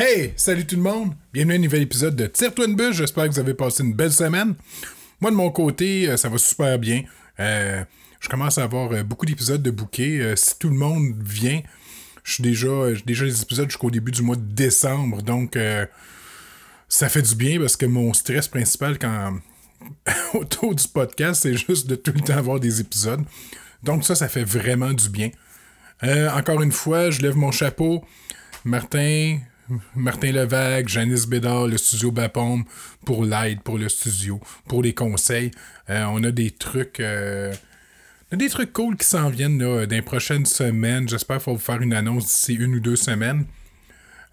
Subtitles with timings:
[0.00, 1.12] Hey, salut tout le monde!
[1.32, 2.94] Bienvenue à un nouvel épisode de Tire-toi une bûche.
[2.94, 4.54] J'espère que vous avez passé une belle semaine.
[5.20, 7.02] Moi, de mon côté, euh, ça va super bien.
[7.40, 7.82] Euh,
[8.20, 10.36] je commence à avoir euh, beaucoup d'épisodes de bouquets.
[10.36, 11.62] si tout le monde vient,
[12.22, 12.68] je suis déjà,
[13.04, 15.20] déjà des épisodes jusqu'au début du mois de décembre.
[15.20, 15.58] Donc,
[16.88, 19.40] ça fait du bien parce que mon stress principal quand
[20.34, 23.24] autour du podcast, c'est juste de tout le temps avoir des épisodes.
[23.82, 25.30] Donc, ça, ça fait vraiment du bien.
[26.36, 28.04] encore une fois, je lève mon chapeau.
[28.64, 29.40] Martin,
[29.94, 32.64] Martin Levac, Janice Bédard, le studio Bapom,
[33.04, 35.50] pour l'aide, pour le studio, pour les conseils.
[35.90, 37.00] Euh, on a des trucs.
[37.00, 37.52] Euh,
[38.32, 41.08] des trucs cool qui s'en viennent là, dans les prochaines semaines.
[41.08, 43.46] J'espère qu'il va vous faire une annonce d'ici une ou deux semaines.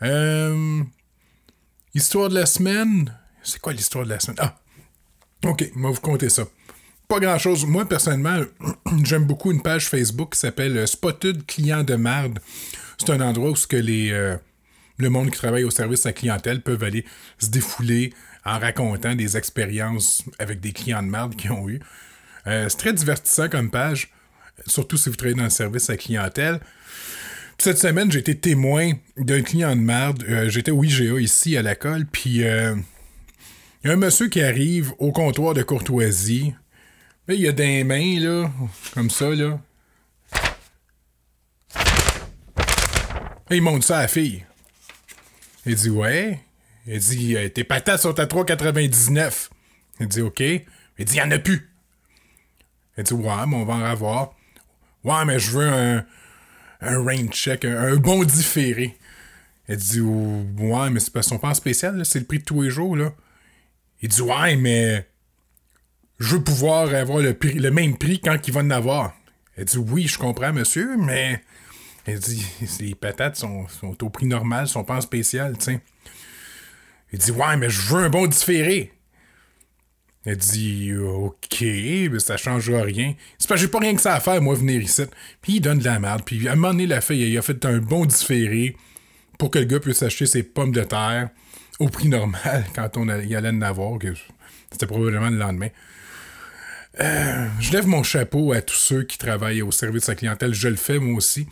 [0.02, 0.82] Euh,
[1.94, 3.14] histoire de la semaine.
[3.42, 4.38] C'est quoi l'histoire de la semaine?
[4.40, 4.58] Ah!
[5.46, 6.44] Ok, on va vous compter ça.
[7.08, 7.66] Pas grand chose.
[7.66, 8.44] Moi, personnellement,
[9.04, 12.40] j'aime beaucoup une page Facebook qui s'appelle Spotted Client de Merde.
[12.98, 14.38] C'est un endroit où ce que les
[14.98, 17.06] le monde qui travaille au service à clientèle peuvent aller
[17.40, 18.14] se défouler
[18.46, 21.80] en racontant des expériences avec des clients de merde qu'ils ont eu.
[22.48, 24.12] Euh, c'est très divertissant comme page,
[24.68, 26.60] surtout si vous travaillez dans le service à clientèle.
[27.58, 30.24] Cette semaine, j'ai été témoin d'un client de merde.
[30.30, 32.76] Euh, j'étais au IGA ici à la colle, puis euh,
[33.84, 36.54] il y a un monsieur qui arrive au comptoir de courtoisie.
[37.30, 38.52] il y a des mains, là,
[38.94, 39.60] comme ça, là.
[43.50, 44.44] Et il monte ça à la fille.
[45.66, 46.40] Il dit Ouais.
[46.88, 49.50] Il dit euh, Tes patates sont à 3,99.
[50.00, 50.40] Il dit OK.
[50.40, 50.64] Il dit
[51.00, 51.70] Il n'y en a plus.
[52.98, 54.36] Il dit Ouais, mais on va en avoir.
[55.04, 56.06] Ouais, mais je veux un,
[56.82, 58.98] un rain check, un, bon différé.
[59.68, 62.70] Il dit Ouais, mais c'est pas son pas spécial, c'est le prix de tous les
[62.70, 62.96] jours.
[62.96, 63.14] Là.
[64.02, 65.08] Il dit Ouais, mais
[66.20, 69.16] je veux pouvoir avoir le, prix, le même prix quand il va en avoir.
[69.58, 71.42] Il dit Oui, je comprends, monsieur, mais
[72.08, 72.46] il dit,
[72.80, 73.66] les patates sont,
[74.02, 75.82] au prix normal, sont pas en spécial, sais.
[77.12, 78.92] Il dit, ouais, mais je veux un bon différé.
[80.26, 83.14] Elle dit, OK, mais ça changera rien.
[83.38, 85.04] C'est parce que j'ai pas rien que ça à faire, moi, venir ici.
[85.42, 86.24] Puis il donne de la merde.
[86.26, 88.76] Puis à un moment donné, la fille, il a fait un bon différé
[89.38, 91.30] pour que le gars puisse acheter ses pommes de terre
[91.80, 94.00] au prix normal quand on allait en avoir.
[94.72, 95.70] C'était probablement le lendemain.
[97.00, 100.54] Euh, je lève mon chapeau à tous ceux qui travaillent au service à la clientèle.
[100.54, 101.48] Je le fais, moi aussi.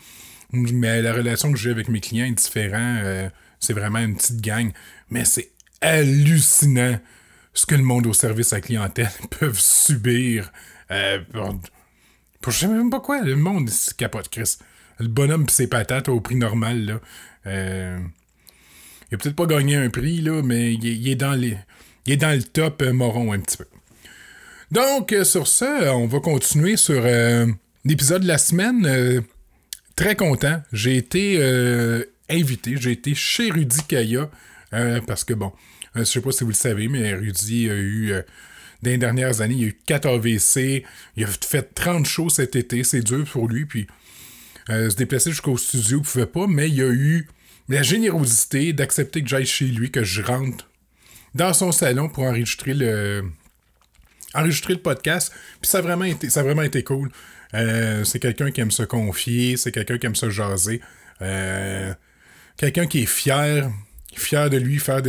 [0.54, 3.00] Mais la relation que j'ai avec mes clients est différente.
[3.04, 3.28] Euh,
[3.60, 4.70] c'est vraiment une petite gang.
[5.10, 5.50] Mais c'est
[5.80, 6.98] hallucinant
[7.54, 10.52] ce que le monde au service à clientèle peuvent subir.
[10.90, 11.20] Euh,
[12.40, 13.22] pour, je sais même pas quoi.
[13.22, 14.58] Le monde c'est capote, Chris.
[14.98, 17.00] Le bonhomme pis ses patates au prix normal, là.
[17.46, 17.98] Euh,
[19.10, 21.56] il a peut-être pas gagné un prix, là, mais il, est dans les.
[22.06, 23.66] Il est dans le top euh, moron un petit peu.
[24.70, 27.04] Donc, sur ça, on va continuer sur
[27.84, 29.22] l'épisode de la semaine
[29.96, 30.62] très content.
[30.72, 34.30] J'ai été euh, invité, j'ai été chez Rudy Kaya,
[34.72, 35.52] euh, parce que bon,
[35.96, 38.12] euh, je sais pas si vous le savez, mais Rudy a eu,
[38.82, 40.84] dans les dernières années, il a eu 4 AVC,
[41.16, 43.86] il a fait 30 shows cet été, c'est dur pour lui, puis
[44.68, 47.28] se déplacer jusqu'au studio, il pouvait pas, mais il a eu
[47.68, 50.68] la générosité d'accepter que j'aille chez lui, que je rentre
[51.34, 53.24] dans son salon pour enregistrer le
[54.34, 57.10] enregistrer le podcast, puis ça vraiment été ça a vraiment été cool.
[57.54, 60.80] Euh, c'est quelqu'un qui aime se confier, c'est quelqu'un qui aime se jaser.
[61.22, 61.92] Euh,
[62.56, 63.70] quelqu'un qui est fier,
[64.14, 65.00] fier de lui, fier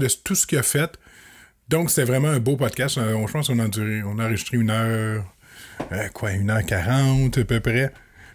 [0.00, 0.98] de, tout ce qu'il a fait.
[1.68, 2.98] Donc, c'est vraiment un beau podcast.
[2.98, 3.68] Euh, je pense qu'on a,
[4.04, 5.24] on a enregistré une heure,
[6.12, 7.92] quoi, une heure quarante à peu près.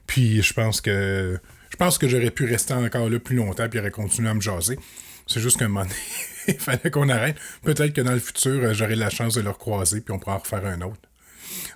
[0.07, 1.37] Puis, je pense que
[1.69, 4.41] je pense que j'aurais pu rester encore là plus longtemps puis aurait continué à me
[4.41, 4.79] jaser.
[5.27, 5.85] C'est juste qu'à un moment
[6.47, 7.37] il fallait qu'on arrête.
[7.61, 10.39] Peut-être que dans le futur, j'aurai la chance de le recroiser puis on pourra en
[10.39, 11.01] refaire un autre.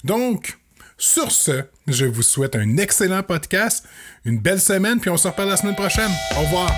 [0.06, 0.58] Donc,
[1.02, 3.86] sur ce, je vous souhaite un excellent podcast,
[4.24, 6.12] une belle semaine, puis on se reparle la semaine prochaine.
[6.38, 6.72] Au revoir.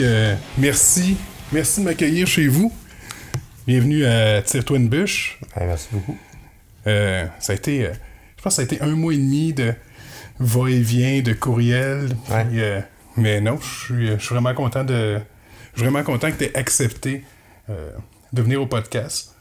[0.00, 1.16] Euh, merci.
[1.52, 2.72] Merci de m'accueillir chez vous.
[3.66, 5.38] Bienvenue à Tire-toi une bûche.
[5.56, 6.16] merci beaucoup.
[6.86, 7.92] Euh, ça a été, euh,
[8.36, 9.74] je pense que ça a été un mois et demi de
[10.38, 12.10] va-et-vient, de courriel.
[13.16, 15.20] mais non, je suis vraiment content de.
[15.74, 17.24] Je suis vraiment content que tu aies accepté
[17.68, 19.34] de venir au podcast.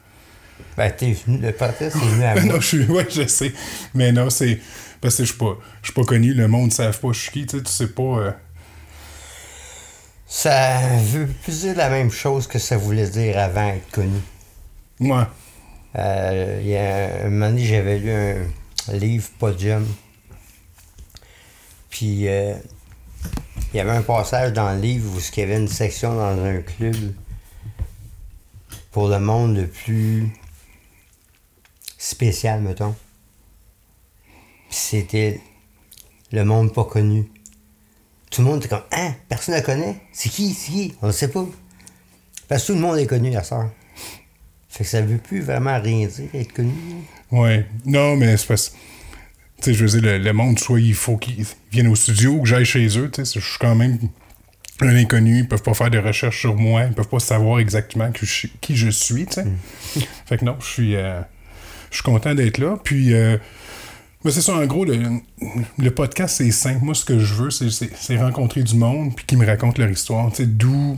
[0.76, 2.44] Ben, t'es venu, le podcast est venu à moi.
[2.54, 3.54] non, je suis, ouais, je sais.
[3.94, 4.60] Mais non, c'est.
[5.02, 7.20] Parce que je suis pas, je suis pas connu, le monde ne savent pas je
[7.20, 8.36] suis qui, tu sais, tu sais pas
[10.28, 14.20] ça veut plus dire la même chose que ça voulait dire avant être connu.
[15.00, 15.24] Ouais.
[15.96, 19.88] Euh, il y a un moment donné, j'avais lu un livre Podium.
[21.90, 22.54] Puis euh,
[23.74, 26.44] il y avait un passage dans le livre où il y avait une section dans
[26.44, 27.14] un club
[28.92, 30.30] pour le monde le plus
[31.98, 32.96] spécial, mettons.
[34.70, 35.42] Puis c'était
[36.32, 37.32] le monde pas connu.
[38.32, 40.02] Tout le monde était comme Hein, personne ne le connaît?
[40.12, 40.54] C'est qui?
[40.54, 40.94] C'est qui?
[41.02, 41.46] On ne sait pas.
[42.48, 43.70] Parce que tout le monde est connu, la soeur.
[44.70, 46.72] Fait que ça veut plus vraiment rien dire, être connu.
[47.32, 47.66] Ouais.
[47.86, 48.74] Non, mais c'est parce
[49.60, 52.34] tu sais, je veux dire, le, le monde, soit il faut qu'ils viennent au studio
[52.34, 53.98] ou que j'aille chez eux, tu sais, je suis quand même
[54.82, 58.12] un inconnu, ils peuvent pas faire de recherches sur moi, ils peuvent pas savoir exactement
[58.12, 59.46] que je- qui je suis, tu sais.
[60.28, 61.22] Fait que non, je suis, euh,
[61.90, 62.78] je suis content d'être là.
[62.84, 63.40] Puis, euh,
[64.28, 64.98] mais c'est ça, en gros, le,
[65.78, 66.84] le podcast, c'est simple.
[66.84, 70.30] Moi, ce que je veux, c'est- rencontrer du monde, puis qu'ils me racontent leur histoire,
[70.30, 70.98] tu sais, d'où.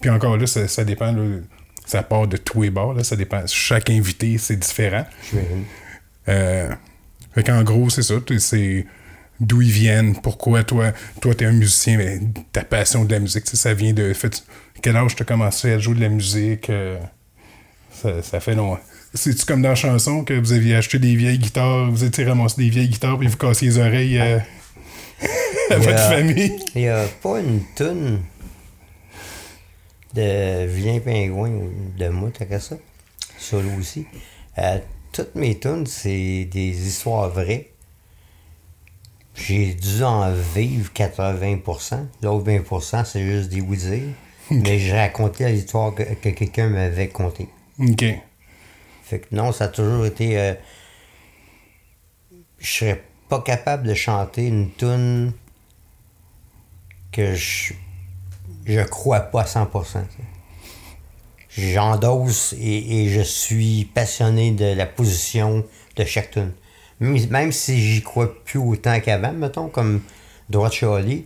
[0.00, 1.38] Puis encore là, ça, ça dépend, là,
[1.86, 3.42] ça part de tous les bords, là, ça dépend.
[3.46, 5.04] Chaque invité, c'est différent.
[6.28, 6.68] Euh,
[7.34, 8.14] fait qu'en gros, c'est ça.
[8.38, 8.86] C'est
[9.40, 12.20] d'où ils viennent, pourquoi toi, toi t'es un musicien, mais
[12.52, 14.12] ta passion de la musique, tu ça vient de.
[14.12, 14.44] Fait,
[14.82, 16.70] quel âge t'as commencé à jouer de la musique?
[16.70, 16.98] euh,
[17.92, 18.78] ça, ça fait long.
[19.16, 22.56] C'est-tu comme dans la chanson que vous aviez acheté des vieilles guitares, vous étiez ramassé
[22.58, 24.38] des vieilles guitares puis vous cassiez les oreilles euh,
[25.70, 26.58] à votre famille?
[26.74, 28.20] Il n'y a pas une toune
[30.14, 32.76] de Vilain Pingouin ou de moi, t'as qu'à ça?
[33.38, 34.06] Solo aussi.
[34.58, 34.78] Euh,
[35.12, 37.70] toutes mes tunes, c'est des histoires vraies.
[39.34, 42.06] J'ai dû en vivre 80%.
[42.22, 44.02] L'autre 20%, c'est juste des oui-dire.
[44.50, 47.48] Mais j'ai raconté l'histoire que, que quelqu'un m'avait contée.
[47.78, 48.04] Ok.
[49.06, 50.36] Fait que non, ça a toujours été.
[50.36, 50.54] euh,
[52.58, 55.32] je serais pas capable de chanter une tune
[57.12, 57.74] que je
[58.64, 59.70] je crois pas à 100%.
[59.70, 61.72] tu sais.
[61.72, 65.64] J'endosse et, je suis passionné de la position
[65.94, 66.52] de chaque tune.
[66.98, 70.02] Même, si j'y crois plus autant qu'avant, mettons, comme
[70.48, 71.22] Droit de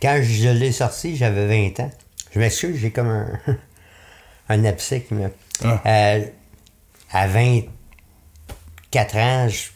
[0.00, 1.90] quand je l'ai sorti, j'avais 20 ans.
[2.32, 3.40] Je m'excuse, j'ai comme un,
[4.48, 5.28] un qui me.
[5.64, 5.80] Ah.
[5.86, 6.26] Euh,
[7.12, 9.68] à 24 ans, je,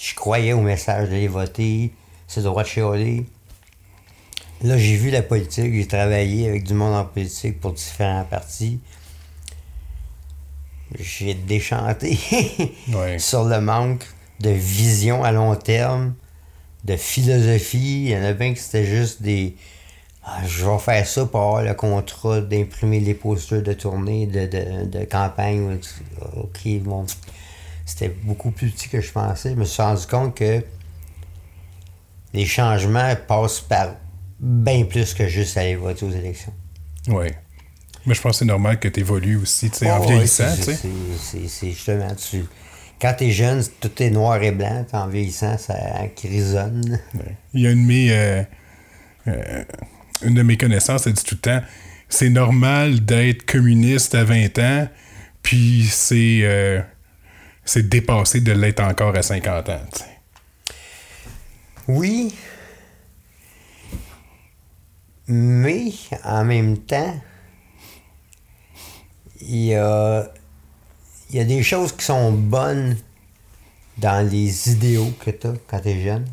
[0.00, 1.92] je croyais au message d'aller voter,
[2.26, 3.26] c'est le droit de chialer.
[4.62, 8.80] Là, j'ai vu la politique, j'ai travaillé avec du monde en politique pour différents partis.
[10.98, 12.18] J'ai déchanté
[13.18, 14.04] sur le manque
[14.40, 16.14] de vision à long terme,
[16.84, 18.04] de philosophie.
[18.04, 19.54] Il y en a bien que c'était juste des.
[20.30, 24.44] Ah, je vais faire ça pour avoir le contrat d'imprimer les posters de tournée, de,
[24.46, 25.78] de, de campagne.
[26.36, 27.06] Ok, bon.
[27.86, 29.50] C'était beaucoup plus petit que je pensais.
[29.50, 30.62] Je me suis rendu compte que
[32.34, 33.94] les changements passent par
[34.38, 36.52] bien plus que juste aller voter aux élections.
[37.08, 37.34] Ouais.
[38.04, 40.54] Mais je pense que c'est normal que tu évolues aussi, tu sais, en Oh, vieillissant,
[40.56, 40.78] tu sais.
[41.48, 42.44] c'est- justement, tu,
[43.00, 45.74] quand t'es jeune, tout est noir et blanc, en vieillissant, ça
[46.16, 47.00] grisonne.
[47.54, 48.42] Il y a une mes, euh,
[49.28, 49.64] euh,
[50.22, 51.62] une de mes connaissances, elle dit tout le temps
[52.08, 54.88] c'est normal d'être communiste à 20 ans,
[55.42, 56.80] puis c'est euh,
[57.64, 59.80] c'est dépassé de l'être encore à 50 ans.
[61.86, 62.34] Oui,
[65.26, 65.92] mais
[66.24, 67.20] en même temps,
[69.42, 70.32] il y a,
[71.30, 72.96] il y a des choses qui sont bonnes
[73.98, 76.26] dans les idéaux que tu as quand tu es jeune.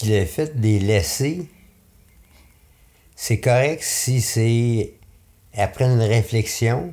[0.00, 1.48] Puis le fait de les laisser,
[3.14, 4.92] c'est correct si c'est
[5.56, 6.92] après une réflexion.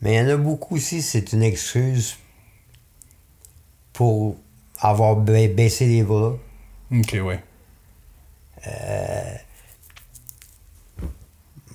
[0.00, 2.16] Mais il y en a beaucoup aussi, c'est une excuse
[3.92, 4.36] pour
[4.78, 6.36] avoir ba- baissé les bras.
[6.92, 7.42] Ok, ouais.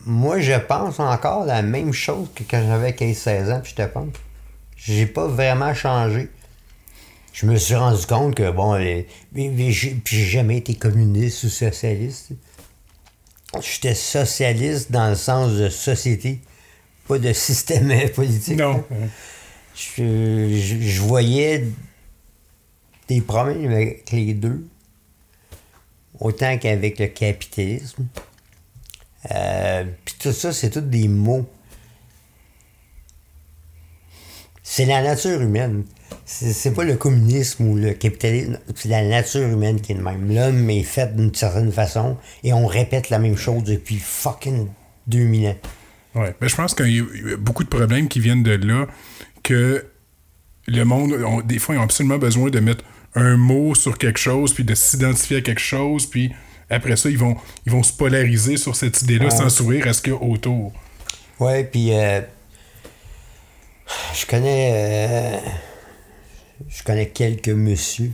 [0.06, 3.88] Moi, je pense encore la même chose que quand j'avais 15-16 ans, puis je te
[3.88, 4.14] pense.
[4.76, 6.30] J'ai pas vraiment changé.
[7.34, 12.32] Je me suis rendu compte que, bon, les- mais- j'ai jamais été communiste ou socialiste.
[13.62, 16.40] J'étais socialiste dans le sens de société,
[17.08, 18.58] pas de système politique.
[18.58, 18.84] Non.
[19.76, 21.66] Je, je- je voyais
[23.08, 24.66] des problèmes avec les deux,
[26.20, 28.06] autant qu'avec le capitalisme.
[29.32, 31.46] Euh, Puis tout ça, c'est tous des mots.
[34.74, 35.84] C'est la nature humaine.
[36.26, 40.34] C'est pas le communisme ou le capitalisme, c'est la nature humaine qui est de même.
[40.34, 44.68] L'homme est fait d'une certaine façon et on répète la même chose depuis fucking
[45.08, 45.56] 2000 ans.
[46.16, 46.34] Ouais.
[46.40, 48.88] Ben, je pense qu'il y a beaucoup de problèmes qui viennent de là,
[49.44, 49.86] que
[50.68, 52.86] le monde, des fois, ils ont absolument besoin de mettre
[53.16, 56.32] un mot sur quelque chose, puis de s'identifier à quelque chose, puis
[56.70, 57.36] après ça, ils vont,
[57.66, 59.32] ils vont se polariser sur cette idée-là Ouais.
[59.32, 60.72] sans sourire à ce qu'il y a autour.
[61.42, 62.22] Ouais, puis euh,
[64.14, 65.50] je connais euh,
[66.68, 68.14] je connais quelques messieurs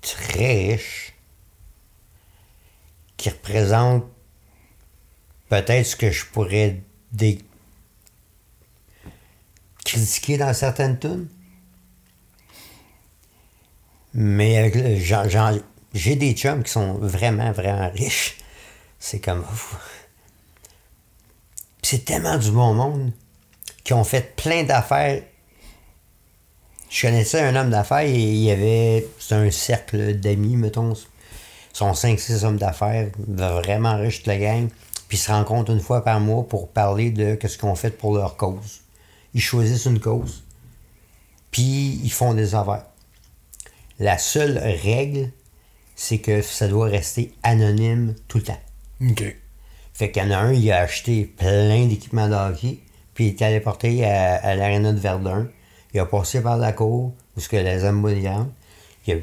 [0.00, 1.14] très riches
[3.16, 4.06] qui représentent
[5.48, 6.82] peut-être ce que je pourrais
[7.12, 7.38] dé-
[9.84, 11.28] critiquer dans certaines tunes.
[14.14, 14.72] Mais
[15.94, 18.38] j'ai des chums qui sont vraiment, vraiment riches.
[18.98, 19.44] C'est comme.
[21.82, 23.12] C'est tellement du bon monde
[23.84, 25.22] qui ont fait plein d'affaires.
[26.88, 29.06] Je connaissais un homme d'affaires et il y avait.
[29.18, 30.92] C'est un cercle d'amis, mettons.
[30.92, 34.68] Ils sont 5-6 hommes d'affaires, vraiment riches de la gang.
[35.08, 37.90] Puis ils se rencontrent une fois par mois pour parler de ce qu'ils ont fait
[37.90, 38.80] pour leur cause.
[39.34, 40.44] Ils choisissent une cause.
[41.50, 42.86] Puis ils font des affaires.
[43.98, 45.30] La seule règle,
[45.96, 48.60] c'est que ça doit rester anonyme tout le temps.
[49.00, 49.36] OK.
[49.94, 52.78] Fait qu'il y en a un, il a acheté plein d'équipements de hockey,
[53.14, 55.48] puis il est allé porter à, à l'aréna de Verdun.
[55.94, 58.48] Il a passé par la cour, où ce que les Zambonians.
[59.06, 59.16] Il a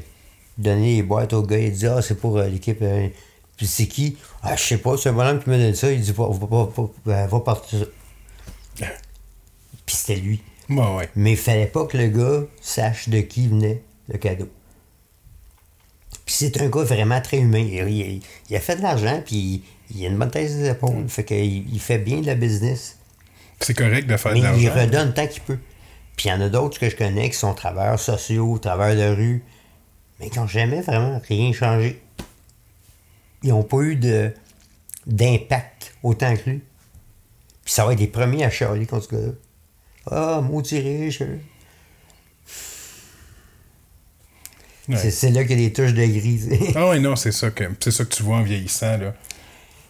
[0.58, 2.78] donné les boîtes au gars, il a dit Ah, c'est pour euh, l'équipe.
[2.82, 3.08] euh,
[3.56, 5.90] puis c'est qui Ah, je sais pas, c'est un bonhomme qui m'a donné ça.
[5.90, 6.68] Il dit Va, va,
[7.06, 8.86] va, va, porter ça.
[9.86, 10.40] Puis c'était lui.
[10.68, 11.08] Ouais.
[11.16, 14.48] Mais il fallait pas que le gars sache de qui venait le cadeau.
[16.24, 17.58] Puis c'est un gars vraiment très humain.
[17.58, 21.08] Il, il- il a fait de l'argent, puis il, a une bonne tête des épaules.
[21.08, 22.98] Fait qu'il il fait bien de la business.
[23.60, 24.80] C'est correct de faire Mais de il l'argent.
[24.80, 25.58] redonne tant qu'il peut.
[26.16, 29.16] Puis il y en a d'autres que je connais qui sont travailleurs sociaux, travailleurs de
[29.16, 29.44] rue,
[30.18, 32.00] mais qui n'ont jamais vraiment rien changé.
[33.42, 34.32] Ils n'ont pas eu de
[35.06, 36.62] d'impact autant que lui.
[37.64, 39.32] Puis ça va être les premiers à chialer contre ce gars-là.
[40.10, 41.20] Ah, maudit riche.
[44.88, 44.96] Ouais.
[44.96, 46.72] C'est- C'est là qu'il y a des touches de gris.
[46.74, 49.14] Ah ouais, non, c'est ça que c'est ça que tu vois en vieillissant, là.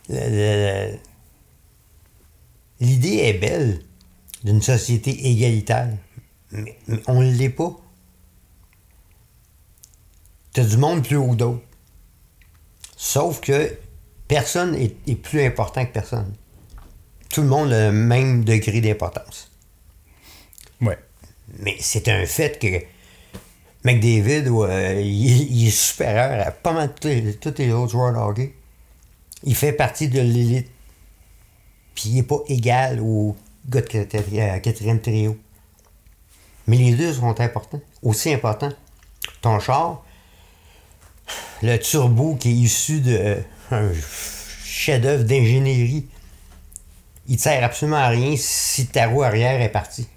[0.08, 0.98] Le- le-
[2.80, 3.82] L'idée est belle
[4.44, 5.90] d'une société égalitaire,
[6.50, 7.76] mais, mais on ne l'est pas.
[10.52, 11.62] T'as du monde plus haut que d'autres.
[12.96, 13.76] Sauf que
[14.26, 16.34] personne est, est plus important que personne.
[17.30, 19.50] Tout le monde a le même degré d'importance.
[20.80, 20.98] Ouais.
[21.58, 22.84] Mais c'est un fait que
[23.84, 28.12] McDavid, ouais, il, il est supérieur à pas mal tous les, tous les autres joueurs
[28.12, 28.54] de hockey.
[29.44, 30.70] Il fait partie de l'élite.
[31.94, 33.36] Puis il n'est pas égal au
[33.68, 35.36] gars de quatri- euh, quatrième trio.
[36.66, 37.80] Mais les deux sont importants.
[38.02, 38.72] Aussi importants.
[39.42, 40.02] Ton char,
[41.62, 43.42] le turbo qui est issu d'un
[44.64, 46.08] chef-d'œuvre d'ingénierie,
[47.26, 50.08] il ne sert absolument à rien si ta roue arrière est partie.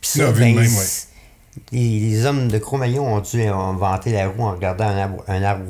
[0.00, 0.68] Ça, de ben, même, ouais.
[0.68, 1.08] c'est-
[1.72, 5.42] les, les hommes de Cro-Magnon ont dû inventer la roue en regardant un arbre, un
[5.42, 5.64] arbre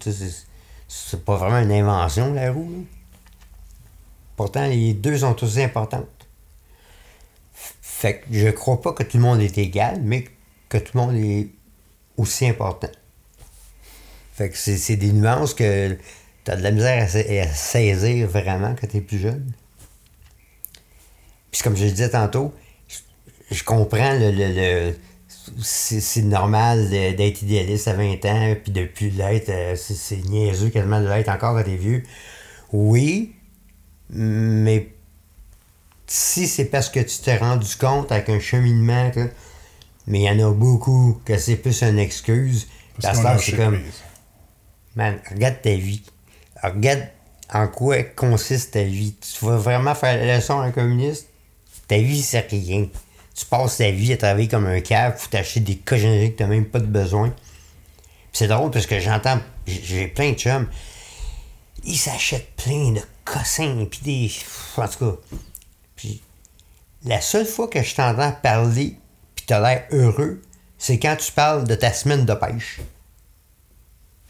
[0.00, 0.46] c'est-
[0.90, 2.70] C'est pas vraiment une invention, la roue.
[2.70, 2.97] là.
[4.38, 6.06] Pourtant, les deux sont aussi importantes.
[7.52, 10.26] Fait que je crois pas que tout le monde est égal, mais
[10.68, 11.48] que tout le monde est
[12.16, 12.88] aussi important.
[14.34, 15.98] Fait que c'est des nuances que
[16.44, 19.50] tu as de la misère à, sa- à saisir vraiment quand tu es plus jeune.
[21.50, 22.54] Puis comme je le disais tantôt,
[23.50, 24.30] je, comprends le.
[24.30, 24.52] le-
[24.88, 24.94] le-
[25.60, 29.48] c'est normal d'être idéaliste à 20 ans, puis de plus l'être.
[29.48, 32.04] euh, c'est niaiseux quasiment de l'être encore quand t'es vieux.
[32.72, 33.34] Oui,
[34.10, 34.88] mais
[36.06, 39.28] si c'est parce que tu t'es rendu compte avec un cheminement, que,
[40.06, 42.66] mais il y en a beaucoup que c'est plus une excuse.
[43.00, 43.74] Parce que c'est comme.
[44.96, 46.02] Man, regarde ta vie.
[46.62, 47.06] Regarde
[47.52, 49.14] en quoi consiste ta vie.
[49.20, 51.28] Tu vas vraiment faire la leçon à un communiste?
[51.86, 52.86] Ta vie, c'est rien.
[53.34, 56.46] Tu passes ta vie à travailler comme un cave pour t'acheter des cochonneries que t'as
[56.46, 57.32] même pas de besoin.
[58.32, 60.68] C'est drôle parce que j'entends, j'ai- j'ai plein de chums,
[61.84, 63.00] ils s'achètent plein de
[63.32, 64.32] cossins, puis des...
[64.76, 65.16] En tout cas,
[65.96, 66.22] puis
[67.04, 68.98] la seule fois que je t'entends parler,
[69.34, 70.42] puis t'as l'air heureux,
[70.78, 72.80] c'est quand tu parles de ta semaine de pêche.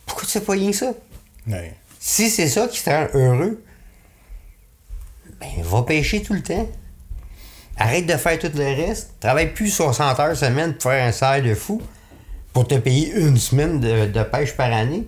[0.07, 0.93] Pourquoi tu fais pas rien ça?
[1.47, 1.75] Ouais.
[2.01, 3.63] Si c'est ça qui te rend heureux,
[5.41, 6.69] ben va pêcher tout le temps.
[7.77, 9.21] Arrête de faire tout le reste.
[9.21, 11.81] Travaille plus 60 heures semaine pour faire un salaire de fou
[12.53, 15.07] pour te payer une semaine de, de pêche par année.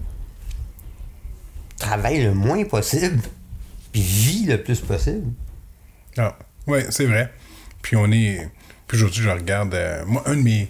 [1.78, 3.20] Travaille le moins possible.
[3.92, 5.32] Puis vis le plus possible.
[6.16, 7.32] Ah, ouais, c'est vrai.
[7.82, 8.49] Puis on est.
[8.87, 9.75] Puis aujourd'hui, je regarde.
[9.75, 10.68] euh, moi, un de mes.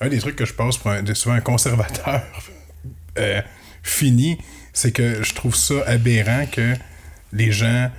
[0.00, 2.22] Un des trucs que je pense pour un, souvent un conservateur
[3.18, 3.40] euh,
[3.82, 4.38] fini,
[4.74, 6.74] c'est que je trouve ça aberrant que
[7.32, 7.90] les gens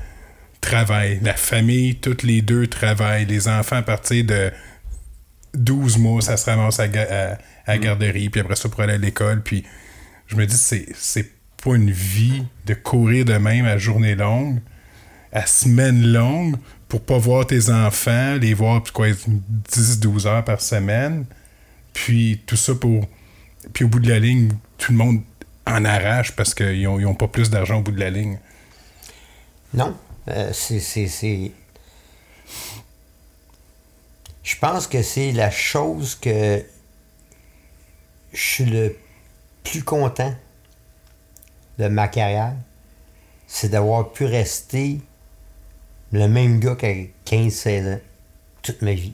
[0.61, 1.19] travaillent.
[1.23, 3.25] La famille, toutes les deux travaillent.
[3.25, 4.51] Les enfants, à partir de
[5.55, 8.93] 12 mois, ça se ramasse à, à, à la garderie, puis après ça, pour aller
[8.93, 9.41] à l'école.
[9.41, 9.63] Puis
[10.27, 11.31] je me dis, c'est, c'est
[11.75, 14.59] une vie de courir de même à journée longue,
[15.31, 16.55] à semaine longue,
[16.87, 21.25] pour pas voir tes enfants, les voir quoi, 10-12 heures par semaine.
[21.93, 23.05] Puis tout ça pour.
[23.73, 25.21] Puis au bout de la ligne, tout le monde
[25.65, 28.39] en arrache parce qu'ils n'ont ont pas plus d'argent au bout de la ligne.
[29.73, 29.95] Non.
[30.29, 31.51] Euh, c'est-
[34.43, 36.63] Je pense que c'est la chose que
[38.31, 38.95] je suis le
[39.63, 40.33] plus content
[41.77, 42.53] de ma carrière.
[43.47, 44.99] C'est d'avoir pu rester
[46.11, 46.93] le même gars qu'à
[47.25, 47.99] 15-16 ans
[48.61, 49.13] toute ma vie.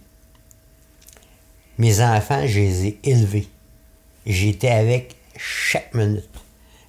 [1.77, 3.47] Mes enfants, je les ai élevés.
[4.25, 6.29] J'étais avec chaque minute.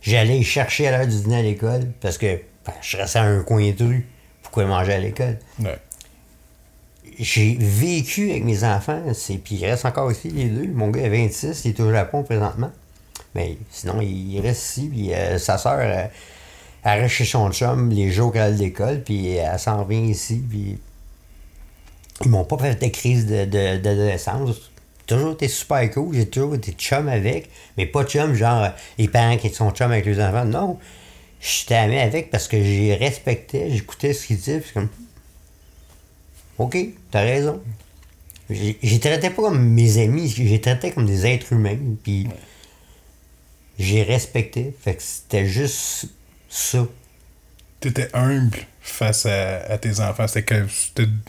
[0.03, 3.25] J'allais les chercher à l'heure du dîner à l'école parce que ben, je restais à
[3.25, 4.07] un coin de rue.
[4.43, 5.39] Pourquoi manger à l'école?
[5.59, 5.79] Ouais.
[7.19, 10.67] J'ai vécu avec mes enfants, c'est, puis il reste encore ici, les deux.
[10.69, 12.73] Mon gars a 26, il est au Japon présentement.
[13.35, 16.11] Mais sinon, il reste ici, puis euh, sa soeur, elle,
[16.85, 20.41] elle reste chez son chum les jours qu'elle a l'école, puis elle s'en vient ici,
[20.49, 20.79] puis
[22.25, 24.71] ils m'ont pas fait de crise de, de- d'adolescence.
[25.01, 28.69] J'ai toujours été super cool, j'ai toujours été chum avec, mais pas chum genre euh,
[28.99, 30.45] les parents qui sont chum avec les enfants.
[30.45, 30.79] Non,
[31.41, 34.89] j'étais ami avec parce que j'ai respecté, j'écoutais ce qu'ils disaient, puis comme
[36.59, 36.77] OK,
[37.11, 37.61] t'as raison.
[38.49, 42.29] J'ai traité pas comme mes amis, j'ai traité comme des êtres humains, puis
[43.79, 44.75] j'ai respecté.
[44.83, 46.07] Fait que c'était juste
[46.49, 46.87] ça.
[47.81, 50.27] T'étais humble face à, à tes enfants.
[50.29, 50.63] C'était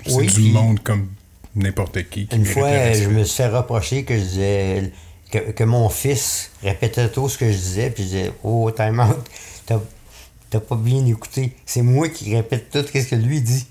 [0.09, 1.09] Oui, du monde comme
[1.55, 2.27] n'importe qui.
[2.27, 4.91] qui Une fois, je me suis fait reprocher que je disais
[5.31, 8.99] que, que mon fils répétait tout ce que je disais, puis je disais Oh, time
[8.99, 9.25] out,
[9.65, 11.53] t'as pas bien écouté.
[11.65, 13.65] C'est moi qui répète tout ce que lui dit.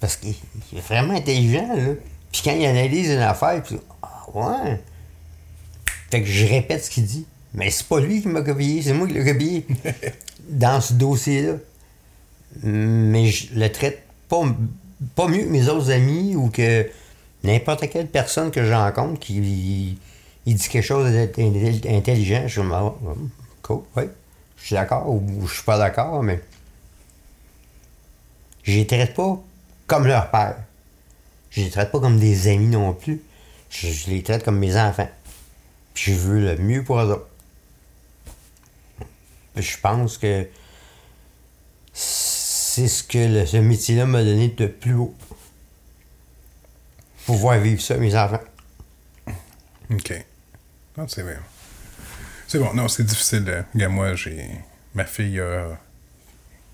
[0.00, 0.34] Parce qu'il
[0.72, 1.94] il est vraiment intelligent, là.
[2.30, 4.80] Puis quand il analyse une affaire, puis Ah, ouais.
[6.10, 7.26] Fait que je répète ce qu'il dit.
[7.54, 9.66] Mais c'est pas lui qui m'a copié, c'est moi qui l'ai copié.
[10.48, 11.54] dans ce dossier-là.
[12.62, 14.42] Mais je le traite pas,
[15.14, 16.88] pas mieux que mes autres amis ou que
[17.44, 19.98] n'importe quelle personne que je rencontre qui
[20.46, 22.44] il dit quelque chose d'intelligent.
[22.46, 22.94] Je me dis, Ah,
[23.62, 24.04] cool, oui.
[24.56, 26.40] Je suis d'accord ou je suis pas d'accord, mais
[28.64, 29.38] je les traite pas
[29.86, 30.56] comme leur père.
[31.50, 33.22] Je les traite pas comme des amis non plus.
[33.70, 35.08] Je, je les traite comme mes enfants.
[35.94, 37.28] Puis je veux le mieux pour eux autres.
[39.60, 40.48] Je pense que
[41.92, 45.14] c'est ce que le- ce métier-là m'a donné de plus haut.
[47.26, 48.40] Pouvoir vivre ça, mes enfants.
[49.90, 50.24] OK.
[50.96, 51.38] Non, c'est vrai.
[52.46, 52.72] C'est bon.
[52.74, 53.44] Non, c'est difficile.
[53.44, 53.64] là.
[53.74, 54.48] Regarde, moi, j'ai...
[54.94, 55.68] Ma fille, euh,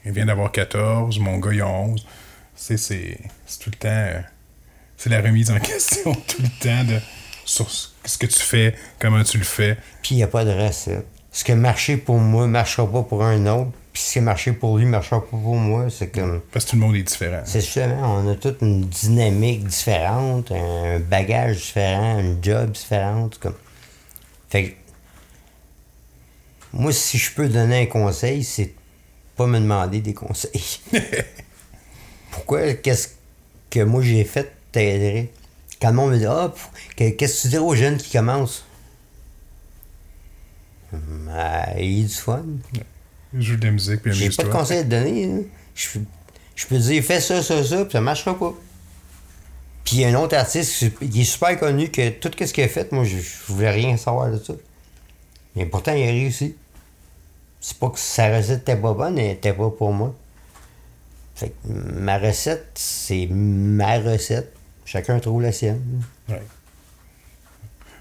[0.05, 1.18] elle vient d'avoir 14.
[1.18, 2.07] Mon gars, il a 11.
[2.55, 3.88] C'est, c'est, c'est tout le temps...
[3.88, 4.20] euh,
[4.97, 7.01] c'est la remise en question tout le temps de,
[7.44, 9.79] sur ce ce que tu fais, comment tu le fais.
[10.03, 11.07] Puis il n'y a pas de recette.
[11.35, 13.73] Ce qui a marché pour moi ne marchera pas pour un autre.
[13.92, 15.87] Puis ce qui a marché pour lui ne marchera pas pour moi.
[15.90, 16.40] C'est comme.
[16.53, 17.42] Parce que tout le monde est différent.
[17.44, 23.29] C'est justement, on a toute une dynamique différente, un bagage différent, un job différent.
[23.40, 23.57] Comme...
[24.49, 24.75] Fait que,
[26.73, 28.73] moi, si je peux donner un conseil, c'est
[29.37, 30.79] pas me demander des conseils.
[32.31, 32.75] Pourquoi?
[32.75, 33.09] Qu'est-ce
[33.70, 35.31] que moi j'ai fait t'aiderait?
[35.83, 36.55] Quand le monde me dit, ah,
[36.94, 38.63] qu'est-ce que tu dirais aux jeunes qui commencent?
[41.30, 42.44] Ah, ayez du fun.
[43.35, 44.61] Je joue de la musique, puis J'ai pas de amuse-toi.
[44.61, 45.26] conseil à te donner.
[45.26, 45.38] là.
[45.74, 46.04] Je, peux-
[46.54, 48.54] je peux te dire, fais ça, ça, ça, puis ça marchera pas.
[49.85, 52.64] Puis il y a un autre artiste qui est super connu que tout ce qu'il
[52.64, 54.54] a fait, moi, je, je voulais rien savoir de ça.
[55.57, 56.57] Mais pourtant, il a réussi.
[57.61, 60.14] C'est pas que sa recette était pas bonne, elle était pas pour moi.
[61.35, 64.52] Fait que ma recette, c'est ma recette.
[64.85, 65.80] Chacun trouve la sienne.
[66.28, 66.42] Ouais.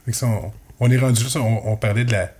[0.05, 2.31] Fait que ça, on, on est rendu là, on, on parlait de la,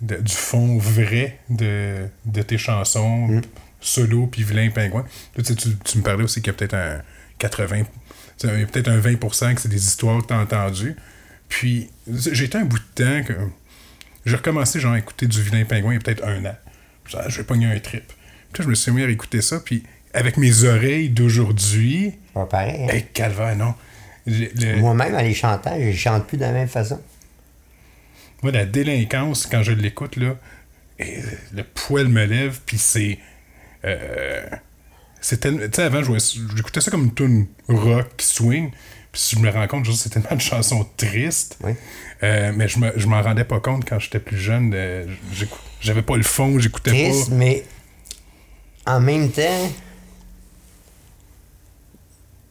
[0.00, 3.40] de- du fond vrai de, de tes chansons,
[3.80, 5.04] solo puis vilain pingouin.
[5.36, 7.00] Là, tu, tu, tu me parlais aussi qu'il y a peut-être un
[7.38, 7.84] 80, tu
[8.48, 10.96] sais, il y a peut-être un 20% que c'est des histoires que tu as entendues.
[11.48, 13.34] Puis, j'ai été un bout de temps que
[14.26, 16.54] j'ai recommencé genre à écouter du vilain pingouin il y a peut-être un an.
[17.06, 18.04] Je, vais pogner un trip.
[18.52, 19.82] Puis là, je me suis mis à écouter ça, puis
[20.12, 22.84] avec mes oreilles d'aujourd'hui, Pas pareil.
[22.84, 22.88] hein.
[22.92, 23.74] hey, calvaire, non.
[24.26, 27.00] Le- Moi-même, en les chantant, je chante plus de la même façon.
[28.42, 30.36] Moi, la délinquance, quand je l'écoute, là,
[30.98, 31.20] et
[31.52, 33.18] le poil me lève, puis c'est.
[33.84, 34.46] Euh,
[35.20, 38.70] c'est tellement- Tu sais, avant, j'écoutais ça comme une tune rock, swing,
[39.12, 41.58] puis je me rends compte, juste, c'est tellement de chansons tristes.
[41.62, 41.72] Oui.
[42.22, 44.72] Euh, mais je, me, je m'en rendais pas compte quand j'étais plus jeune.
[44.74, 45.06] euh,
[45.80, 47.34] j'avais pas le fond, j'écoutais triste, pas.
[47.36, 47.64] mais
[48.86, 49.70] en même temps,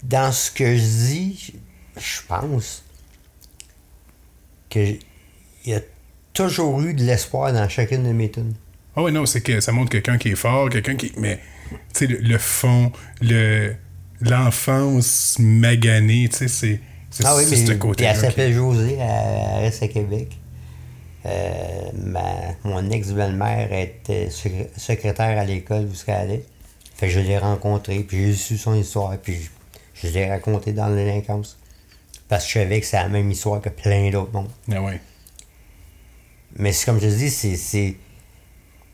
[0.04, 1.54] dans ce que je dis,
[1.98, 2.84] je pense
[4.70, 4.98] que
[5.68, 5.82] il y a
[6.34, 8.54] toujours eu de l'espoir dans chacune de mes tunes.
[8.96, 11.12] Ah oui, non, c'est que ça montre quelqu'un qui est fort, quelqu'un qui.
[11.18, 13.76] Mais, tu sais, le, le fond, le
[14.22, 16.80] l'enfance maganée, tu sais, c'est.
[17.24, 18.12] Ah oui, mais ce côté-là.
[18.12, 20.30] elle s'appelle Josée, elle, reste à Québec.
[21.26, 26.46] Euh, ma- mon ex-belle-mère était secré- secrétaire à l'école où elle allait.
[26.96, 29.36] Fait que je l'ai rencontrée, puis j'ai su son histoire, puis
[30.02, 31.58] je, je l'ai racontée dans la délinquance.
[32.30, 34.50] Parce que je savais que c'est la même histoire que plein d'autres mondes.
[34.72, 35.00] Ah ouais.
[36.56, 37.98] Mais c'est comme je dis, c'est.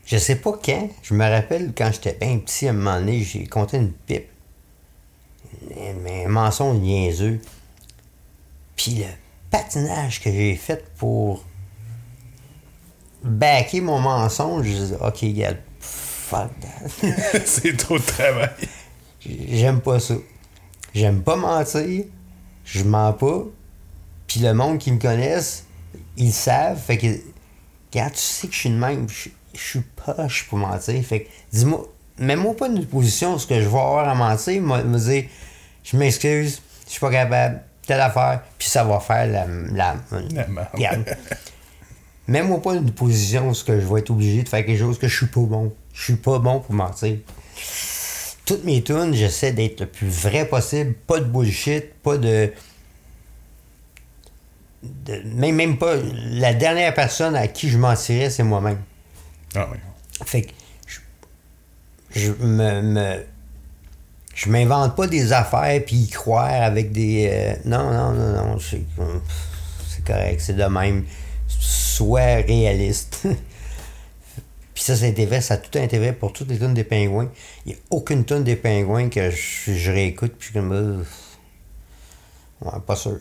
[0.04, 0.90] Je sais pas quand.
[1.02, 4.28] Je me rappelle quand j'étais bien petit, à un moment donné, j'ai compté une pipe.
[6.02, 7.40] Mais un mensonge niaiseux.
[8.76, 9.06] Puis le
[9.50, 11.44] patinage que j'ai fait pour
[13.22, 17.40] backer mon mensonge, je disais, OK, gars, fuck that.
[17.46, 18.50] c'est trop de travail.
[19.20, 20.14] J'aime pas ça.
[20.94, 22.04] J'aime pas mentir.
[22.64, 23.44] Je mens pas.
[24.26, 25.64] Puis le monde qui me connaisse,
[26.16, 26.80] ils savent.
[26.80, 27.06] Fait que
[28.10, 31.02] tu sais que je suis de même, je, je suis poche pour mentir.
[31.04, 34.60] Fait que dis-moi, mets-moi pas une position où ce que je vais avoir à mentir,
[34.62, 35.24] me dire
[35.82, 39.46] je m'excuse, je suis pas capable, telle affaire, puis ça va faire la.
[39.46, 39.96] la,
[40.32, 40.68] La merde.
[40.72, 41.16] Regarde.
[42.26, 44.98] Mets-moi pas une position où ce que je vais être obligé de faire quelque chose
[44.98, 45.74] que je suis pas bon.
[45.92, 47.18] Je suis pas bon pour mentir
[48.44, 52.52] toutes mes tunes, j'essaie d'être le plus vrai possible, pas de bullshit, pas de.
[55.04, 55.94] De- même, même pas.
[56.30, 58.78] La dernière personne à qui je mentirais, c'est moi-même.
[59.54, 59.78] Ah oui.
[60.24, 60.52] Fait que
[60.86, 61.00] je,
[62.14, 63.24] je me, me-
[64.34, 67.28] je m'invente pas des affaires puis y croire avec des.
[67.32, 68.58] euh, non, non, non, non.
[68.58, 68.82] C'est
[69.88, 71.04] c'est correct, c'est de même.
[71.48, 73.20] Sois réaliste.
[74.74, 76.82] puis ça, ça a été vrai, ça a tout intérêt pour toutes les tunes des
[76.84, 77.30] pingouins.
[77.64, 80.72] Il n'y a aucune tune des pingouins que je, je réécoute puis je comme.
[80.72, 81.02] euh,
[82.62, 83.18] ouais, pas sûr.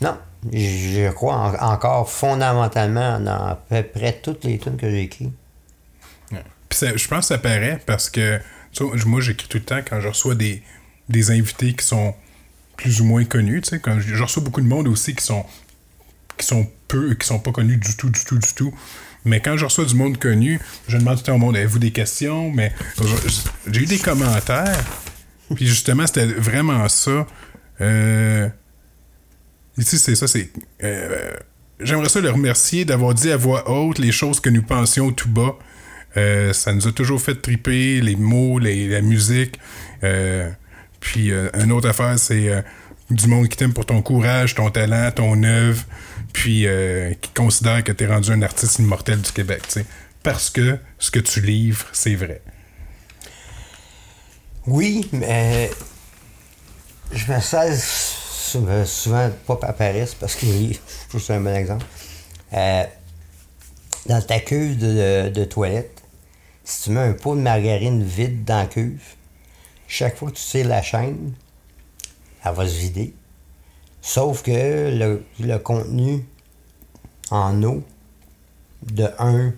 [0.00, 0.16] Non,
[0.52, 5.32] je, crois en- encore fondamentalement dans à peu près toutes les tunes que j'ai écrites.
[6.72, 8.38] Je pense que ça paraît parce que
[9.06, 10.62] moi j'écris tout le temps quand je reçois des,
[11.08, 12.14] des invités qui sont
[12.76, 15.46] plus ou moins connus, quand je, reçois beaucoup de monde aussi qui sont
[16.36, 18.74] qui sont peu, qui sont pas connus du tout, du tout, du tout.
[19.24, 21.78] Mais quand je reçois du monde connu, je demande tout le temps au monde, avez-vous
[21.78, 22.50] des questions?
[22.50, 24.84] Mais je- j'ai eu des commentaires.
[25.54, 27.26] Puis justement, c'était vraiment ça.
[27.80, 28.48] Euh,
[29.78, 30.50] ici, c'est ça, c'est.
[30.84, 31.34] euh,
[31.80, 35.28] J'aimerais ça le remercier d'avoir dit à voix haute les choses que nous pensions tout
[35.28, 35.56] bas.
[36.16, 39.58] Euh, ça nous a toujours fait triper, les mots, les- la musique.
[40.02, 40.48] Euh,
[41.00, 42.64] puis, une autre affaire, c'est
[43.10, 45.84] du monde qui t'aime pour ton courage, ton talent, ton œuvre,
[46.32, 46.66] puis
[47.20, 49.86] qui considère que tu es rendu un artiste immortel du Québec, tu sais.
[50.22, 52.40] Parce que ce que tu livres, c'est vrai.
[54.66, 55.70] Oui, mais
[57.12, 57.74] je me sers
[58.84, 61.84] souvent, pas par paresse parce que je trouve que c'est un bon exemple.
[62.52, 62.84] Euh,
[64.06, 66.02] dans ta cuve de, de toilette,
[66.64, 69.02] si tu mets un pot de margarine vide dans la cuve,
[69.88, 71.32] chaque fois que tu tires la chaîne,
[72.44, 73.14] elle va se vider.
[74.00, 76.24] Sauf que le, le contenu
[77.30, 77.82] en eau
[78.82, 79.52] de un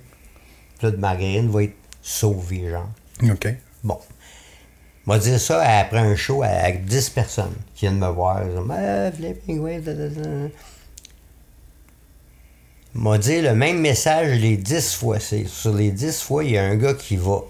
[0.78, 2.88] plat de margarine va être sauvé, genre.
[3.22, 3.48] OK.
[3.84, 3.98] Bon.
[5.08, 8.42] M'a dit ça après un show avec 10 personnes qui viennent me voir.
[8.44, 9.10] Ils Ah.
[12.92, 15.16] M'a dit le même message les 10 fois.
[15.18, 17.40] Sur les 10 fois, il y a un gars qui va,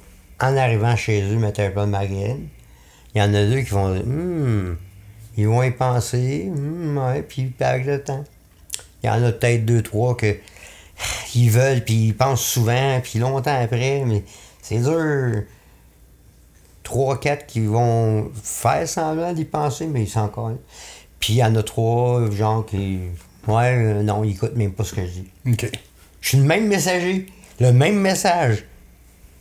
[0.41, 2.47] en arrivant chez eux, mettre un peu de margarine.
[3.17, 4.77] Il y en a deux qui vont dire, Hum,
[5.37, 8.23] ils vont y penser, Hum, ouais, puis avec le temps.
[9.03, 10.37] Il y en a peut-être deux, trois que
[11.35, 14.23] ils veulent, puis ils pensent souvent, puis longtemps après, mais
[14.63, 15.43] c'est dur.
[16.89, 20.49] Trois, quatre qui vont faire semblant d'y penser, mais ils sont encore.
[20.49, 20.55] là.
[21.21, 23.01] Puis il y en a trois, genre, qui.
[23.47, 25.31] Ouais, non, ils écoutent même pas ce que je dis.
[25.53, 25.71] OK.
[26.23, 27.27] Je suis le même messager,
[27.61, 28.65] le même message,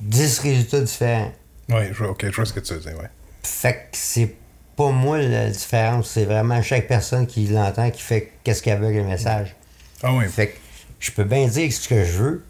[0.01, 1.31] 10 résultats différents.
[1.69, 3.10] Ouais, je vois, OK, je vois ce que tu veux dire, ouais.
[3.43, 4.36] Fait que c'est
[4.75, 8.88] pas moi la différence, c'est vraiment chaque personne qui l'entend qui fait qu'est-ce qu'elle veut
[8.88, 9.55] avec le message.
[10.03, 10.27] Ah ouais.
[10.27, 10.57] Fait que
[10.99, 12.43] je peux bien dire ce que je veux.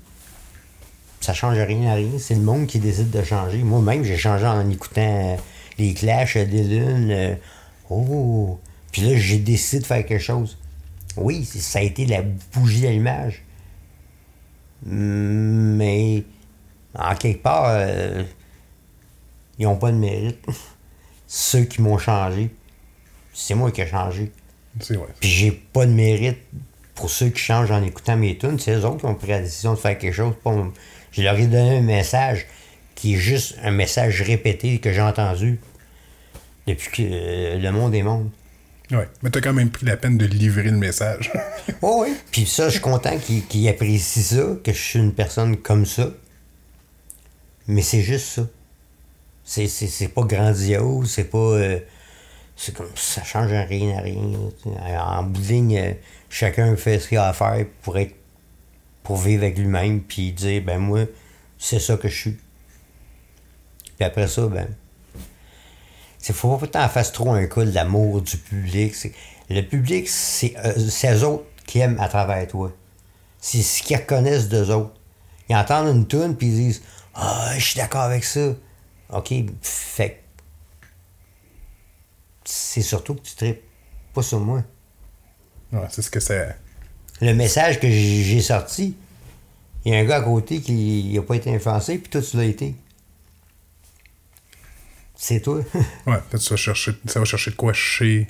[1.27, 2.11] Ça change rien à rien.
[2.17, 3.57] C'est le monde qui décide de changer.
[3.57, 5.35] Moi-même, j'ai changé en écoutant euh,
[5.77, 7.11] les Clash, euh, des lunes.
[7.11, 7.35] euh,
[7.89, 8.57] oh!
[8.93, 10.57] Puis là, j'ai décidé de faire quelque chose.
[11.17, 12.21] Oui, ça a été la
[12.53, 13.43] bougie d'allumage.
[14.85, 16.23] Mais,
[16.97, 18.23] en quelque part, euh,
[19.59, 20.45] ils n'ont pas de mérite.
[21.27, 22.51] Ceux qui m'ont changé,
[23.33, 24.31] c'est moi qui ai changé.
[24.79, 25.09] C'est vrai.
[25.19, 26.39] Puis j'ai pas de mérite
[26.95, 28.57] pour ceux qui changent en écoutant mes tunes.
[28.59, 30.33] C'est eux autres qui ont pris la décision de faire quelque chose.
[30.41, 30.55] Pas.
[31.11, 32.45] Je leur ai donné un message
[32.95, 35.59] qui est juste un message répété que j'ai entendu
[36.65, 38.29] depuis que euh, le monde est monde.
[38.91, 41.31] Ouais, mais t'as quand même pris la peine de livrer le message.
[41.81, 42.15] Oh oui.
[42.31, 45.85] Puis ça, je suis content qu'il qu'il apprécie ça, que je suis une personne comme
[45.85, 46.09] ça.
[47.67, 48.47] Mais c'est juste ça.
[49.43, 51.37] C'est, pas grandiose, c'est pas.
[51.37, 51.79] euh,
[52.55, 52.89] c'est comme.
[52.95, 54.21] Ça change rien à rien.
[54.63, 54.69] tu.
[54.69, 55.93] En bout de ligne, euh,
[56.29, 58.15] chacun fait ce qu'il a à faire pour être.
[59.07, 61.05] Pour vivre avec lui-même, puis dire, ben moi,
[61.57, 62.37] c'est ça que je suis.
[63.95, 64.67] Puis après ça, ben.
[66.27, 68.93] Il faut pas que t'en fasses trop un cas de l'amour du public.
[69.49, 70.73] Le public, c'est euh,
[71.13, 72.73] eux autres qui aiment à travers toi.
[73.39, 74.99] C'est ce qu'ils reconnaissent d'eux autres.
[75.47, 76.81] Ils entendent une tune puis ils disent
[77.15, 78.55] Ah, je suis d'accord avec ça.
[79.11, 80.21] OK, fait
[82.43, 83.63] c'est surtout que tu tripes
[84.13, 84.63] pas sur moi.
[85.71, 86.57] Ouais, c'est ce que c'est.
[87.21, 88.95] Le message que j'ai sorti,
[89.85, 92.37] il y a un gars à côté qui n'a pas été influencé, puis toi, tu
[92.37, 92.75] l'as été.
[95.15, 95.61] C'est toi.
[96.05, 98.27] Ouais, peut-être ça, va chercher, ça va chercher de quoi chez,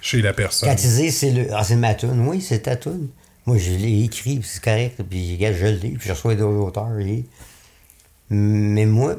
[0.00, 0.74] chez la personne.
[0.74, 1.48] Disent c'est le.
[1.54, 2.26] Ah, c'est ma tune.
[2.26, 2.76] Oui, c'est ta.
[3.46, 5.02] Moi, je l'ai écrit, puis c'est correct.
[5.08, 6.98] Puis, regarde, je l'ai, puis je reçois d'autres auteurs.
[7.00, 7.24] et-
[8.28, 9.16] Mais moi,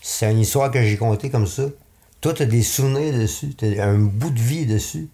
[0.00, 1.64] c'est une histoire que j'ai contée comme ça.
[2.20, 3.54] Toi, t'as des souvenirs dessus.
[3.54, 5.08] T'as un bout de vie dessus.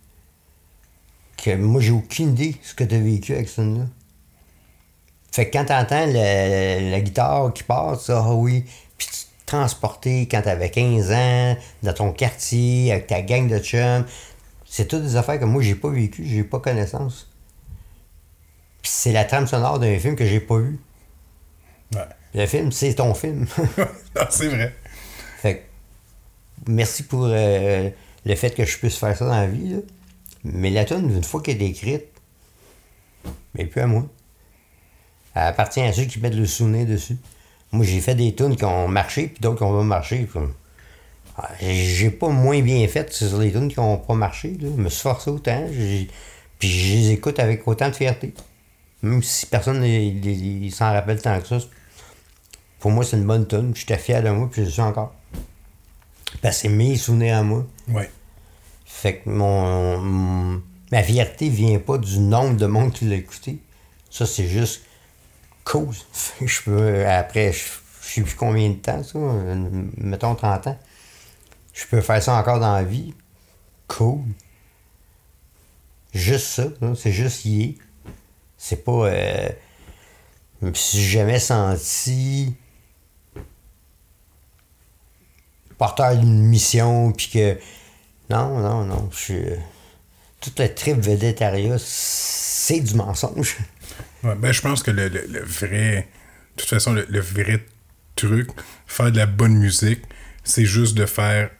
[1.42, 3.87] Que moi, j'ai aucune idée de ce que t'as vécu avec ça là
[5.33, 8.64] Fait que quand t'entends le- la guitare qui passe, ah oui,
[8.98, 13.59] puis tu te transportais quand t'avais 15 ans, dans ton quartier, avec ta gang de
[13.59, 14.05] chums,
[14.68, 17.29] c'est toutes des affaires que moi, j'ai pas vécu, j'ai pas connaissance.
[18.83, 20.79] Puis c'est la trame sonore d'un film que j'ai pas vu.
[21.94, 22.00] Ouais.
[22.35, 23.46] Le film, c'est ton film.
[24.31, 24.72] C'est vrai.
[25.42, 25.62] fait que,
[26.70, 27.90] merci pour euh,
[28.24, 29.70] le fait que je puisse faire ça dans la vie.
[29.74, 29.79] là.
[30.44, 32.07] Mais la tune, une fois qu'elle est écrite,
[33.55, 34.07] mais plus à moi.
[35.35, 37.16] Elle appartient à ceux qui mettent le souvenir dessus.
[37.72, 40.26] Moi, j'ai fait des tunes qui ont marché, puis d'autres qui ont pas marché.
[41.37, 44.57] Ah, J'ai pas moins bien fait sur les tunes qui ont pas marché.
[44.61, 44.68] Là.
[44.76, 45.66] Je me suis forcé autant.
[46.59, 48.35] Puis je les écoute avec autant de fierté.
[49.03, 51.59] Même si personne ne s'en rappelle tant que ça.
[52.81, 53.72] Pour moi, c'est une bonne tune.
[53.74, 55.14] J'étais fier de moi, puis je suis encore.
[56.42, 57.64] Parce que c'est mes souvenirs à moi.
[57.88, 58.11] Ouais.
[58.92, 63.59] Fait que mon, ma fierté vient pas du nombre de monde qui l'a écouté.
[64.11, 64.83] Ça, c'est juste
[65.64, 65.79] que
[66.44, 67.62] Je peux, après, je,
[68.03, 69.18] je sais plus combien de temps, ça,
[69.96, 70.79] mettons 30 ans.
[71.72, 73.14] Je peux faire ça encore dans la vie.
[73.88, 74.20] Cool.
[76.12, 76.64] Juste ça,
[76.96, 77.79] c'est juste y est.
[78.59, 79.07] C'est pas.
[79.07, 79.48] Euh,
[80.61, 82.55] je me suis jamais senti
[85.79, 87.59] porteur d'une mission, puis que.
[88.31, 89.09] Non, non, non.
[89.12, 89.35] Je suis.
[89.37, 89.57] euh,
[90.40, 93.57] Tout le trip védétariat, c'est du mensonge.
[94.23, 96.09] Ouais, ben, je pense que le, le- le vrai.
[96.57, 97.64] De toute façon, le, le vrai
[98.16, 98.49] truc,
[98.87, 100.03] faire de la bonne musique,
[100.45, 101.51] c'est juste de faire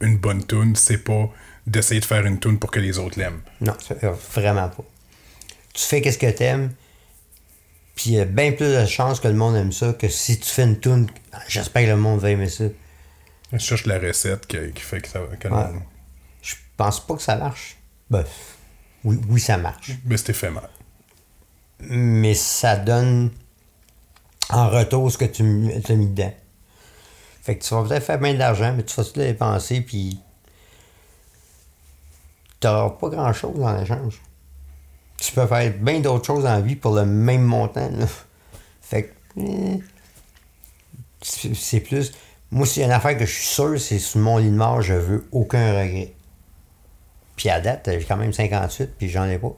[0.00, 0.74] une bonne tune.
[0.76, 1.30] C'est pas
[1.66, 3.40] d'essayer de faire une tune pour que les autres l'aiment.
[3.60, 3.98] Non, c'est-
[4.34, 4.84] vraiment pas.
[5.74, 6.72] Tu fais qu'est-ce que t'aimes,
[7.94, 10.38] puis il y a bien plus de chances que le monde aime ça que si
[10.40, 11.06] tu fais une tune.
[11.48, 12.64] J'espère que le monde va aimer ça.
[13.52, 15.64] Je cherche la recette qui, qui fait que ça que Ouais.
[16.76, 17.76] Pense pas que ça marche?
[18.10, 18.24] Ben,
[19.04, 19.92] oui, oui, ça marche.
[20.04, 20.68] Mais c'est éphémère.
[21.80, 23.30] mais ça donne
[24.50, 26.32] en retour ce que tu as mis dedans.
[27.42, 30.18] Fait que tu vas peut-être faire bien d'argent, mais tu vas tout le dépenser, puis
[32.60, 34.20] tu n'auras pas grand-chose en échange.
[35.18, 37.88] Tu peux faire bien d'autres choses la vie pour le même montant.
[37.90, 38.06] là.
[38.80, 39.80] Fait que eh,
[41.22, 42.12] c'est c'est plus...
[42.50, 44.56] Moi, s'il y a une affaire que je suis sûr, c'est sur mon lit de
[44.56, 46.15] mort, je veux aucun regret.
[47.36, 49.54] Puis à date, j'ai quand même 58, puis j'en ai pas.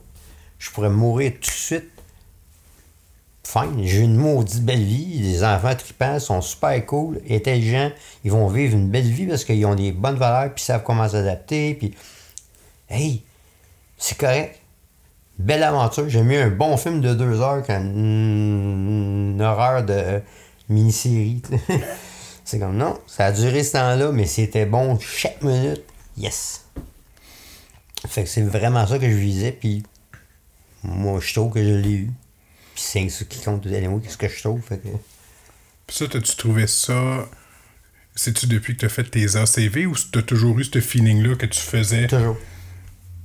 [0.59, 1.89] Je pourrais mourir tout de suite
[3.49, 3.83] fine.
[3.83, 5.19] J'ai une maudite belle vie.
[5.19, 7.91] Les enfants tripants sont super cool, intelligents.
[8.23, 10.83] Ils vont vivre une belle vie parce qu'ils ont des bonnes valeurs puis ils savent
[10.83, 11.73] comment s'adapter.
[11.73, 11.95] Puis,
[12.89, 13.23] hey,
[13.97, 14.59] c'est correct.
[15.39, 16.09] Belle aventure.
[16.09, 20.21] J'ai mieux un bon film de deux heures qu'une une horreur de
[20.67, 21.41] mini-série.
[22.45, 25.83] c'est comme non, ça a duré ce temps-là, mais c'était bon chaque minute.
[26.17, 26.65] Yes.
[28.07, 29.83] Fait que c'est vraiment ça que je visais, puis
[30.83, 32.11] moi, je trouve que je l'ai eu.
[32.73, 34.61] Puis c'est ça qui compte anyway, qu'est-ce que je trouve.
[34.61, 34.87] Fait que...
[35.87, 37.27] Puis ça, t'as-tu trouvé ça.
[38.15, 41.59] C'est-tu depuis que t'as fait tes ACV ou t'as toujours eu ce feeling-là que tu
[41.59, 42.07] faisais?
[42.07, 42.37] Toujours.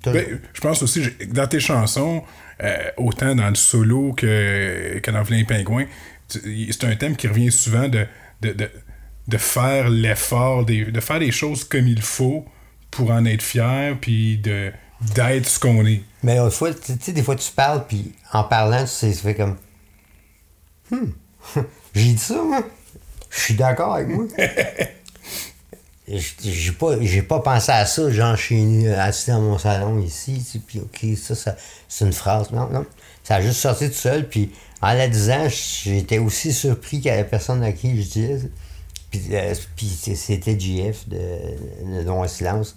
[0.03, 0.21] Toujours.
[0.21, 2.23] Ben, je pense aussi, dans tes chansons,
[2.63, 5.87] euh, autant dans le solo que, que dans Vilain Pingouin,
[6.29, 8.07] tu- c'est un thème qui revient souvent de,
[8.41, 8.71] de, de,
[9.29, 12.45] de faire l'effort, de faire les choses comme il faut
[12.95, 14.73] pour en être fier, puis de
[15.15, 16.03] d'être ce qu'on est.
[16.23, 19.23] Mais une fois, tu sais, des fois, tu parles, puis en parlant, tu sais, ça
[19.23, 19.57] fait comme.
[20.91, 21.11] Hmm.
[21.95, 22.63] J'ai dit ça, moi.
[23.31, 24.27] Je suis d'accord avec moi.
[26.09, 30.35] j'ai pas, j'ai pas pensé à ça, genre, je suis assis dans mon salon ici,
[30.39, 31.57] tu sais, puis ok, ça, ça
[31.89, 32.51] c'est une phrase.
[32.53, 32.87] Non, non.
[33.25, 37.11] Ça a juste sorti tout seul, puis en la disant, j'étais aussi surpris qu'il y
[37.11, 38.51] avait personne à qui je disais.
[39.15, 42.77] Puis, euh, puis c'était JF de, de Don Silence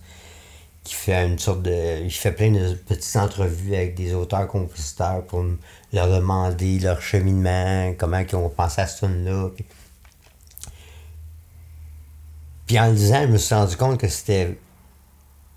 [0.84, 2.04] qui fait une sorte de.
[2.04, 5.44] Il fait plein de petites entrevues avec des auteurs compositeurs pour
[5.92, 9.50] leur demander leur cheminement, comment ils ont pensé à ce tune-là.
[12.68, 12.80] Puis...
[12.80, 14.60] en le disant, je me suis rendu compte que c'était.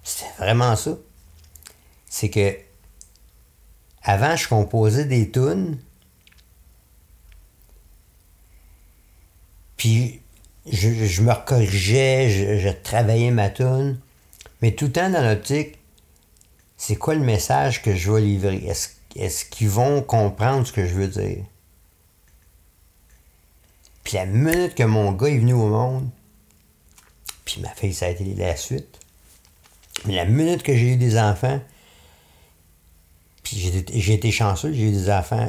[0.02, 0.96] C'était vraiment ça.
[2.08, 2.56] C'est que.
[4.02, 5.78] Avant, je composais des tunes.
[9.76, 10.22] Puis
[10.66, 13.99] je, me corrigeais, je, travaillais ma tune.
[14.62, 15.79] Mais tout le temps dans l'optique,
[16.77, 18.66] c'est quoi le message que je vais livrer?
[19.16, 21.44] Est-ce qu'ils vont comprendre ce que je veux dire?
[24.05, 26.09] Puis la minute que mon gars est venu au monde,
[27.44, 28.99] puis ma fille, ça a été la suite.
[30.07, 31.61] Mais la minute que j'ai eu des enfants,
[33.42, 35.49] puis j'ai été chanceux, j'ai eu des enfants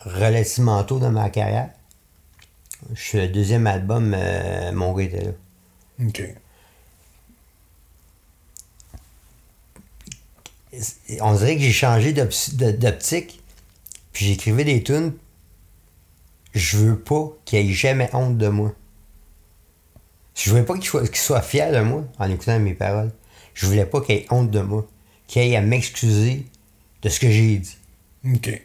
[0.00, 1.70] relativement tôt dans ma carrière.
[2.94, 5.32] Je suis le deuxième album, euh, mon gars était là.
[6.06, 6.22] OK.
[11.20, 13.42] on dirait que j'ai changé d'optique,
[14.12, 15.12] puis j'écrivais des tunes.
[16.54, 18.74] Je veux pas qu'il ait jamais honte de moi.
[20.34, 23.10] Je voulais pas qu'il soit, fier de moi en écoutant mes paroles.
[23.54, 24.86] Je voulais pas qu'il ait honte de moi,
[25.26, 26.46] qu'il ait à m'excuser
[27.02, 27.78] de ce que j'ai dit.
[28.34, 28.62] OK.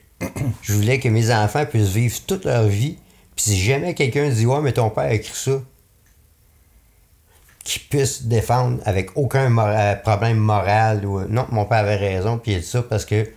[0.61, 2.97] je voulais que mes enfants puissent vivre toute leur vie.
[3.35, 5.61] Puis si jamais quelqu'un dit Ouais, mais ton père a écrit ça,
[7.63, 12.53] qui puisse défendre avec aucun euh, problème moral ou non mon père avait raison puis
[12.53, 13.29] il dit ça parce que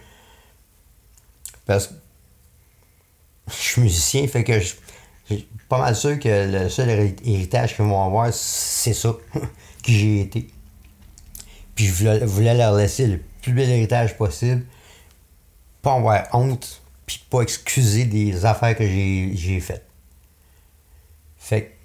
[1.66, 1.94] parce que
[3.48, 4.74] je suis musicien fait que je,
[5.26, 10.22] suis pas mal sûr que le seul héritage qu'ils vont avoir c'est ça que j'ai
[10.22, 10.48] été.
[11.74, 14.64] Puis je voulais, leur laisser le plus bel héritage possible
[15.82, 19.86] pas avoir honte puis pas excuser des affaires que j'ai faites
[21.38, 21.76] fait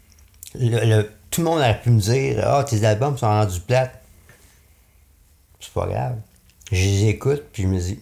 [0.54, 4.02] que le tout le monde aurait pu me dire Ah, tes albums sont rendus plates.
[5.60, 6.18] C'est pas grave.
[6.72, 8.00] Je les écoute, puis je me dis.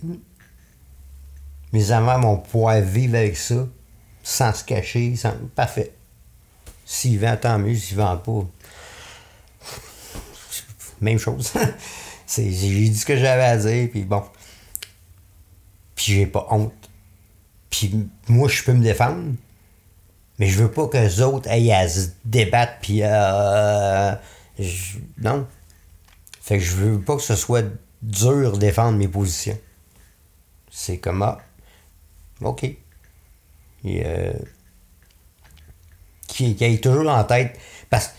[1.74, 3.68] Mes amants vont pouvoir vivre avec ça,
[4.24, 5.34] sans se cacher, sans...
[5.54, 5.92] parfait.
[6.86, 7.76] S'ils vendent, tant mieux.
[7.76, 8.48] S'ils vendent pas,
[11.02, 11.52] même chose.
[12.28, 14.24] j'ai dit ce que j'avais à dire, puis bon.
[15.96, 16.74] Puis j'ai pas honte.
[17.70, 19.34] Puis moi, je peux me défendre.
[20.40, 24.14] Mais je veux pas que les autres aillent à se débattre, puis euh,
[25.18, 25.48] non.
[26.42, 27.66] Fait que je veux pas que ce soit
[28.02, 29.58] dur de défendre mes positions.
[30.70, 31.40] C'est comme, ah,
[32.42, 32.64] OK.
[32.64, 32.78] Et,
[34.06, 34.34] euh,
[36.28, 37.58] qui, qui toujours en tête.
[37.90, 38.14] Parce que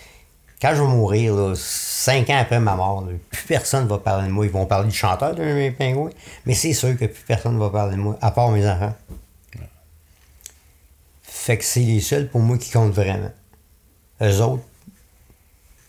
[0.61, 4.33] quand je vais mourir, cinq ans après ma mort, plus personne ne va parler de
[4.33, 4.45] moi.
[4.45, 6.11] Ils vont parler du chanteur de mes pingouins,
[6.47, 8.95] mais c'est sûr que plus personne ne va parler de moi, à part mes enfants.
[11.49, 13.33] Fait que c'est les seuls pour moi qui comptent vraiment.
[14.21, 14.65] Eux autres,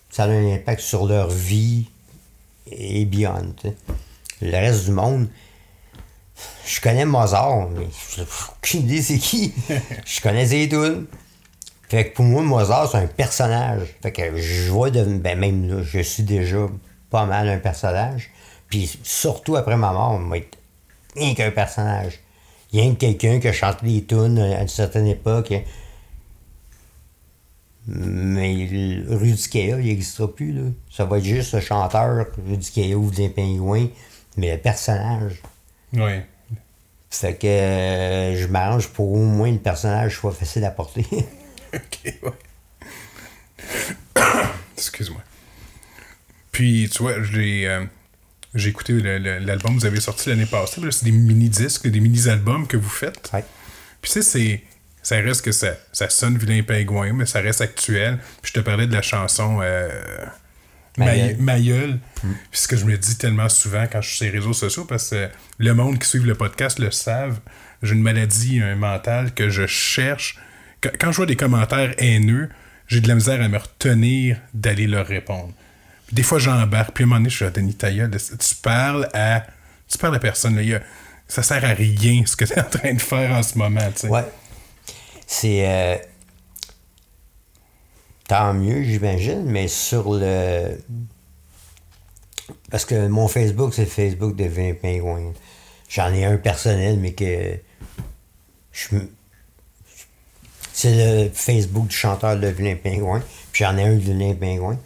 [0.10, 1.90] ça a un impact sur leur vie
[2.72, 3.54] et beyond.
[4.42, 5.28] Le reste du monde,
[6.66, 9.54] je connais Mozart, mais j'ai aucune idée c'est qui.
[10.06, 11.08] je connais Zaytoun.
[11.90, 13.86] Fait que pour moi, Mozart, c'est un personnage.
[14.02, 15.04] Fait que je vois de.
[15.04, 16.70] Ben même là, je suis déjà
[17.10, 18.32] pas mal un personnage.
[18.70, 20.58] Puis surtout après ma mort, moi, être
[21.18, 22.22] rien qu'un personnage
[22.72, 25.54] il y a quelqu'un qui a chanté des tunes à une certaine époque.
[27.88, 30.52] Mais Rudy Kea, il n'existera plus.
[30.52, 30.62] Là.
[30.92, 33.88] Ça va être juste le chanteur, Rudy Kea ou des pingouins,
[34.38, 35.42] mais le personnage.
[35.94, 36.22] Oui.
[37.10, 41.06] Fait que euh, je m'arrange pour au moins le personnage soit facile à porter.
[41.74, 42.32] ok, ouais.
[44.78, 45.22] Excuse-moi.
[46.52, 47.68] Puis, tu vois, j'ai.
[47.68, 47.86] Euh,
[48.56, 50.82] j'ai écouté l'album que vous avez sorti l'année passée.
[50.92, 53.32] C'est des mini-disques, des mini-albums que vous faites.
[54.02, 54.64] Puis tu sais,
[55.04, 58.20] ça reste que ça, ça sonne vilain pingouin, mais ça reste actuel.
[58.42, 59.90] Puis je te parlais de la chanson euh,
[60.98, 62.00] Mayol.
[62.24, 62.32] Mm.
[62.52, 64.86] Puis ce que je me dis tellement souvent quand je suis sur les réseaux sociaux,
[64.86, 67.40] parce que le monde qui suit le podcast le savent,
[67.84, 70.38] j'ai une maladie mentale que je cherche.
[70.82, 72.50] Quand je vois des commentaires haineux,
[72.88, 75.54] j'ai de la misère à me retenir d'aller leur répondre
[76.12, 76.92] des fois, j'embarque.
[76.94, 79.46] Puis à un moment donné, je suis à Denis tu parles à.
[79.88, 80.56] Tu parles à personne.
[80.56, 80.80] Là,
[81.28, 83.88] ça sert à rien ce que tu es en train de faire en ce moment.
[84.04, 84.26] Ouais.
[85.28, 85.68] C'est.
[85.68, 85.96] Euh,
[88.28, 90.80] tant mieux, j'imagine, mais sur le.
[92.72, 95.34] Parce que mon Facebook, c'est le Facebook de 20 pingouins.
[95.90, 97.60] J'en ai un personnel, mais que.
[98.72, 98.98] Je...
[100.72, 103.22] C'est le Facebook du chanteur de Vilain Pingouin.
[103.52, 104.80] Puis j'en ai un de Vilain Pingouin.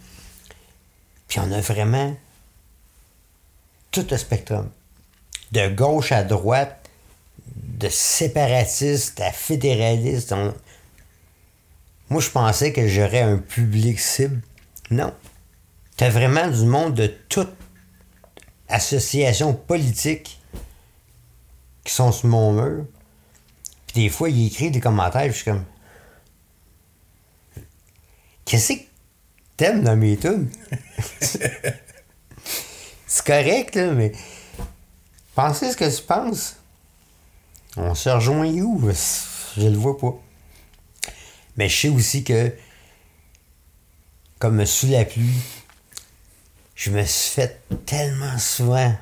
[1.28, 2.16] Puis on a vraiment
[3.90, 4.70] tout le spectrum.
[5.52, 6.90] De gauche à droite,
[7.54, 10.34] de séparatiste à fédéraliste.
[12.10, 14.42] Moi, je pensais que j'aurais un public cible.
[14.90, 15.14] Non.
[15.96, 17.52] T'as vraiment du monde de toute
[18.68, 20.40] association politique
[21.84, 22.86] qui sont sur mon mur.
[23.86, 25.64] Puis des fois, il écrit des commentaires, je suis comme.
[28.44, 28.80] Qu'est-ce que
[29.56, 30.48] t'aimes dans mes tunes?
[33.06, 34.12] C'est correct, là, mais.
[35.34, 36.56] Pensez ce que tu penses.
[37.76, 38.80] On se rejoint où?
[39.56, 40.14] Je le vois pas.
[41.56, 42.52] Mais je sais aussi que,
[44.38, 45.40] comme sous la pluie,
[46.74, 48.94] je me suis fait tellement souvent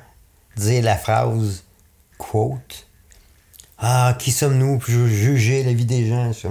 [0.55, 1.63] dire la phrase
[2.17, 2.87] quote
[3.77, 6.31] Ah, qui sommes-nous pour ju- juger la vie des gens?
[6.33, 6.49] ça?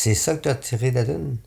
[0.00, 1.38] C'est ça que tu as tiré de la tune?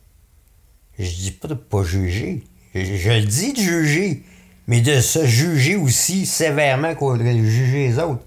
[0.99, 2.43] Je dis pas de pas juger.
[2.76, 4.24] Je, le dis de juger,
[4.68, 8.26] mais de se juger aussi sévèrement qu'on devrait juger les autres.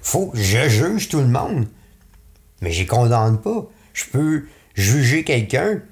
[0.00, 1.66] Faut que je juge tout le monde.
[2.62, 3.68] Mais je condamne pas.
[3.92, 5.82] Je peux juger quelqu'un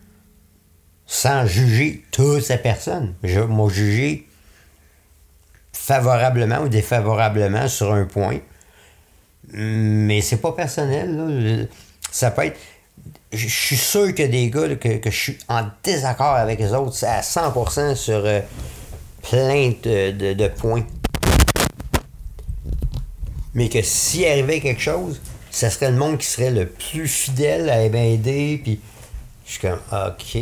[1.07, 3.15] sans juger toute sa personne.
[3.23, 4.27] Je vais juger
[5.75, 8.39] favorablement ou défavorablement sur un point.
[9.53, 11.69] Mais c'est pas personnel.
[12.11, 12.59] Ça peut être.
[13.33, 16.95] Je suis sûr a des gars que, que je suis en désaccord avec les autres
[16.95, 18.41] c'est à 100% sur euh,
[19.22, 20.85] plein de, de- de points.
[23.55, 25.20] Mais que s'il arrivait quelque chose,
[25.51, 28.61] ça serait le monde qui serait le plus fidèle à m'aider.
[28.62, 28.81] Puis
[29.47, 30.39] je suis comme, OK.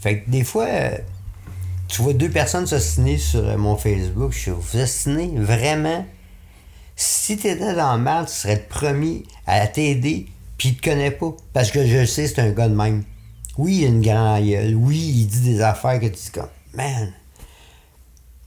[0.00, 0.96] Fait que des fois, euh,
[1.88, 4.32] tu vois deux personnes s'ostiner sur euh, mon Facebook.
[4.32, 6.06] Je suis, vous ostinez vraiment?
[6.94, 10.26] Si t'étais dans le mal, tu serais le premier à t'aider,
[10.58, 11.34] puis il te connaît pas.
[11.52, 13.04] Parce que je sais, c'est un gars de même.
[13.58, 14.74] Oui, il a une grande gueule.
[14.74, 17.12] Oui, il dit des affaires que tu dis comme, man.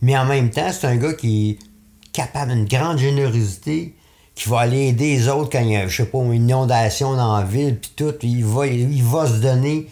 [0.01, 3.95] Mais en même temps, c'est un gars qui est capable d'une grande générosité,
[4.35, 7.15] qui va aller aider les autres quand il y a, je sais pas, une inondation
[7.15, 9.87] dans la ville, puis tout, il va, il va se donner.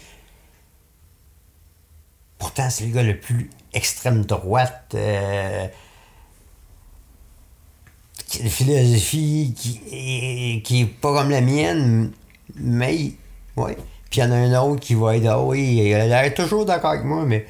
[2.38, 4.94] Pourtant, c'est le gars le plus extrême droite.
[4.96, 5.68] euh,
[8.28, 12.12] qui a une philosophie qui est, qui est pas comme la mienne,
[12.56, 13.12] mais
[13.56, 13.78] ouais.
[14.10, 16.34] Puis il y en a un autre qui va être, ah oui, il a l'air
[16.34, 17.46] toujours d'accord avec moi, mais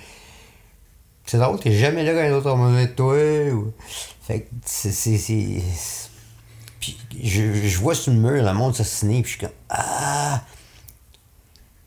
[1.26, 3.16] c'est drôle, t'es jamais là quand l'autre va dire toi.
[3.54, 3.74] ou-
[4.22, 4.92] Fait que c'est.
[4.92, 5.62] c'est-
[6.80, 10.44] Puis je, je vois sur le mur le monde s'assiner, puis je suis comme, ah.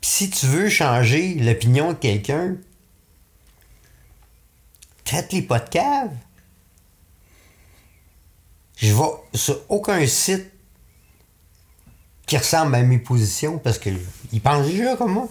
[0.01, 2.57] Puis si tu veux changer l'opinion de quelqu'un,
[5.05, 6.11] traite-les pas de cave.
[8.81, 9.03] Je vais
[9.35, 10.51] sur aucun site
[12.26, 13.99] qui ressemble à mes positions parce qu'ils
[14.43, 15.28] pensent déjà comme moi.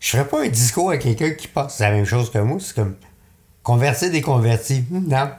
[0.00, 2.58] Je ferais pas un discours à quelqu'un qui pense la même chose que moi.
[2.58, 2.96] C'est comme
[3.62, 4.84] convertir des convertis.
[4.90, 5.30] Hmm, Non.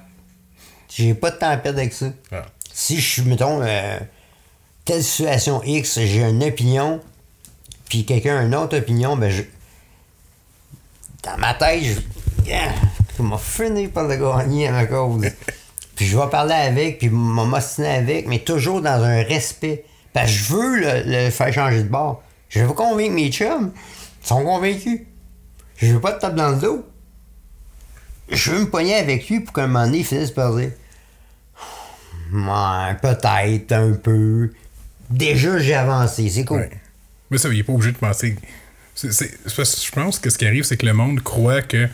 [0.88, 2.08] J'ai pas de temps à perdre avec ça.
[2.32, 2.46] Ah.
[2.74, 4.00] Si je suis, mettons, euh,
[4.86, 7.02] telle situation X, j'ai une opinion,
[7.90, 9.44] puis quelqu'un a une autre opinion, ben je.
[11.24, 12.00] Dans ma tête, je.
[12.46, 12.74] Yeah,
[13.16, 15.26] tu m'as fini par le gagner à ma cause.
[15.96, 19.86] puis je vais parler avec, puis m'ostiner avec, mais toujours dans un respect.
[20.14, 22.24] Parce que je veux le, faire changer de bord.
[22.50, 23.72] Je veux convaincre mes chums.
[24.24, 25.02] Ils sont convaincus.
[25.78, 26.86] Je veux pas te taper dans le dos.
[28.30, 30.72] Je veux me pogner avec lui pour qu'à un moment donné, il finisse par dire
[33.02, 34.52] peut-être un peu.
[35.10, 36.70] Déjà, j'ai avancé, c'est cool.
[37.30, 38.36] Mais ça, il est pas obligé de penser.
[38.96, 41.88] je pense que ce qui arrive, c'est que le monde croit que.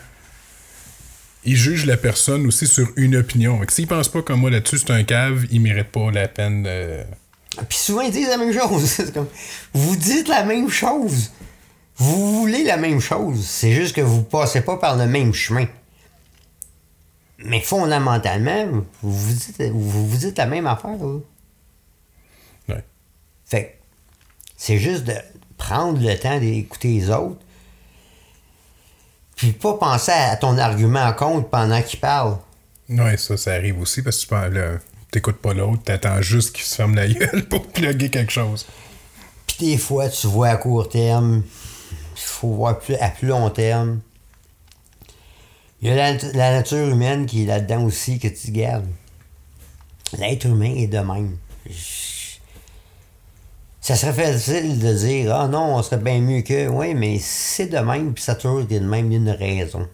[1.48, 3.62] Il juge la personne aussi sur une opinion.
[3.70, 7.04] S'il pense pas comme moi là-dessus, c'est un cave, il mérite pas la peine de.
[7.70, 9.12] Puis souvent, ils disent la même chose.
[9.14, 9.30] Comme,
[9.74, 11.32] vous dites la même chose.
[11.96, 13.46] Vous voulez la même chose.
[13.48, 15.68] C'est juste que vous passez pas par le même chemin.
[17.38, 18.68] Mais fondamentalement,
[19.02, 20.98] vous vous dites, vous vous dites la même affaire.
[20.98, 21.20] là.
[22.68, 22.84] Ouais.
[23.46, 23.80] Fait
[24.58, 25.14] c'est juste de
[25.56, 27.40] prendre le temps d'écouter les autres.
[29.38, 32.38] Puis pas penser à ton argument en compte pendant qu'ils parlent.
[32.90, 34.80] Ouais, ça, ça arrive aussi parce que tu là,
[35.12, 38.66] t'écoutes pas l'autre, t'attends juste qu'il se ferme la gueule pour plugger quelque chose.
[39.46, 41.44] Puis des fois, tu vois à court terme,
[42.16, 44.00] il faut voir plus, à plus long terme.
[45.82, 48.88] Il y a la, nat- la nature humaine qui est là-dedans aussi que tu gardes.
[50.18, 51.38] L'être humain est de même.
[51.70, 51.74] Je-
[53.88, 56.68] Ça serait facile de dire Ah non, on serait bien mieux que.
[56.68, 59.88] Oui, mais c'est de même, puis ça a toujours été de même, une raison.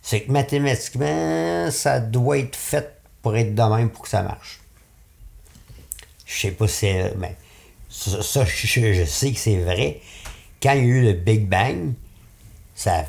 [0.00, 4.60] C'est que mathématiquement, ça doit être fait pour être de même pour que ça marche.
[6.24, 6.86] Je sais pas si.
[7.16, 7.34] Ben,
[7.90, 10.00] ça, je, sais que c'est vrai.
[10.62, 11.92] quand il y a eu le Big Bang,
[12.74, 13.04] ça a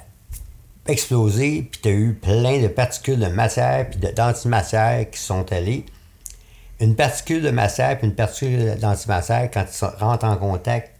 [0.91, 5.85] explosé, puis tu as eu plein de particules de matière puis d'antimatière qui sont allées.
[6.79, 10.91] Une particule de matière puis une particule d'antimatière, quand ils rentrent en contact,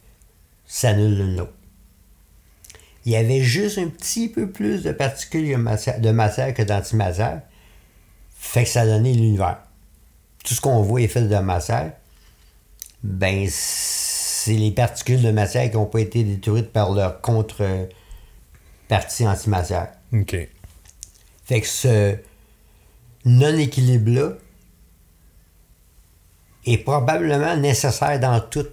[0.66, 1.54] s'annulent l'une l'autre.
[3.06, 7.42] Il y avait juste un petit peu plus de particules de matière, que d'antimatière.
[8.36, 9.60] Fait que ça donné l'univers.
[10.44, 11.94] Tout ce qu'on voit est fait de matière.
[13.04, 19.88] Ben, c'est les particules de matière qui n'ont pas été détruites par leur contre-partie antimatière.
[20.12, 20.36] OK.
[21.46, 22.18] Fait que ce
[23.24, 24.34] non-équilibre-là
[26.68, 28.68] est probablement nécessaire dans tout.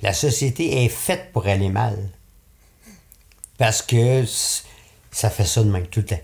[0.00, 1.96] La société est faite pour aller mal.
[3.56, 4.24] Parce que
[5.10, 6.20] ça fait ça de même tout le temps.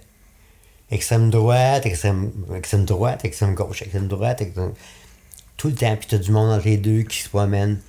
[0.90, 4.74] Extrême droite, extrême, extrême droite, extrême gauche, extrême droite, extrême...
[5.56, 7.80] Tout le temps, puis t'as du monde entre les deux qui se promène.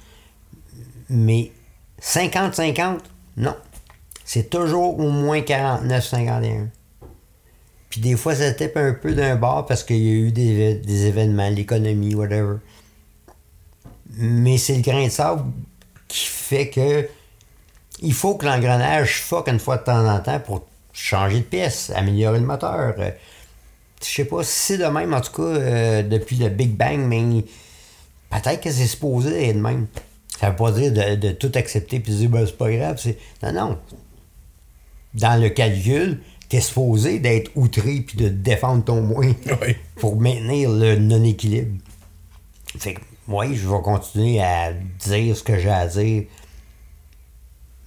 [1.09, 1.51] Mais
[2.01, 2.99] 50-50,
[3.37, 3.55] non.
[4.23, 6.67] C'est toujours au moins 49-51.
[7.95, 11.05] Puis des fois, ça tape un peu d'un bord parce qu'il y a eu des,
[11.05, 12.57] événements, l'économie, whatever.
[14.17, 15.43] Mais c'est le grain de sable
[16.09, 17.07] qui fait que
[18.01, 21.89] il faut que l'engrenage fuck une fois de temps en temps pour changer de pièce,
[21.95, 22.95] améliorer le moteur.
[22.99, 23.11] Euh,
[24.03, 26.99] Je sais pas si c'est de même, en tout cas, euh, depuis le Big Bang,
[26.99, 27.45] mais
[28.29, 29.87] peut-être que c'est supposé être de même.
[30.37, 33.01] Ça veut pas dire de, tout accepter puis de dire, ben, c'est pas grave.
[33.41, 33.79] Non, non.
[35.13, 36.19] Dans le calcul,
[36.49, 39.75] t'es supposé d'être outré puis de défendre ton moins Oui.
[39.95, 41.77] pour maintenir le non-équilibre.
[42.77, 46.23] Fait que, oui, je vais continuer à dire ce que j'ai à dire.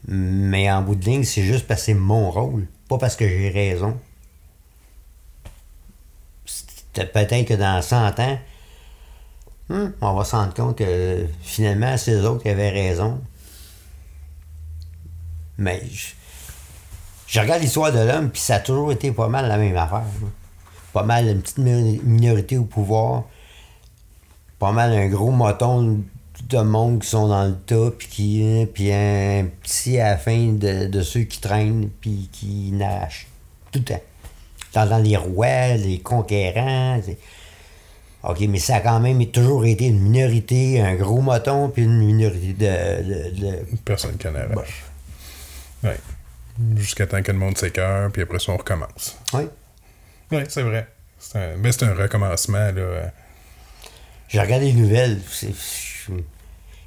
[0.07, 3.29] Mais en bout de ligne, c'est juste parce que c'est mon rôle, pas parce que
[3.29, 3.99] j'ai raison.
[6.95, 8.39] Peut-être que dans 100 ans,
[9.69, 13.21] hmm, on va se rendre compte que finalement, c'est eux autres qui avaient raison.
[15.59, 16.15] Mais je,
[17.29, 19.99] je regarde l'histoire de l'homme, puis ça a toujours été pas mal la même affaire.
[19.99, 20.29] là.
[20.93, 23.25] Pas mal une petite mi- minorité au pouvoir,
[24.59, 26.01] pas mal un gros moton
[26.49, 30.53] de monde qui sont dans le tas, puis qui puis un petit à la fin
[30.53, 33.27] de, de ceux qui traînent, puis qui nagent.
[33.71, 34.01] Tout le temps.
[34.75, 37.01] Dans, dans les rois, les conquérants.
[38.25, 41.99] OK, mais ça a quand même toujours été une minorité, un gros moton, puis une
[41.99, 43.03] minorité de-
[43.35, 44.85] de- de, Personne qui en arrache.
[45.85, 45.97] Ouais.
[46.77, 49.17] Jusqu'à temps que le monde s'écœure, puis après ça, on recommence.
[49.33, 49.43] Oui.
[50.33, 50.89] Oui, c'est vrai.
[51.19, 53.13] C'est un, ben, c'est un recommencement, là.
[54.29, 55.21] J'ai regardé les nouvelles.
[55.31, 56.13] c'est- Je,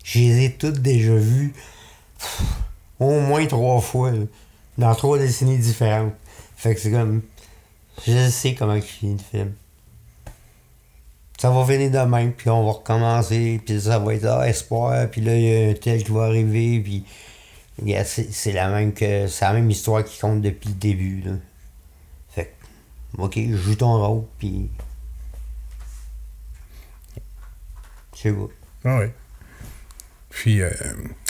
[0.03, 1.53] je les ai toutes déjà vues
[2.19, 2.41] pff,
[2.99, 4.26] au moins trois fois, là,
[4.78, 6.13] dans trois décennies différentes.
[6.55, 7.22] Fait que c'est comme.
[8.05, 9.53] Je sais comment il finit le film.
[11.39, 15.07] Ça va finir de même, puis on va recommencer, puis ça va être ah, espoir,
[15.09, 17.03] puis là, il y a un tel qui va arriver, puis.
[17.82, 19.27] Regarde, C'est c'est la même que.
[19.27, 21.32] C'est la même histoire qui compte depuis le début, là.
[22.29, 22.53] Fait
[23.15, 24.69] que, ok, joue ton rôle, puis.
[28.15, 28.51] C'est beau.
[28.86, 29.07] Ah oui.
[30.29, 30.69] Puis, euh,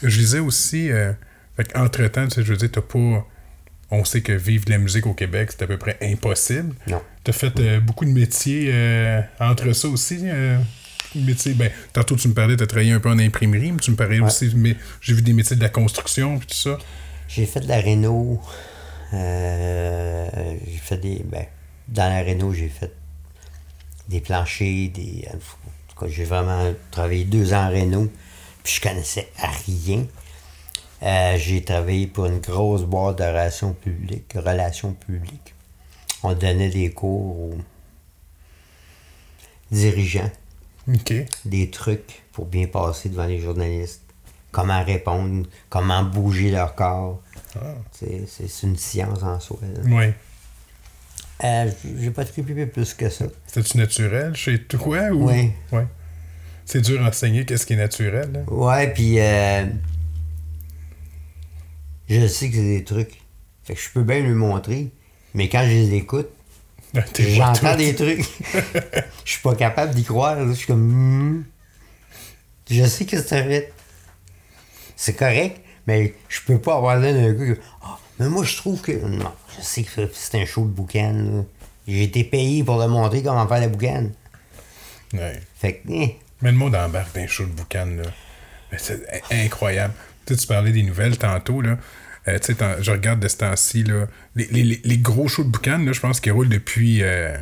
[0.04, 1.14] je disais aussi, euh,
[1.56, 3.26] fait entre-temps, tu sais, je veux dire, t'as pas...
[3.94, 6.76] On sait que vivre de la musique au Québec, c'est à peu près impossible.
[6.88, 7.02] Non.
[7.24, 10.24] T'as fait euh, beaucoup de métiers euh, entre ça aussi.
[11.16, 13.92] Euh, métiers, ben, tantôt, tu me parlais, t'as travaillé un peu en imprimerie, mais tu
[13.92, 14.26] me parlais Ouais.
[14.28, 16.78] aussi, mais j'ai vu des métiers de la construction, puis tout ça.
[17.28, 18.40] J'ai fait de la réno.
[19.14, 20.30] Euh,
[20.66, 21.22] j'ai fait des.
[21.26, 21.46] Ben,
[21.88, 22.92] dans la réno, j'ai fait
[24.10, 25.28] des planchers, des.
[25.34, 28.12] En tout cas, j'ai vraiment travaillé deux ans en réno,
[28.64, 29.30] puis je connaissais
[29.68, 30.06] rien.
[31.04, 34.34] Euh, j'ai travaillé pour une grosse boîte de relations publiques.
[34.36, 35.56] Relations publiques.
[36.24, 37.58] On donnait des cours aux
[39.72, 40.30] dirigeants
[41.46, 44.02] Des trucs pour bien passer devant les journalistes.
[44.52, 47.22] Comment répondre, comment bouger leur corps.
[47.56, 47.76] Ah.
[47.92, 49.60] C'est, une science en soi.
[49.62, 49.82] là.
[49.86, 50.14] Oui.
[51.44, 53.26] Euh, j'ai pas trippé plus que ça.
[53.48, 55.30] C'était-tu naturel chez toi ou...
[55.30, 55.52] Oui.
[55.72, 55.88] Ouais.
[56.66, 58.54] C'est dur à enseigner qu'est-ce qui est naturel, là.
[58.54, 59.66] Ouais, puis euh,
[62.08, 63.22] je sais que c'est des trucs.
[63.64, 64.92] Fait que je peux bien lui montrer,
[65.34, 66.30] mais quand je les écoute,
[67.18, 68.26] j'entends des trucs.
[69.26, 70.48] Je suis pas capable d'y croire.
[70.48, 70.82] Je suis comme.
[70.82, 71.44] Hmm.
[72.70, 73.72] Je sais que c'est vrai.
[74.96, 77.60] C'est correct, mais je peux pas avoir l'air d'un gars.
[77.84, 78.92] Ah, mais moi, je trouve que.
[78.92, 81.46] Non, je sais que c'est un show de boucan.
[81.88, 84.10] J'ai été payé pour le montrer comment faire la boucan.
[85.14, 85.42] Ouais.
[85.56, 85.90] Fait que.
[85.92, 88.04] eh, Mais le monde embarque d'un show de boucan, là.
[88.78, 89.94] C'est incroyable.
[90.26, 91.78] Tu sais, tu parlais des nouvelles tantôt, là.
[92.28, 94.08] Euh, tu je regarde de ce temps-ci, là.
[94.36, 97.02] Les, les- les- gros shows de boucan, je pense qu'ils roulent depuis.
[97.04, 97.36] euh,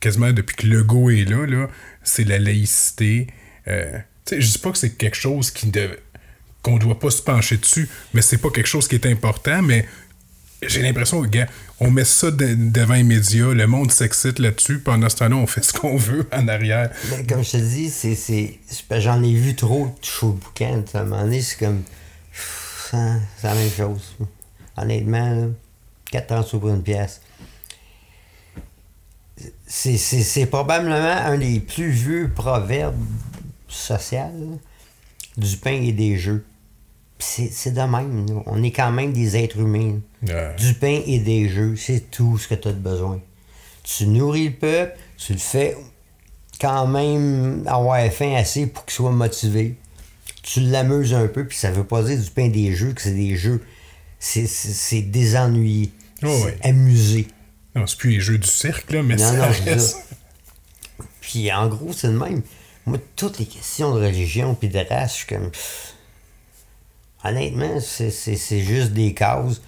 [0.00, 1.68] quasiment depuis que Legault est là, là.
[2.02, 3.26] C'est la laïcité.
[3.68, 5.98] Euh, tu je dis pas que c'est quelque chose qui de-
[6.62, 9.86] qu'on doit pas se pencher dessus, mais c'est pas quelque chose qui est important, mais
[10.66, 11.46] j'ai l'impression, gars,
[11.80, 15.46] on met ça de- devant les médias, le monde s'excite là-dessus, pendant ce temps-là, on
[15.46, 16.90] fait ce qu'on veut en arrière.
[17.10, 18.58] Mais comme je te dis, c'est, c'est,
[18.88, 20.84] que j'en ai vu trop de show boucan.
[20.94, 21.82] À un moment donné, c'est comme.
[22.90, 24.16] C'est la même chose.
[24.76, 25.46] Honnêtement, là,
[26.10, 27.20] 4 sous pour une pièce.
[29.66, 32.96] C'est, probablement un des plus vieux proverbes
[33.68, 34.60] sociaux
[35.36, 36.44] du pain et des jeux.
[37.18, 38.26] C'est, de même.
[38.26, 38.42] là.
[38.46, 39.98] On est quand même des êtres humains.
[40.26, 40.54] Ouais.
[40.56, 43.20] Du pain et des jeux, c'est tout ce que tu as besoin.
[43.82, 45.76] Tu nourris le peuple, tu le fais
[46.60, 49.76] quand même avoir faim assez pour qu'il soit motivé.
[50.46, 53.10] Tu l'amuses un peu, puis ça veut pas dire du pain des jeux que c'est
[53.14, 53.64] des jeux.
[54.20, 55.90] C'est, désennuyé.
[56.22, 56.58] Oh, c'est ouais.
[56.62, 57.26] amusé.
[57.74, 59.96] Non, c'est plus les jeux du cirque, là, mais Non, non, reste.
[59.96, 59.98] ça.
[61.20, 62.42] Puis en gros, c'est le même.
[62.86, 65.50] Moi, toutes les questions de religion puis de race, je suis comme.
[65.50, 65.94] pff,
[67.24, 69.60] Honnêtement, c'est juste des causes.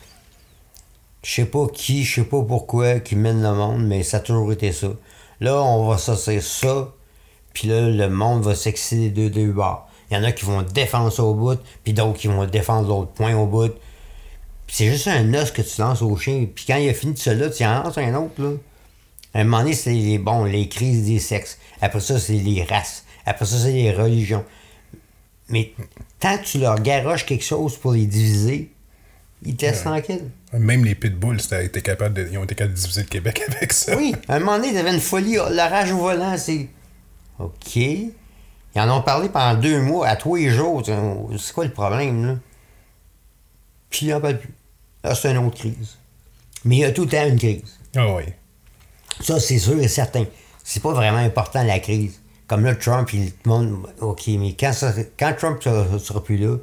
[1.25, 4.21] Je sais pas qui, je sais pas pourquoi, qui mène le monde, mais ça a
[4.21, 4.93] toujours été ça.
[5.41, 6.95] Là, on va sortir ça,
[7.53, 9.88] puis là, le monde va s'exciter de deux bords.
[10.11, 12.89] Il y en a qui vont défendre ça au bout, puis d'autres qui vont défendre
[12.89, 13.73] l'autre point au bout.
[14.67, 16.47] C'est juste un os que tu lances au chien.
[16.55, 18.51] Puis quand il a fini de cela, tu en lances un autre, là.
[19.35, 21.59] À un moment donné, c'est les, bon, les crises des sexes.
[21.83, 23.05] Après ça, c'est les races.
[23.27, 24.45] Après ça, c'est les religions.
[25.51, 25.73] Mais
[26.19, 28.71] tant que tu leur garoches quelque chose pour les diviser,
[29.45, 30.31] ils te laissent tranquilles.
[30.53, 32.25] Même les pitbulls, de- ils ont été capables de
[32.75, 33.97] diviser le Québec avec ça.
[33.97, 35.37] Oui, à un moment donné, il y avait une folie.
[35.51, 36.69] La rage au volant, c'est.
[37.39, 37.79] OK.
[38.75, 40.83] Ils en ont parlé pendant deux mois, à tous les jours.
[40.85, 42.35] C'est quoi le problème, là?
[43.91, 44.55] Puis il n'en parle plus.
[45.03, 45.97] Là, c'est une autre crise.
[46.65, 47.79] Mais il y a tout le temps une crise.
[47.97, 48.25] Ah oui.
[49.21, 50.25] Ça, c'est sûr et certain.
[50.63, 52.21] C'est pas vraiment important, la crise.
[52.47, 53.77] Comme là, Trump, il, monde.
[54.01, 56.57] OK, mais quand, ça- quand Trump sera, sera plus là,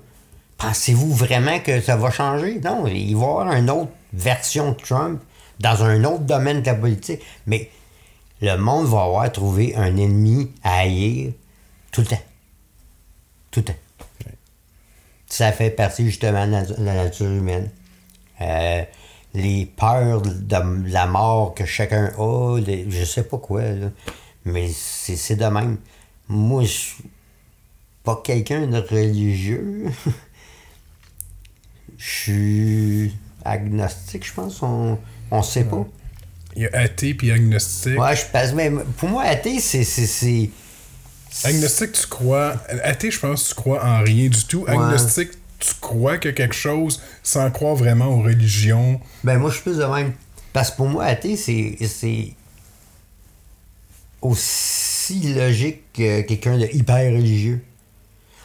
[0.58, 2.60] pensez-vous vraiment que ça va changer?
[2.64, 5.22] Non, il va y avoir une autre version de Trump
[5.60, 7.22] dans un autre domaine de la politique.
[7.48, 7.70] Mais
[8.42, 11.32] le monde va avoir trouvé un ennemi à haïr
[11.96, 12.22] tout le temps.
[13.52, 13.80] Tout le temps.
[15.28, 16.52] Ça fait partie justement de
[16.84, 17.70] la, nature humaine.
[18.42, 18.84] Euh,
[19.34, 23.92] les peurs de la mort que chacun a, les- je sais pas quoi, là.
[24.44, 25.78] mais c'est c'est de même.
[26.28, 27.04] Moi, je suis
[28.04, 29.86] pas quelqu'un de religieux.
[31.98, 33.16] Je suis
[33.46, 34.62] agnostique, je pense.
[34.62, 35.00] On,
[35.32, 35.88] on sait pas.
[36.58, 37.98] Il y a athée puis agnostique.
[37.98, 38.52] Ouais, je pense.
[38.54, 40.50] Mais pour moi, athée, c'est.
[41.44, 42.56] Agnostique, tu crois.
[42.84, 44.66] Athée, je pense que tu crois en rien du tout.
[44.68, 49.00] Agnostique, tu crois que quelque chose sans croire vraiment aux religions?
[49.24, 50.14] Ben, moi, je suis plus de même.
[50.54, 51.78] Parce que pour moi, athée, c'est.
[51.88, 52.34] c'est
[54.22, 57.64] aussi logique que quelqu'un de hyper religieux.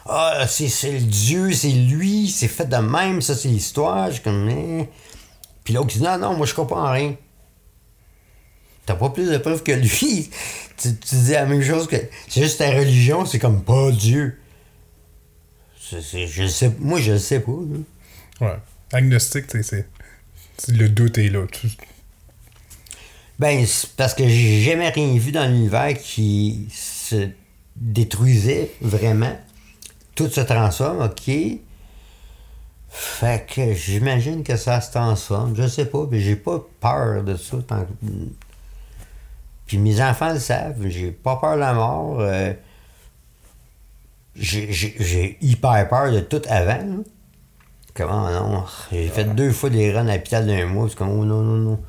[0.05, 4.11] Ah, c'est le Dieu, c'est lui, c'est fait de même, ça, c'est l'histoire.
[4.11, 4.49] Je comme.
[4.49, 4.89] eh.
[5.63, 7.15] Puis l'autre dit non, non, moi, je crois pas en rien.
[8.85, 10.29] T'as pas plus de preuves que lui.
[10.81, 11.95] Tu, tu dis la même chose que.
[12.27, 14.37] C'est juste ta religion, c'est comme pas Dieu.
[15.79, 17.51] C'est- c'est- je sais, moi, je le sais pas.
[17.51, 18.47] là.
[18.47, 18.57] Ouais.
[18.93, 19.85] Agnostique, tu sais,
[20.67, 20.71] c'est.
[20.73, 21.45] Le doute est là.
[21.51, 21.67] Tu-
[23.39, 27.29] Ben, c'est parce que j'ai jamais rien vu dans l'univers qui se
[27.75, 29.35] détruisait vraiment.
[30.15, 31.33] Tout se transforme, ok.
[32.89, 35.55] Fait que j'imagine que ça se transforme.
[35.55, 37.57] Je sais pas, mais j'ai pas peur de ça.
[37.67, 37.87] tant
[39.71, 42.17] Puis mes enfants le savent, j'ai pas peur de la mort.
[42.19, 42.51] euh,
[44.35, 46.97] j'ai- hyper peur de tout avant.
[47.93, 48.65] Comment non?
[48.91, 50.87] J'ai fait deux fois des runs à l'hôpital d'un mois.
[50.89, 51.79] C'est comme, oh non, non, non.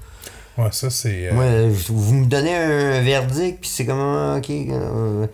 [0.58, 1.26] Ouais, ça, c'est.
[1.26, 1.44] euh, Moi,
[1.88, 5.26] vous me donnez un verdict, puis c'est comme, ah, ok, euh,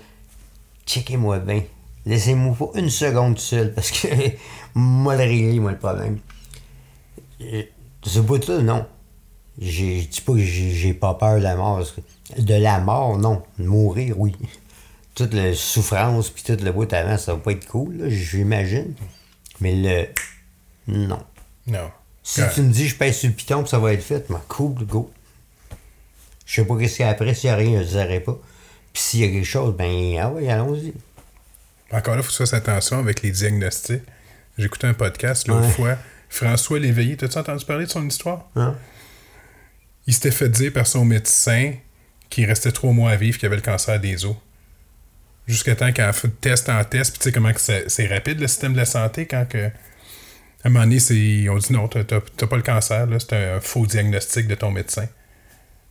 [0.87, 1.65] checkez-moi bien.
[2.07, 4.09] Laissez-moi pas une seconde seul, parce que
[4.75, 6.19] moi, le régler, moi, le problème.
[8.05, 8.87] Ce bout-là, non.
[9.61, 11.79] J'ai- Je dis pas que j'ai pas peur de la mort.
[11.79, 13.43] parce que- de la mort, non.
[13.59, 14.35] De mourir, oui.
[15.15, 18.95] Toute la souffrance, puis tout le bout avant, ça va pas être cool, j'imagine.
[19.61, 20.07] Mais le.
[20.87, 21.21] Non.
[21.67, 21.91] Non.
[22.23, 24.41] Si tu me dis je pèse sur le piton puis ça va être fait, ben
[24.49, 25.11] cool, go.
[26.47, 28.21] Je sais pas qu'est-ce qu'il y a après, s'il y a rien, je ne dirai
[28.21, 28.39] pas.
[28.93, 30.93] Puis s'il y a quelque chose, ben ah ouais, allons-y.
[31.91, 34.03] Encore là, il faut que tu fasses attention avec les diagnostics.
[34.59, 35.73] Écouté un podcast l'autre Ouais.
[35.73, 35.97] fois.
[36.29, 38.47] François Léveillé, t'as-tu entendu parler de son histoire?
[38.57, 38.77] Hein?
[40.09, 41.75] Il s'était fait dire par son médecin
[42.31, 44.35] qu'il restait trois mois à vivre, qu'il avait le cancer des os.
[45.47, 47.17] Jusqu'à temps qu'il a fait test en test.
[47.19, 49.67] Tu sais comment c'est rapide le système de la santé quand que.
[49.67, 49.71] À
[50.65, 52.03] un moment donné, c'est- on dit non, t'as
[52.47, 55.07] pas le cancer, c'est un faux diagnostic de ton médecin.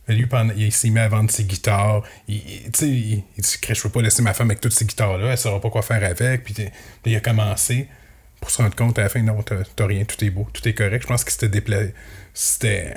[0.08, 2.02] Mais lui, il s'est mis à vendre ses guitares.
[2.26, 5.38] Il, il- il, dit Je peux pas laisser ma femme avec toutes ces guitares-là, elle
[5.38, 6.42] saura pas quoi faire avec.
[6.44, 6.54] Puis,
[7.06, 7.88] il a commencé.
[8.40, 10.74] pour se rendre compte à la fin, non, t'as rien, tout est beau, tout est
[10.74, 11.02] correct.
[11.02, 11.92] Je pense que c'était dépla-
[12.34, 12.94] C'était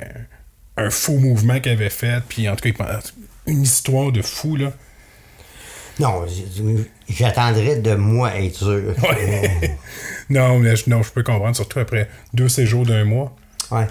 [0.78, 3.00] un faux mouvement qu'il avait fait, puis en tout cas,
[3.48, 4.72] une histoire de fou, là.
[6.00, 6.26] Non,
[7.10, 8.96] j'attendrais de moi être sûr.
[9.04, 9.78] Ouais.
[10.30, 13.36] non, mais je, non, je peux comprendre, surtout après deux séjours d'un mois.
[13.70, 13.88] Ouais.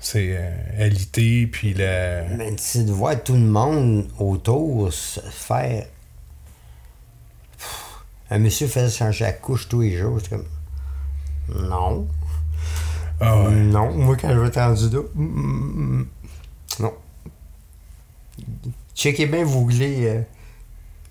[0.00, 2.24] C'est euh, alité, puis la.
[2.24, 5.86] Mais c'est de voir tout le monde autour se faire.
[7.56, 10.18] Pff, Un monsieur faisait changer la couche tous les jours.
[10.18, 11.68] J'étais comme.
[11.68, 12.06] Non.
[13.20, 13.50] Ah ouais.
[13.52, 13.92] Non.
[13.94, 16.06] Moi, quand je vais mm, mm,
[16.80, 16.92] Non.
[18.94, 20.06] Checkez bien, vous googlez.
[20.06, 20.22] euh,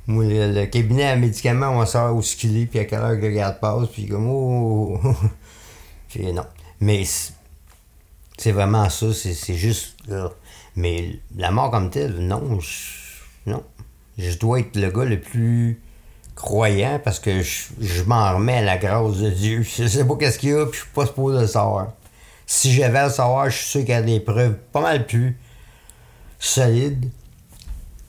[0.07, 3.31] le, le cabinet à médicaments, on sort qu'il est, puis à quelle heure que le
[3.31, 4.27] garde passe, puis comme.
[4.29, 4.99] Oh!
[6.09, 6.45] puis non.
[6.79, 10.31] Mais c'est- vraiment ça, c'est c'est juste là.
[10.75, 13.63] Mais la mort comme telle, non, je, non.
[14.17, 15.81] Je dois être le gars le plus
[16.35, 19.61] croyant parce que je, je m'en remets à la grâce de Dieu.
[19.77, 21.93] Je sais pas qu'est-ce qu'il y a, puis je suis pas supposé le savoir.
[22.45, 25.05] Si j'avais à le savoir, je suis sûr qu'il y a des preuves pas mal
[25.05, 25.37] plus
[26.43, 27.09] solides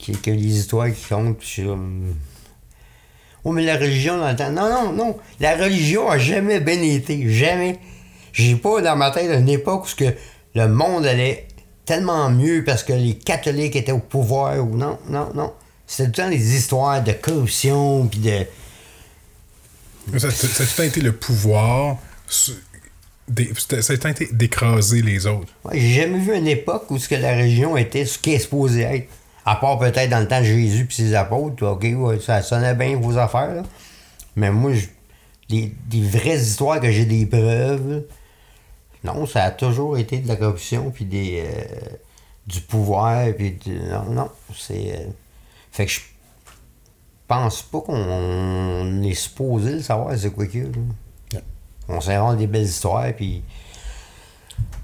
[0.05, 1.43] que, que les histoires qui comptent.
[1.43, 2.15] suis comme,
[3.45, 4.51] Oh, mais la religion le temps.
[4.51, 5.17] Non, non, non.
[5.39, 7.29] La religion a jamais bien été.
[7.29, 7.79] Jamais.
[8.33, 10.05] J'ai pas dans ma tête une époque où
[10.55, 11.47] le monde allait
[11.85, 15.53] tellement mieux parce que les catholiques étaient au pouvoir ou non, non, non.
[15.87, 18.47] C'était tout le temps des histoires de corruption puis de.
[20.19, 21.99] Ça, ça, ça a tout été le pouvoir?
[23.57, 25.53] Ça a été d'écraser les autres.
[25.73, 28.83] J'ai jamais vu une époque où ce que la religion était ce qu'elle est supposée
[28.83, 29.09] être.
[29.47, 31.63] À part peut-être dans le temps de Jésus puis ses apôtres.
[31.67, 31.87] OK,
[32.23, 33.55] ça sonnait bien vos affaires.
[33.55, 33.63] là.
[34.37, 34.87] Mais moi, je-
[35.49, 38.05] des, vraies histoires que j'ai des preuves.
[39.05, 41.65] Non, ça a toujours été de la corruption puis des euh,
[42.47, 43.59] du pouvoir puis
[43.91, 45.07] non non, c'est euh,
[45.71, 46.01] fait que je
[47.29, 50.61] pense pas qu'on est supposé le savoir c'est quoi là.
[51.89, 53.43] On s'invente des belles histoires puis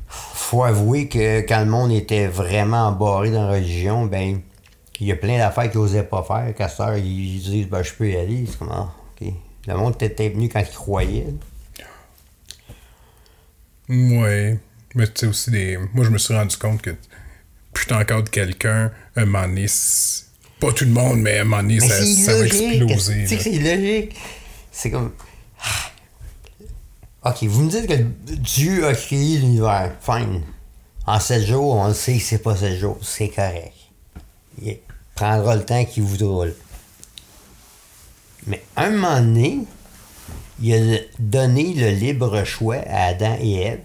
[0.08, 4.40] faut avouer que quand le monde était vraiment embarré dans la religion, ben
[4.98, 6.54] il y a plein d'affaires qu'ils n'osaient pas faire.
[6.54, 8.44] Qu'à heure, ils disent ben, je peux y aller.
[8.46, 8.90] C'est comme ah.
[9.66, 11.26] Le monde était venu quand il croyait.
[13.88, 14.58] Ouais.
[14.94, 15.78] Mais tu sais aussi des.
[15.92, 16.90] Moi, je me suis rendu compte que
[17.72, 19.66] plus t'encadres quelqu'un, un moment donné,
[20.58, 23.22] pas tout le monde, mais un moment donné, Mais ça, ça va exploser.
[23.22, 24.16] Tu sais c'est illogique.
[24.72, 25.12] C'est comme.
[25.62, 25.89] Ah.
[27.22, 28.02] Ok, vous me dites que
[28.34, 29.92] Dieu a créé l'univers.
[30.00, 30.42] Fine.
[31.06, 32.98] En sept jours, on le sait que c'est pas sept jours.
[33.02, 33.74] C'est correct.
[34.62, 34.78] Il
[35.14, 36.46] prendra le temps qu'il voudra.
[38.46, 39.66] Mais un moment donné,
[40.62, 43.80] il a donné le libre choix à Adam et Ève.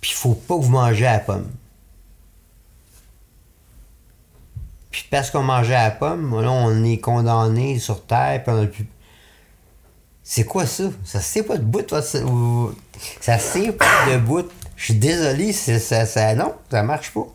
[0.00, 1.50] Puis il faut pas vous mangez à la pomme.
[4.90, 8.62] Puis parce qu'on mangeait à la pomme, là, on est condamné sur Terre, puis on
[8.62, 8.86] a plus...
[10.30, 10.90] C'est quoi ça?
[11.04, 14.46] Ça se tient pas de bout, ça, ça se tient pas de bout.
[14.76, 17.26] Je suis désolé, ça, ça, non, ça marche pas.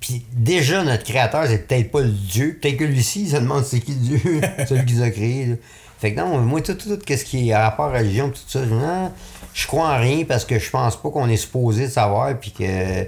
[0.00, 2.58] Puis déjà, notre créateur, c'est peut-être pas le Dieu.
[2.60, 4.18] Peut-être que lui-ci, se demande c'est qui Dieu,
[4.68, 5.56] celui qui nous a créé.
[6.00, 8.40] Fait que non, moi, tout, tout, tout ce qui est rapport à la religion, tout
[8.44, 9.12] ça, non,
[9.54, 13.06] je crois en rien parce que je pense pas qu'on est supposé savoir, puis que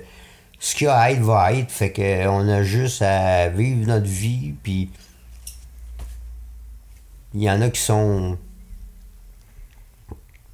[0.65, 1.71] ce qu'il y a à être va être.
[1.71, 4.91] Fait que on a juste à vivre notre vie, puis
[7.35, 8.39] il y en a qui sont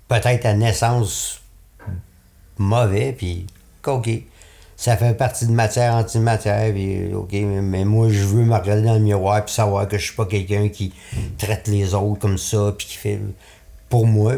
[0.08, 1.42] peut-être à naissance
[2.58, 3.46] mauvais, puis
[3.86, 4.11] OK.
[4.76, 8.82] Ça fait partie de matière, antimatière, puis OK, mais, mais moi, je veux me regarder
[8.82, 10.92] dans le miroir puis savoir que je suis pas quelqu'un qui
[11.38, 13.20] traite les autres comme ça, puis qui fait
[13.88, 14.36] pour moi.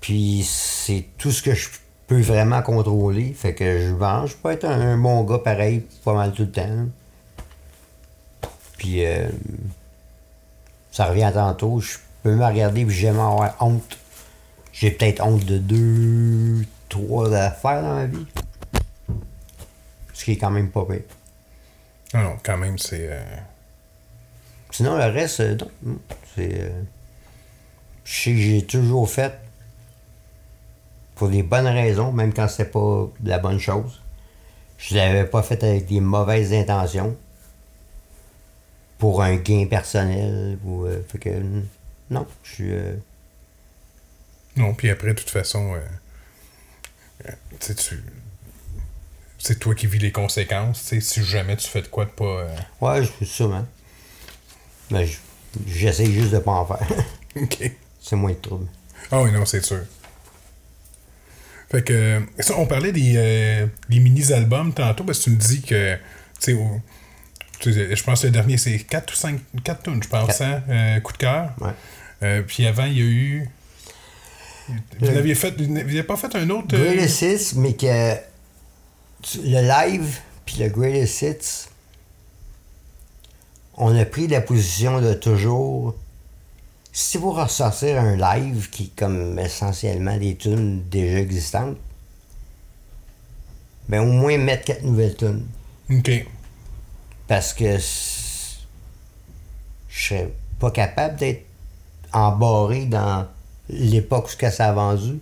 [0.00, 1.68] Puis c'est tout ce que je
[2.06, 3.32] peux vraiment contrôler.
[3.32, 4.30] Fait que je mange.
[4.30, 6.86] Je peux être un, un bon gars pareil pas mal tout le temps.
[8.78, 9.28] Puis euh,
[10.90, 11.80] ça revient à tantôt.
[11.80, 13.98] Je peux me regarder puis j'aime avoir honte.
[14.72, 18.26] J'ai peut-être honte de deux, trois affaires dans ma vie.
[20.12, 21.02] Ce qui est quand même pas pire.
[22.12, 23.08] Non, non, quand même, c'est.
[23.10, 23.22] euh,
[24.70, 25.98] Sinon, le reste, euh, non.
[26.34, 26.72] C'est.
[28.04, 29.32] je sais que j'ai toujours fait
[31.14, 34.00] pour des bonnes raisons, même quand c'était pas la bonne chose.
[34.78, 37.16] Je l'avais pas fait avec des mauvaises intentions.
[38.98, 40.58] Pour un gain personnel.
[40.64, 41.30] Ou, euh, fait que.
[42.10, 42.72] Non, je suis.
[42.72, 42.94] euh,
[44.56, 48.02] Non, puis après, de toute façon, euh, tu.
[49.38, 52.10] C'est toi qui vis les conséquences, tu sais, si jamais tu fais de quoi de
[52.10, 52.46] pas.
[52.80, 53.66] ouais, je suis sûrement.
[54.90, 55.18] Mais je-
[55.66, 56.86] j'essaie juste de pas en faire.
[57.36, 57.70] Ok.
[58.00, 58.68] C'est moins de trouble.
[59.10, 59.82] Ah oui, non, c'est sûr.
[61.74, 65.60] Fait que, ça, on parlait des, euh, des mini-albums tantôt, parce que tu me dis
[65.60, 65.96] que,
[66.40, 66.56] tu
[67.60, 70.62] sais, Je pense que le dernier, c'est 4 ou 5 4 tonnes, je pense, hein?
[70.68, 71.50] Euh, coup de cœur.
[71.60, 71.70] Ouais.
[72.22, 73.50] Euh, puis avant, il y a eu.
[75.00, 76.76] Vous n'aviez fait, vous n'aviez pas fait un autre.
[76.76, 78.14] Greatest Hits, mais que
[79.42, 81.68] le live puis le Greatest Hits,
[83.76, 85.96] on a pris la position de toujours.
[86.96, 91.76] Si vous ressortir un live qui est comme essentiellement des tunes déjà existantes,
[93.88, 95.44] ben au moins mettre quatre nouvelles tunes.
[95.90, 96.24] Ok.
[97.26, 97.78] Parce que
[99.88, 101.44] je serais pas capable d'être
[102.12, 103.26] embarré dans
[103.68, 105.18] l'époque où ça a vendu.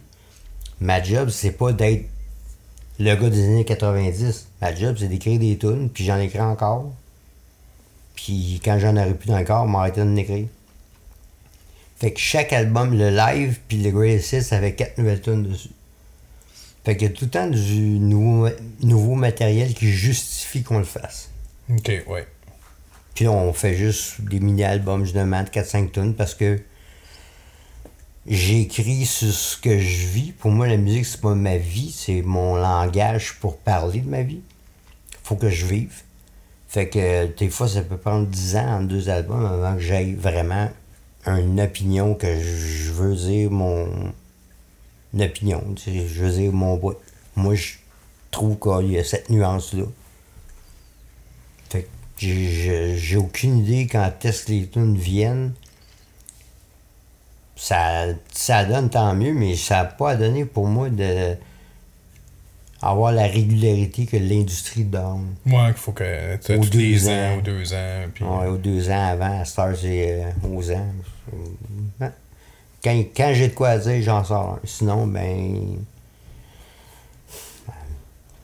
[0.78, 2.04] Ma job, c'est pas d'être
[2.98, 4.46] le gars des années 90.
[4.60, 6.92] Ma job, c'est d'écrire des tunes, puis j'en écris encore.
[8.14, 10.48] Puis quand j'en aurai plus corps, m'arrêter d'en écrire.
[12.02, 15.70] Fait que chaque album, le live, puis le Greatest Hits, avait quatre nouvelles tunes dessus.
[16.84, 18.48] Fait a tout le temps du nouveau,
[18.80, 21.30] nouveau matériel qui justifie qu'on le fasse.
[21.70, 22.26] Ok, ouais.
[23.14, 26.58] Puis là, on fait juste des mini-albums, je demande 4-5 tonnes parce que
[28.26, 30.32] j'écris sur ce que je vis.
[30.32, 34.22] Pour moi, la musique, c'est pas ma vie, c'est mon langage pour parler de ma
[34.22, 34.40] vie.
[35.22, 36.02] Faut que je vive.
[36.66, 40.14] Fait que des fois, ça peut prendre 10 ans en deux albums avant que j'aille
[40.14, 40.68] vraiment
[41.26, 43.86] une opinion que je veux dire mon
[45.14, 45.62] une opinion.
[45.76, 46.96] tu sais, Je veux dire mon bout.
[47.36, 47.74] Moi, je
[48.30, 49.84] trouve qu'il y a cette nuance-là.
[51.70, 55.52] Fait que j'ai- aucune idée quand est-ce que les tunes viennent.
[57.56, 61.36] Ça, ça donne tant mieux, mais ça n'a pas donné pour moi de
[62.80, 65.36] avoir la régularité que l'industrie donne.
[65.46, 67.36] Ouais, qu'il faut que tu deux ans ans.
[67.38, 68.04] ou deux ans.
[68.12, 70.92] Puis, Ouais, aux deux ans avant, à Star, c'est euh, aux ans.
[72.00, 72.10] Ouais.
[72.82, 74.54] Quand, quand j'ai de quoi dire, j'en sors.
[74.54, 74.60] un.
[74.66, 75.78] Sinon, ben.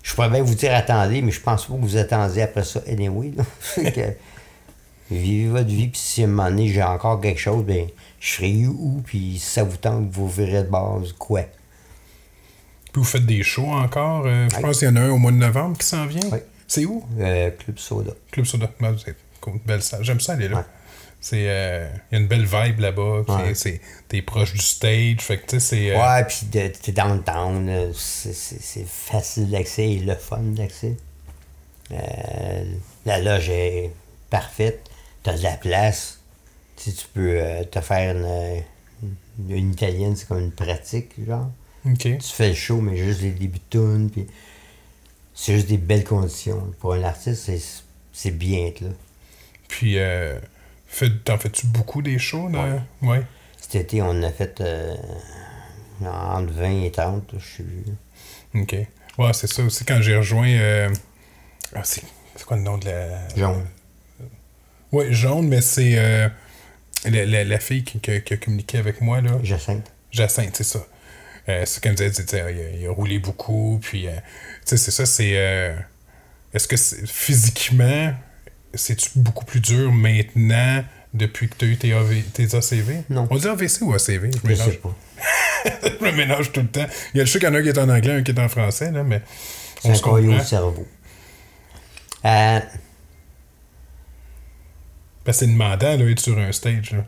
[0.02, 2.80] Je pourrais bien vous dire attendez, mais je pense pas que vous attendiez après ça
[2.88, 3.32] anyway.
[3.36, 3.44] Là.
[3.60, 7.64] Fait que, vivez votre vie, puis si à un moment donné j'ai encore quelque chose,
[7.64, 7.86] ben
[8.20, 11.42] je serai où, puis si ça vous tente, vous verrez de base quoi.
[11.42, 14.24] Puis vous faites des shows encore.
[14.26, 16.26] euh, je pense qu'il y en a un au mois de novembre qui s'en vient.
[16.30, 16.44] Ouais.
[16.66, 17.04] C'est où?
[17.20, 18.12] Euh, Club Soda.
[18.30, 18.70] Club Soda.
[18.80, 19.14] Ben, c'est
[19.66, 20.04] belle salle.
[20.04, 20.64] J'aime ça aller là.
[21.20, 23.22] C'est, euh, il y a une belle vibe là-bas.
[23.28, 23.54] Ouais.
[23.54, 25.18] c'est- T'es proche du stage.
[25.20, 25.90] Fait que tu sais, c'est.
[25.90, 30.96] euh, Ouais, puis t'es downtown, c'est facile d'accès et le fun d'accès.
[31.90, 32.64] Euh,
[33.06, 33.90] la loge est
[34.30, 34.88] parfaite,
[35.22, 36.20] t'as de la place.
[36.76, 38.62] Tu tu peux euh, te faire une,
[39.50, 41.50] une, italienne, c'est comme une pratique, genre.
[41.84, 41.98] Ok.
[41.98, 44.26] Tu fais le show, mais juste les débuts de puis
[45.34, 46.72] c'est juste des belles conditions.
[46.78, 48.88] Pour un artiste, c'est- c'est bien être là.
[49.68, 49.98] Puis,
[50.88, 52.48] euh, fais- t'en fais-tu beaucoup des shows?
[52.48, 52.82] Là?
[53.02, 53.22] Ouais.
[53.60, 54.94] Cet été, on a fait euh,
[56.04, 57.64] entre 20 et 30, je suis
[58.54, 58.74] Ok.
[59.18, 59.84] Ouais, c'est ça aussi.
[59.84, 60.48] Quand j'ai rejoint.
[60.48, 60.88] euh,
[61.74, 62.02] ah, c'est
[62.36, 63.28] c'est quoi le nom de la.
[63.36, 63.66] jaune.
[64.92, 65.98] Ouais, jaune, mais c'est.
[65.98, 66.28] euh,
[67.04, 69.32] la, la- la fille qui, qui a- qui a communiqué avec moi, là.
[69.42, 69.90] Jacinthe.
[70.12, 70.86] Jacinthe, c'est ça.
[71.48, 74.20] Euh, ce qu'elle me disait, c'est, il, a, il a roulé beaucoup, puis, euh, tu
[74.70, 75.32] sais, c'est ça, c'est...
[75.36, 75.74] euh,
[76.54, 78.12] est-ce que c'est- physiquement,
[78.78, 80.82] c'est-tu beaucoup plus dur maintenant,
[81.14, 83.02] depuis que tu as eu tes, AV tes ACV?
[83.10, 83.26] Non.
[83.30, 84.30] On dit AVC ou ACV?
[84.32, 84.96] Je Je sais mélange, pas.
[86.00, 86.86] je me mélange tout le temps.
[87.14, 88.22] Il y a le sûr qu'il y en a un qui est en anglais, un
[88.22, 89.22] qui est en français, là, mais
[89.82, 90.36] C'est on se comprend.
[90.36, 90.86] au cerveau.
[92.24, 92.60] Euh,
[95.24, 97.04] Parce que c'est demandant, là, être sur un stage, là.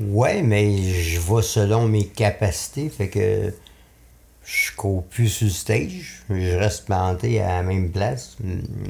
[0.00, 3.54] ouais, mais je vais selon mes capacités, fait que
[4.44, 8.36] je cours plus sur le stage, je reste planté à la même place,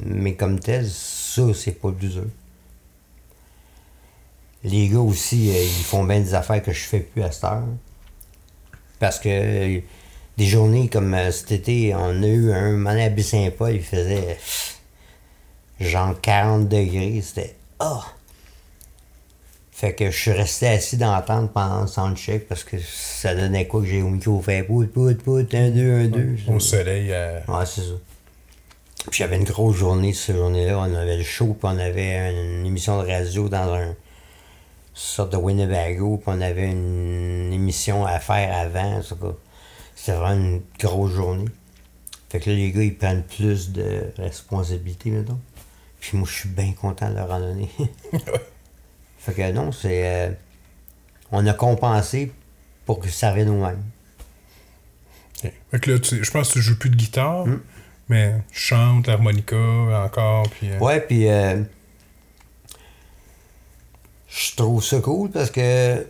[0.05, 0.85] mais comme tel,
[1.33, 2.25] ça, c'est pas plus dur.
[4.63, 7.43] Les gars aussi, euh, ils font bien des affaires que je fais plus à cette
[7.43, 7.63] heure.
[8.99, 9.79] Parce que euh,
[10.37, 14.37] des journées comme euh, cet été, on a eu un donné à Baie-Saint-Paul, il faisait
[15.79, 18.05] genre 40 degrés, c'était ah!
[19.71, 23.35] Fait que je suis resté assis dans la tente pendant le soundcheck parce que ça
[23.35, 26.37] donnait quoi que j'ai au micro fait pout, pout, pout, un, deux, un, deux.
[26.47, 28.12] Au soleil, euh, Ouais, c'est ça.
[29.09, 30.77] Puis j'avais une grosse journée cette journée-là.
[30.79, 33.95] On avait le show, puis on avait une émission de radio dans un
[34.95, 39.01] une sorte de Winnebago, puis on avait une émission à faire avant.
[39.95, 41.45] C'était vraiment une grosse journée.
[42.29, 45.39] Fait que là, les gars, ils prennent plus de responsabilités, mettons.
[45.99, 47.69] Puis moi, je suis bien content de leur en donner.
[49.17, 50.05] fait que non, c'est.
[50.05, 50.31] euh,
[51.31, 52.31] on a compensé
[52.85, 53.75] pour que ça revienne ok.
[55.71, 57.59] Fait que là, tu- je pense que tu joues plus de guitare, Hmm.
[58.09, 59.55] Mais je chante l'harmonica
[60.05, 60.71] encore, puis...
[60.71, 61.61] euh, Ouais, puis euh,
[64.29, 66.05] je trouve ça cool parce que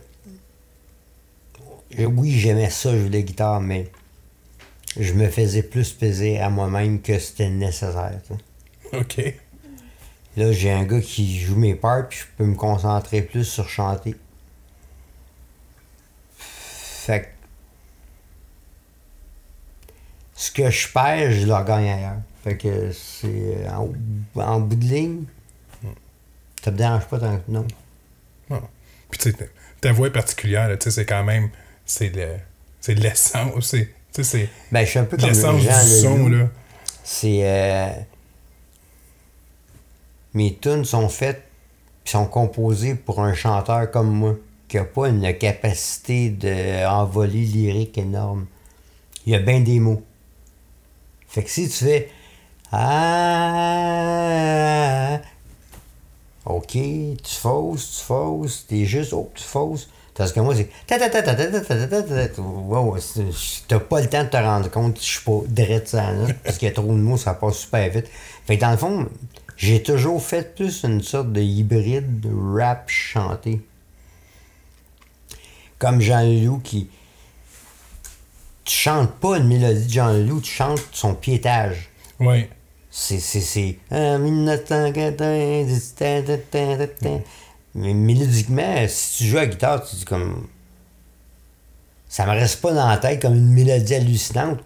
[1.98, 3.90] oui, j'aimais ça jouer de la guitare, mais
[4.98, 8.20] je me faisais plus plaisir à moi-même que c'était nécessaire.
[8.92, 9.34] OK.
[10.36, 13.68] Là, j'ai un gars qui joue mes parts, puis je peux me concentrer plus sur
[13.68, 14.16] chanter.
[16.36, 17.26] Fait que
[20.34, 22.16] ce que je perds, je le gagne ailleurs.
[22.42, 23.92] Fait que c'est euh, en,
[24.40, 25.24] en bout de ligne,
[26.62, 27.66] ça me dérange pas tant que non.
[29.10, 29.48] Puis tu sais,
[29.80, 31.50] ta- voix est particulière, tu sais, c'est quand même.
[31.86, 32.28] C'est le.
[32.80, 33.68] C'est l'essence.
[33.70, 33.86] C'est.
[34.12, 34.48] Tu sais, c'est.
[34.72, 36.48] Ben, je suis un peu comme L'essence Jean du son, là.
[37.04, 37.40] C'est.
[37.42, 37.88] euh,
[40.34, 41.42] mes tunes sont faites
[42.04, 44.36] sont composées pour un chanteur comme moi,
[44.68, 48.46] qui a pas une capacité d'envoler lyrique énorme.
[49.26, 50.02] Il y a bien des mots.
[51.34, 52.08] Fait que si tu fais
[52.70, 52.80] Ah,
[56.46, 59.88] OK, tu fausses, tu fausses, t'es juste, oh, tu fausses.
[60.14, 60.70] Parce que moi, c'est.
[60.86, 61.00] T'as
[63.80, 66.68] pas le temps de te rendre compte je suis pas drette ça, là, parce qu'il
[66.68, 68.08] y a trop de mots, ça passe super vite.
[68.46, 69.08] Fait que dans le fond,
[69.56, 73.60] j'ai toujours fait plus une sorte de hybride rap chanté.
[75.80, 76.88] Comme Jean-Loup qui
[78.64, 81.90] tu chantes pas une mélodie de Jean Leloup, tu chantes son piétage.
[82.18, 82.48] Ouais.
[82.90, 83.78] C'est, c'est, c'est.
[83.90, 87.08] En 1990, ta, ta, ta, ta, ta.
[87.74, 90.46] Mais mélodiquement, si tu joues à la guitare, tu dis comme.
[92.08, 94.60] Ça me reste pas dans la tête comme une mélodie hallucinante.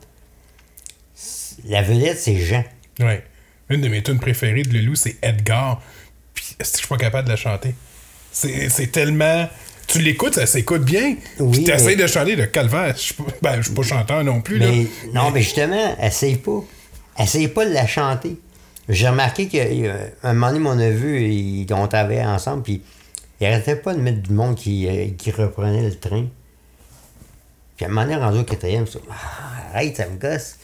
[1.64, 2.64] La vedette, c'est Jean.
[3.01, 3.24] Ouais.
[3.70, 5.82] Une de mes tunes préférées de Lelou, c'est Edgar.
[6.34, 7.74] Puis, est-ce que je suis pas capable de la chanter?
[8.30, 9.49] C'est c'est tellement.
[9.89, 11.16] Tu l'écoutes, ça s'écoute bien.
[11.41, 12.95] Oui, puis t'essayes mais- de chanter de calvaire.
[12.97, 14.66] Je suis pas, ben, je suis pas chanteur non plus, là.
[15.14, 16.62] Non, mais justement, essaye pas.
[17.18, 18.39] Essaye pas de la chanter.
[18.89, 19.64] J'ai remarqué qu'à
[20.22, 22.82] un moment donné, mon neveu, il, on travaillait ensemble, puis
[23.41, 26.26] il arrêtait pas de mettre du monde qui, euh, qui reprenait le train.
[27.76, 30.57] Puis à un moment donné, rendu au quatrième, dit, Ah, arrête, ça me gosse.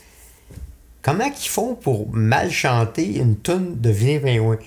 [1.03, 4.59] Comment qu'ils font pour mal chanter une toune de Vilain Pingouin?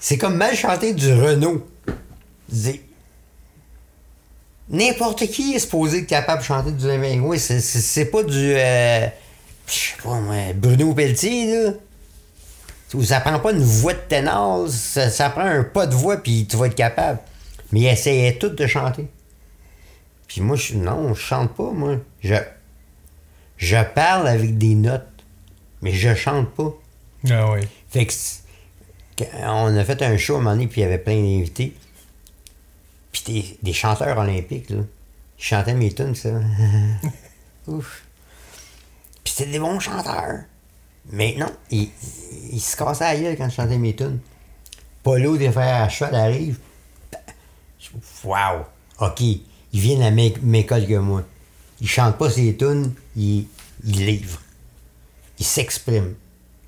[0.00, 1.66] C'est comme mal chanter du Renault.
[4.68, 7.38] N'importe qui est supposé être capable de chanter du Pingouin.
[7.38, 8.34] C'est- C'est c'est pas du.
[8.56, 9.06] euh,
[9.68, 11.70] je sais pas moi, Bruno Pelletier, là.
[13.02, 16.46] Ça prend pas une voix de ténor, ça, ça prend un pas de voix, puis
[16.48, 17.18] tu vas être capable.
[17.72, 19.06] Mais il essayait tout de chanter.
[20.28, 21.96] Puis moi, je, non, je chante pas, moi.
[22.22, 22.34] Je,
[23.56, 25.06] je parle avec des notes,
[25.82, 26.72] mais je chante pas.
[27.30, 27.68] Ah ouais.
[27.90, 28.12] Fait que,
[29.44, 31.74] on a fait un show à un moment donné, puis il y avait plein d'invités.
[33.16, 34.82] Puis des, des chanteurs olympiques, là.
[35.38, 36.28] Ils chantaient mes tunes, ça.
[37.66, 38.04] Ouf.
[39.24, 40.40] Puis c'était des bons chanteurs.
[41.12, 41.88] Mais non, ils,
[42.52, 44.18] ils se cassaient la gueule quand je chantais mes tunes.
[45.02, 46.58] Polo des frères à cheval arrive.
[48.24, 48.66] Wow!
[49.00, 49.20] OK.
[49.20, 49.40] Ils
[49.80, 51.22] viennent à la même même école que moi.
[51.80, 53.46] Ils chantent pas ses tunes, ils,
[53.84, 54.42] ils livrent.
[55.38, 56.14] Ils s'expriment.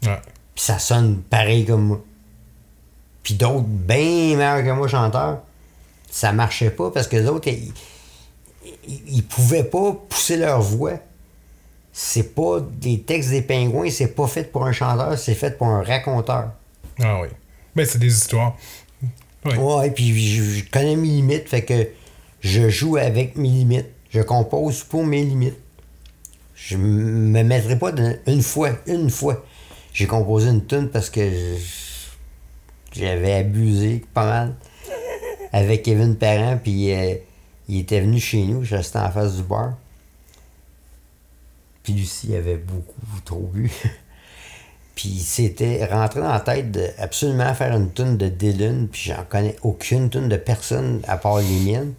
[0.02, 0.20] Ouais.
[0.54, 2.04] Puis ça sonne pareil comme moi.
[3.22, 5.42] Puis d'autres, bien meilleurs que moi, chanteurs,
[6.10, 7.72] ça marchait pas parce que les autres, ils,
[9.06, 10.98] ils, pouvaient pas pousser leur voix.
[11.92, 15.66] C'est pas des textes des pingouins, c'est pas fait pour un chanteur, c'est fait pour
[15.68, 16.52] un raconteur.
[17.00, 17.28] Ah oui.
[17.74, 18.56] Ben, c'est des histoires.
[19.44, 19.56] Ouais.
[19.56, 21.88] Ouais, puis je, je connais mes limites, fait que
[22.40, 23.88] je joue avec mes limites.
[24.10, 25.58] Je compose pour mes limites.
[26.54, 29.44] Je me mettrai pas dans- une fois, une fois.
[29.92, 31.20] J'ai composé une tune parce que
[32.92, 34.54] j'avais abusé pas mal
[35.52, 37.14] avec Kevin Parent, puis euh,
[37.68, 39.74] il était venu chez nous, je restais en face du bar.
[41.82, 43.70] Puis Lucie avait beaucoup trop bu.
[44.94, 49.12] Puis il s'était rentré dans la tête de absolument faire une tune de Dylan, puis
[49.12, 51.92] j'en connais aucune tune de personne à part les miennes.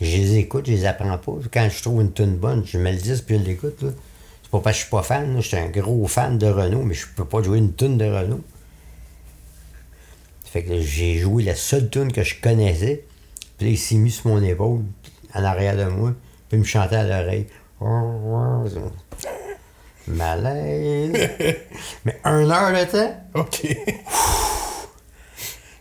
[0.00, 1.32] Je les écoute, je les apprends pas.
[1.52, 3.80] Quand je trouve une tune bonne, je me le dis puis je l'écoute.
[3.80, 6.84] C'est pas parce que je suis pas fan, je suis un gros fan de Renault,
[6.84, 8.42] mais je peux pas jouer une tune de Renault.
[10.56, 13.04] Fait que j'ai joué la seule tune que je connaissais.
[13.58, 14.84] Puis là, il s'est mis sur mon épaule,
[15.34, 16.14] en arrière de moi,
[16.48, 17.46] puis il me chantait à l'oreille.
[20.06, 21.28] Malaise.
[22.06, 23.66] Mais un heure de temps, OK.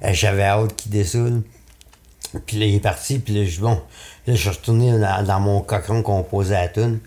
[0.03, 1.43] euh, j'avais hâte qu'il dessoule.
[2.45, 3.81] Puis là, il est parti, puis là, je bon,
[4.27, 6.99] là, je suis retourné dans, dans mon cochon qu'on posait à la toune.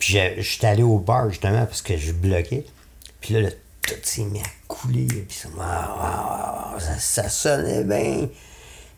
[0.00, 2.64] Puis j'étais allé au bar, justement, parce que je bloquais.
[3.20, 3.52] Puis là, le-
[3.86, 5.06] tout s'est mis à couler.
[5.06, 8.28] Puis ça, ah, ah, ah, ça, ça sonnait bien.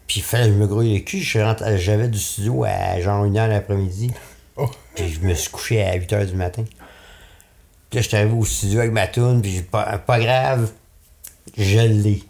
[0.07, 1.21] Puis il fallait que je me grouille le cul.
[1.21, 4.11] J'avais du studio à genre 1h l'après-midi.
[4.57, 4.69] Oh.
[4.95, 6.65] Puis je me suis couché à 8 h du matin.
[7.91, 10.71] Puis là, j'étais arrivé au studio avec ma toune, puis pas, pas grave,
[11.57, 12.23] je l'ai.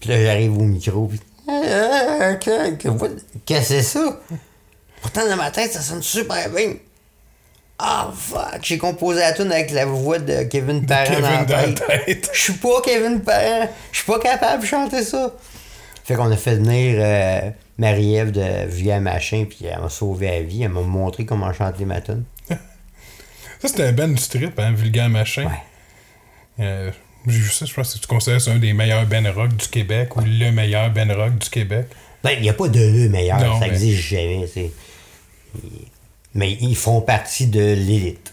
[0.00, 1.20] Puis là, j'arrive au micro, puis.
[1.48, 2.88] Ah, que- que-
[3.44, 4.20] Qu'est-ce que c'est ça?
[5.02, 6.74] Pourtant, dans ma tête, ça sonne super bien.
[7.78, 8.60] Ah, fuck!
[8.62, 11.72] J'ai composé la tune avec la voix de Kevin Parent Kevin dans la dans la
[12.04, 12.30] tête.
[12.32, 13.68] Je suis pas Kevin Parent.
[13.90, 15.32] Je suis pas capable de chanter ça.
[16.04, 20.42] Fait qu'on a fait venir euh, Marie-Ève de Via Machin, puis elle m'a sauvé la
[20.42, 20.62] vie.
[20.62, 22.24] Elle m'a montré comment chanter ma tune.
[22.48, 22.56] Ça,
[23.68, 25.46] c'était un band du strip, hein, Vulgaire Machin.
[25.46, 26.64] Ouais.
[26.64, 26.90] Euh,
[27.26, 29.56] J'ai vu ça, je pense que tu considères que c'est un des meilleurs Ben rock
[29.56, 31.86] du Québec ou le meilleur Ben rock du Québec.
[32.22, 34.46] Ben, il n'y a pas de le meilleur, Non, ça mais- existe jamais.
[34.52, 34.70] c'est-
[36.34, 38.32] Mais ils font partie de l'élite.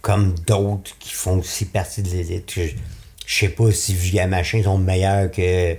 [0.00, 2.52] Comme d'autres qui font aussi partie de l'élite.
[2.54, 2.62] Je,
[3.26, 5.74] je sais pas si Via Machin sont meilleurs que.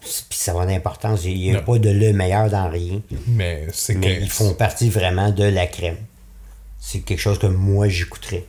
[0.00, 1.24] Puis ça va d'importance.
[1.24, 1.62] Il n'y a Non.
[1.64, 3.00] pas de le meilleur dans rien.
[3.28, 5.96] Mais c'est Mais ils font partie vraiment de la crème.
[6.78, 8.44] C'est quelque chose que moi j'écouterais.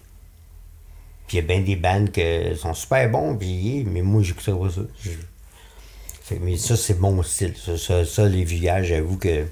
[1.28, 2.22] Puis il y a bien des bandes qui
[2.60, 4.82] sont super bons, puis, mais moi j'écouterais pas ça.
[5.04, 7.54] Je- mais ça, c'est mon style.
[7.64, 9.46] Ça, ça, ça, les villages, j'avoue que.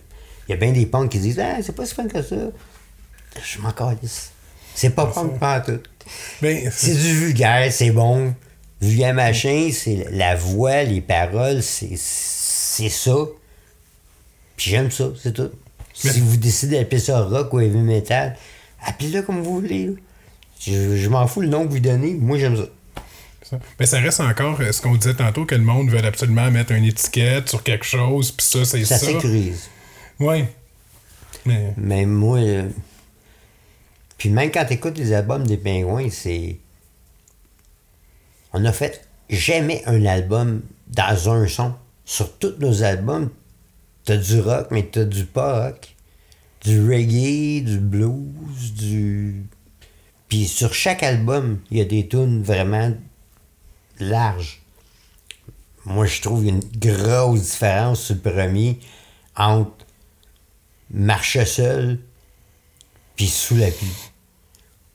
[0.51, 2.35] Il y a bien des punks qui disent Ah, c'est pas si fun que ça.
[3.41, 4.31] Je m'en calisse.
[4.75, 5.79] C'est pas punk pas tout.
[6.41, 8.35] Mais C'est du vulgaire, c'est bon.
[8.81, 13.15] Vulgaire machin, c'est la voix, les paroles, c'est ça.
[14.57, 15.51] Puis j'aime ça, c'est tout.
[16.03, 18.35] Mais- Si vous décidez d'appeler ça rock ou heavy metal,
[18.85, 19.95] appelez-le comme vous voulez.
[20.59, 22.63] Je, je m'en fous le nom que vous donnez, moi j'aime ça.
[23.43, 23.59] Ça.
[23.79, 26.71] Mais ça reste encore euh, ce qu'on disait tantôt, que le monde veut absolument mettre
[26.73, 29.05] une étiquette sur quelque chose, puis ça, c'est Ça ça.
[29.07, 29.69] sécurise.
[30.21, 30.45] Oui.
[31.77, 32.37] Mais, moi.
[32.37, 32.69] euh,
[34.17, 36.59] Puis même quand tu écoutes les albums des Pingouins, c'est.
[38.53, 41.73] On n'a fait jamais un album dans un son.
[42.05, 43.29] Sur tous nos albums,
[44.03, 45.95] t'as du rock, mais t'as du pas rock.
[46.63, 49.43] Du reggae, du blues, du.
[50.27, 52.93] Puis sur chaque album, il y a des tunes vraiment
[53.99, 54.61] larges.
[55.85, 58.79] Moi, je trouve une grosse différence sur le premier
[59.35, 59.85] entre
[60.93, 61.99] marche seul,
[63.15, 64.11] puis sous la pluie.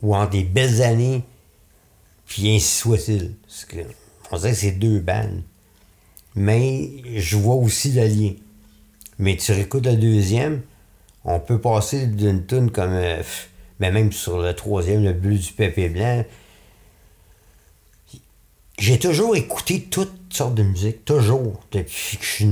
[0.02, 1.24] Ou en des belles années,
[2.26, 3.34] puis ainsi soit-il.
[4.30, 5.42] On dirait que c'est deux bandes.
[6.34, 8.32] Mais je vois aussi le lien.
[9.18, 10.62] Mais tu réécoutes le deuxième,
[11.24, 12.92] on peut passer d'une tune comme.
[12.92, 13.22] euh,
[13.80, 16.24] mais même sur le troisième, le bleu du pépé blanc.
[18.78, 22.44] J'ai toujours écouté toutes sortes de musique, toujours, depuis que je suis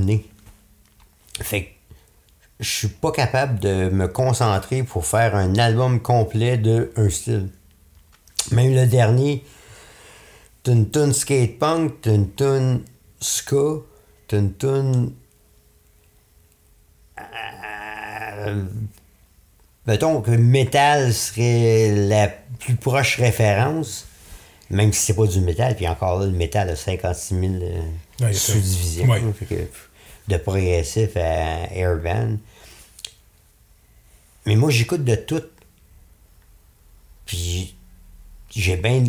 [2.61, 7.49] je suis pas capable de me concentrer pour faire un album complet de un style.
[8.53, 9.45] Même le dernier,
[10.63, 12.83] t'as une tune skate punk, t'as une tune
[13.21, 13.81] ska,
[14.29, 15.13] t'as une tune.
[17.19, 18.65] Euh,
[19.87, 22.29] mettons que metal serait la
[22.59, 24.07] plus proche référence,
[24.71, 27.81] même si c'est pas du métal, puis encore là, le métal a 56 000 euh,
[28.21, 29.09] Ouais, sous-divisions.
[29.09, 29.21] Ouais.
[29.21, 29.33] hein,
[30.29, 32.39] de progressif à airband.
[34.47, 35.43] Mais moi, j'écoute de tout.
[37.27, 37.75] Puis
[38.51, 39.05] j'ai bien.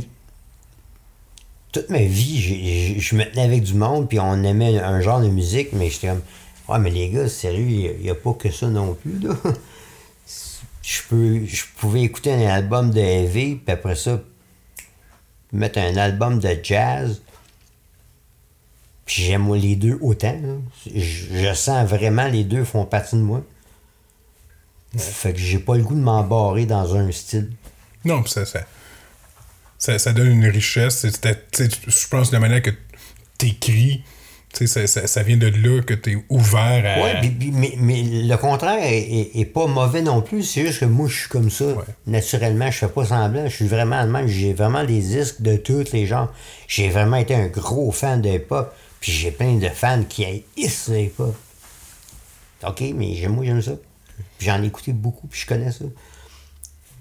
[1.72, 5.28] Toute ma vie, je me tenais avec du monde, puis on aimait un genre de
[5.28, 6.22] musique, mais j'étais comme.
[6.70, 9.36] Ouais, mais les gars, sérieux, il n'y a, pas que ça non plus, là.
[10.82, 14.22] Je, peux, je pouvais écouter un album de heavy, puis après ça,
[15.52, 17.24] mettre un album de jazz.
[19.06, 20.36] Puis j'aime les deux autant.
[20.94, 21.00] Je,
[21.34, 23.44] je sens vraiment les deux font partie de moi.
[24.98, 27.52] Fait que j'ai pas le goût de m'embarrer dans un style.
[28.06, 28.62] non, pis ça, ça,
[29.78, 31.06] ça, ça donne une richesse.
[31.06, 32.70] Je pense que la manière que
[33.38, 34.04] t'écris,
[34.54, 37.04] ça, ça, ça vient de là que t'es ouvert à.
[37.04, 40.44] Ouais, puis- mais, mais le contraire est, est- est pas mauvais non plus.
[40.44, 41.66] C'est juste que moi, je suis comme ça.
[41.66, 41.84] Ouais.
[42.08, 43.50] Naturellement, je fais pas semblant.
[43.50, 44.28] Je suis vraiment de même.
[44.28, 46.32] J'ai vraiment des disques de tous les genres.
[46.70, 48.74] J'ai vraiment été un gros fan de hip-hop.
[49.06, 51.36] Puis j'ai plein de fans qui haïssent le hip-hop.
[52.66, 53.74] OK, mais j'aime- moi, j'aime ça.
[54.40, 55.86] J'en ai écouté beaucoup, puis je connais ça.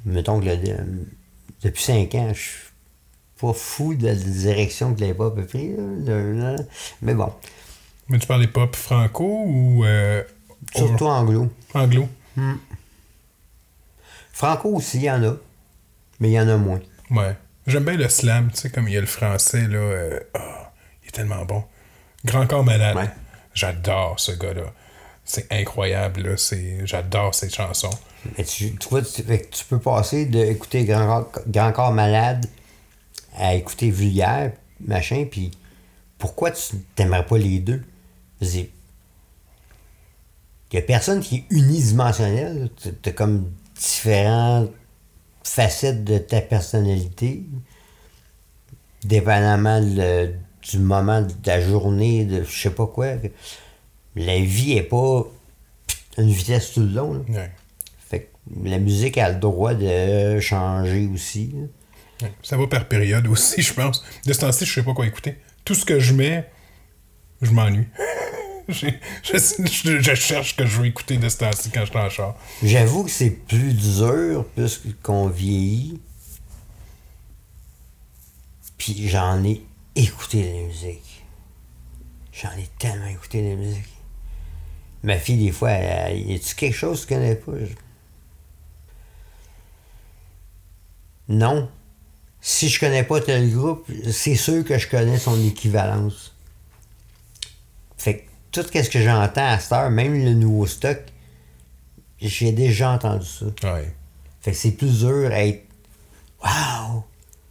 [0.05, 1.07] Mettons que le-
[1.63, 2.59] depuis cinq ans, je suis
[3.41, 5.71] pas fou de la direction que le hip-hop a pris.
[5.71, 5.77] là.
[5.79, 6.57] Le-
[7.01, 7.33] Mais bon,
[8.11, 10.23] Mais tu parlais pop franco ou euh,
[10.77, 11.49] surtout anglo.
[11.73, 12.07] anglo?
[14.31, 15.37] Franco aussi, il y en a.
[16.21, 16.81] Mais il y en a moins.
[17.11, 17.35] Ouais.
[17.67, 19.79] J'aime bien le slam, tu sais, comme il y a le français, là.
[19.79, 20.71] euh, ah,
[21.03, 21.65] il est tellement bon.
[22.25, 22.97] Grand corps malade.
[22.97, 23.11] Ouais.
[23.55, 24.73] J'adore ce gars-là.
[25.25, 26.37] C'est incroyable.
[26.85, 27.91] J'adore ses chansons.
[28.37, 29.23] Mais tu, tu vois, tu,
[29.69, 32.47] peux passer d'écouter Grand, Corps- Grand Corps Malade
[33.37, 35.51] à écouter Vulgaire, machin, puis
[36.19, 37.83] pourquoi tu t'aimerais pas les deux?
[38.41, 38.69] Il
[40.73, 42.71] y a personne qui est unidimensionnel.
[42.81, 44.71] Tu as comme différentes
[45.43, 47.45] facettes de ta personnalité,
[49.05, 50.35] dépendamment le-
[50.71, 53.09] du moment de ta journée, de je sais pas quoi.
[54.17, 55.25] La vie est pas
[56.19, 57.15] une vitesse tout le long.
[57.15, 57.21] là.
[57.29, 57.53] Ouais.
[58.09, 61.55] Fait que la musique a le droit de changer aussi.
[62.23, 62.33] Ouais.
[62.43, 64.05] Ça va par période aussi, je pense.
[64.25, 65.37] De ce temps-ci, je sais pas quoi écouter.
[65.65, 66.49] Tout ce que je mets,
[67.43, 67.89] je m'ennuie.
[68.67, 68.87] Je,
[69.23, 72.09] je- je cherche ce que je veux écouter de ce temps-ci quand je suis en
[72.09, 72.35] char.
[72.63, 76.01] J'avoue que c'est plus dur plus qu'on vieillit.
[78.79, 79.63] Puis j'en ai
[79.95, 81.25] écouté de la musique.
[82.33, 83.85] J'en ai tellement écouté de la musique.
[85.03, 87.53] Ma fille, des fois, elle, elle, y a-tu quelque chose que je connais pas?
[87.61, 87.75] Je-
[91.29, 91.69] Non.
[92.41, 96.35] Si je connais pas tel groupe, c'est sûr que je connais son équivalence.
[97.97, 98.23] Fait que
[98.53, 100.99] tout ce que j'entends à cette heure, même le nouveau stock,
[102.21, 103.47] j'ai déjà entendu ça.
[103.75, 103.95] Ouais.
[104.43, 105.65] Fait que c'est plus dur à être.
[106.45, 107.05] Wow!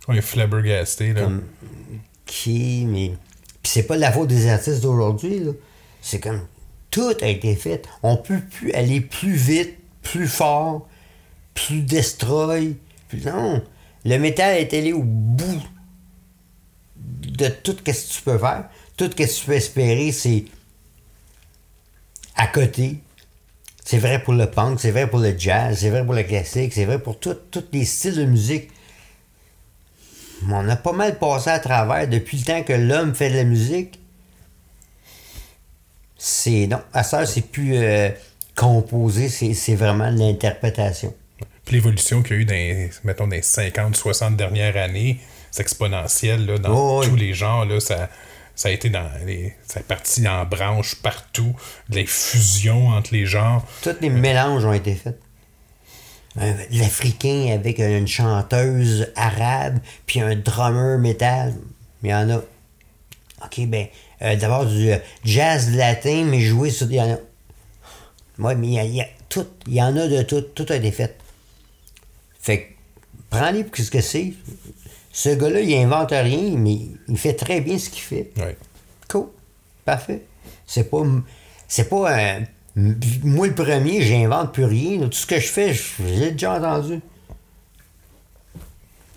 [0.07, 1.21] On est flabbergasté, là.
[1.21, 1.43] Comme.
[2.25, 3.13] Qui, mais.
[3.61, 5.51] Puis c'est pas la faute des artistes d'aujourd'hui, là.
[6.01, 6.41] C'est comme.
[6.91, 7.87] Tout a été fait.
[8.03, 10.87] On peut plus aller plus vite, plus fort,
[11.53, 12.75] plus destroy.
[13.07, 13.25] Plus...
[13.25, 13.63] Non!
[14.05, 15.61] Le métal est allé au bout
[16.95, 18.69] de tout ce que tu peux faire.
[18.95, 20.45] Tout ce que tu peux espérer, c'est
[22.35, 22.99] à côté.
[23.85, 26.73] C'est vrai pour le punk, c'est vrai pour le jazz, c'est vrai pour le classique,
[26.73, 27.35] c'est vrai pour tous
[27.73, 28.69] les styles de musique.
[30.51, 33.43] On a pas mal passé à travers depuis le temps que l'homme fait de la
[33.43, 33.99] musique.
[36.17, 36.67] C'est.
[36.67, 38.09] Non, à ça, c'est plus euh,
[38.55, 41.13] composé, c'est vraiment de l'interprétation.
[41.65, 45.19] Puis l'évolution qu'il y a eu dans, les- mettons, dans les 50, 60 dernières années,
[45.51, 47.09] c'est exponentiel, là, dans Oh, oui.
[47.09, 48.09] tous les genres, là, ça,
[48.55, 49.53] ça a été dans les.
[49.67, 51.55] Ça est parti en branches partout,
[51.89, 53.65] les fusions entre les genres.
[53.81, 55.19] Tous les mélanges ont été faits.
[56.35, 61.53] Un- L'Africain avec une chanteuse arabe, puis un drummer métal.
[62.01, 62.37] Il y en a.
[62.37, 63.87] OK, ben,
[64.21, 66.95] euh, d'abord du euh, jazz latin, mais joué sur des.
[66.95, 67.17] Il y en a.
[68.39, 69.45] Ouais, mais il y, a- il y a tout.
[69.67, 70.41] Il y en a de tout.
[70.41, 71.17] Tout a été fait.
[72.39, 72.65] Fait que,
[73.29, 74.33] prends-les pour ce que c'est.
[75.11, 76.77] Ce gars-là, il invente rien, mais
[77.07, 78.31] il fait très bien ce qu'il fait.
[78.37, 78.57] Ouais.
[79.07, 79.27] Cool.
[79.85, 80.23] Parfait.
[80.65, 81.03] C'est pas.
[81.67, 82.43] C'est pas un.
[82.75, 85.01] Moi, le premier, j'invente plus rien.
[85.01, 86.99] Tout ce que je fais, je l'ai déjà entendu.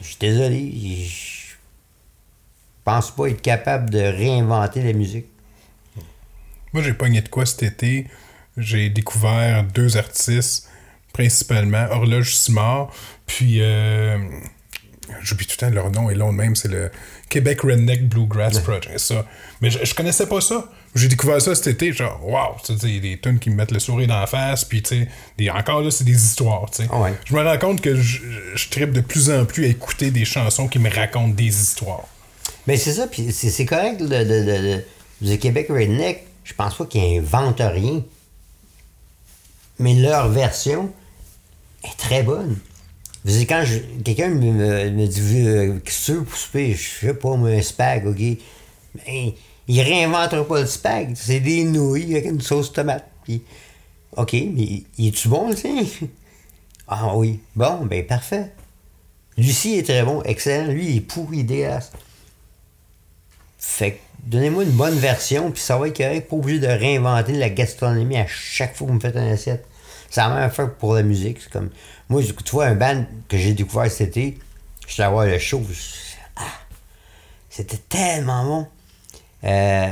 [0.00, 1.06] Je suis désolé.
[1.08, 1.54] Je
[2.84, 5.26] pense pas être capable de réinventer la musique.
[6.72, 8.06] Moi, j'ai pogné de quoi cet été.
[8.58, 10.68] J'ai découvert deux artistes,
[11.12, 12.90] principalement Horloge Simard,
[13.26, 14.16] puis euh,
[15.20, 16.90] j'oublie tout le temps leur nom et l'autre même, c'est le
[17.28, 18.98] Québec Redneck Bluegrass Project.
[18.98, 19.26] Ça.
[19.60, 20.70] Mais je, je connaissais pas ça.
[20.96, 23.78] J'ai découvert ça cet été, genre, wow, tu sais, des tunes qui me mettent le
[23.78, 25.06] sourire dans la face, puis tu
[25.38, 26.90] sais, encore là, c'est des histoires, tu sais.
[26.90, 27.12] Ouais.
[27.24, 28.20] Je me rends compte que je,
[28.54, 32.06] je trippe de plus en plus à écouter des chansons qui me racontent des histoires.
[32.66, 34.84] Mais c'est ça, puis c'est correct de, de-
[35.20, 36.24] du Québec Redneck.
[36.44, 38.02] Je pense pas qu'ils inventent rien.
[39.78, 40.92] Mais leur version
[41.84, 42.56] est très bonne.
[43.24, 43.64] Vous quand
[44.04, 46.74] quelqu'un me, dit euh, Qu'est-ce que tu veux pour souper?
[46.74, 48.18] Je sais pas, moi, un spag, OK?
[49.04, 49.32] Ben,
[49.68, 51.14] il réinventera pas le spag.
[51.14, 53.08] C'est des nouilles avec une sauce tomate.
[53.24, 53.42] Puis,
[54.16, 55.84] OK, mais il est-tu bon, le tien?
[56.88, 57.40] Ah oui.
[57.56, 58.52] Bon, ben parfait.
[59.36, 60.70] Lucie est très bon, excellent.
[60.70, 61.90] Lui, il est pourri, dégueulasse.
[63.58, 66.30] Fait que donnez-moi une bonne version, puis ça va être correct.
[66.30, 69.66] Pas obligé de réinventer la gastronomie à chaque fois que vous me faites une assiette.
[70.10, 71.38] C'est la même affaire pour la musique.
[71.40, 71.70] C'est comme.
[72.08, 74.38] Moi, tu vois, un band que j'ai découvert cet été,
[74.86, 75.60] je suis allé voir le show.
[76.36, 76.42] Ah!
[77.50, 78.66] C'était tellement bon.
[79.44, 79.90] Euh,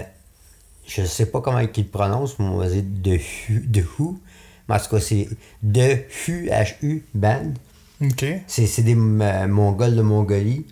[0.86, 4.18] je sais pas comment ils le prononcent, mais on va dire de Hu, de Who.
[4.68, 5.28] Mais en tout cas, c'est
[5.62, 7.52] de Hu, H-U, band.
[8.02, 8.24] OK.
[8.46, 10.66] C'est c'est des euh, Mongols de Mongolie.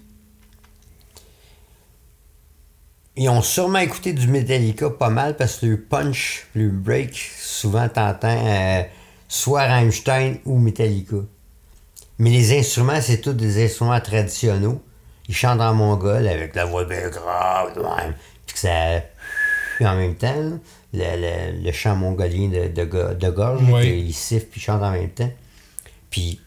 [3.16, 7.86] Ils ont sûrement écouté du Metallica pas mal parce que le punch, le break, souvent
[7.88, 8.82] t'entends euh,
[9.28, 11.16] soit Rammstein ou Metallica.
[12.18, 14.78] Mais les instruments, c'est tous des instruments traditionnels.
[15.28, 17.72] Ils chantent en mongol avec la voix bien grave.
[18.52, 19.00] Puis que ça
[19.80, 21.20] en même temps, là, le,
[21.52, 23.82] le- le chant mongolien de, de, go- de gorge, Oui.
[23.82, 25.30] qu'ils sifflent puis chantent en même temps.
[26.10, 26.40] Puis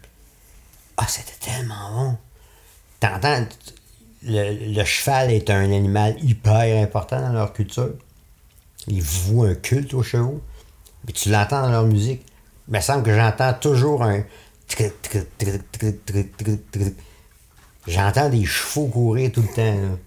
[0.97, 2.17] ah, c'était tellement bon.
[2.99, 3.45] T'entends,
[4.23, 7.93] le, le cheval est un animal hyper important dans leur culture.
[8.87, 10.41] Ils vouent un culte aux chevaux.
[11.05, 12.25] Mais tu l'entends dans leur musique.
[12.67, 14.23] Il me semble que j'entends toujours un.
[17.87, 19.75] J'entends des chevaux courir tout le temps.
[19.75, 19.97] là.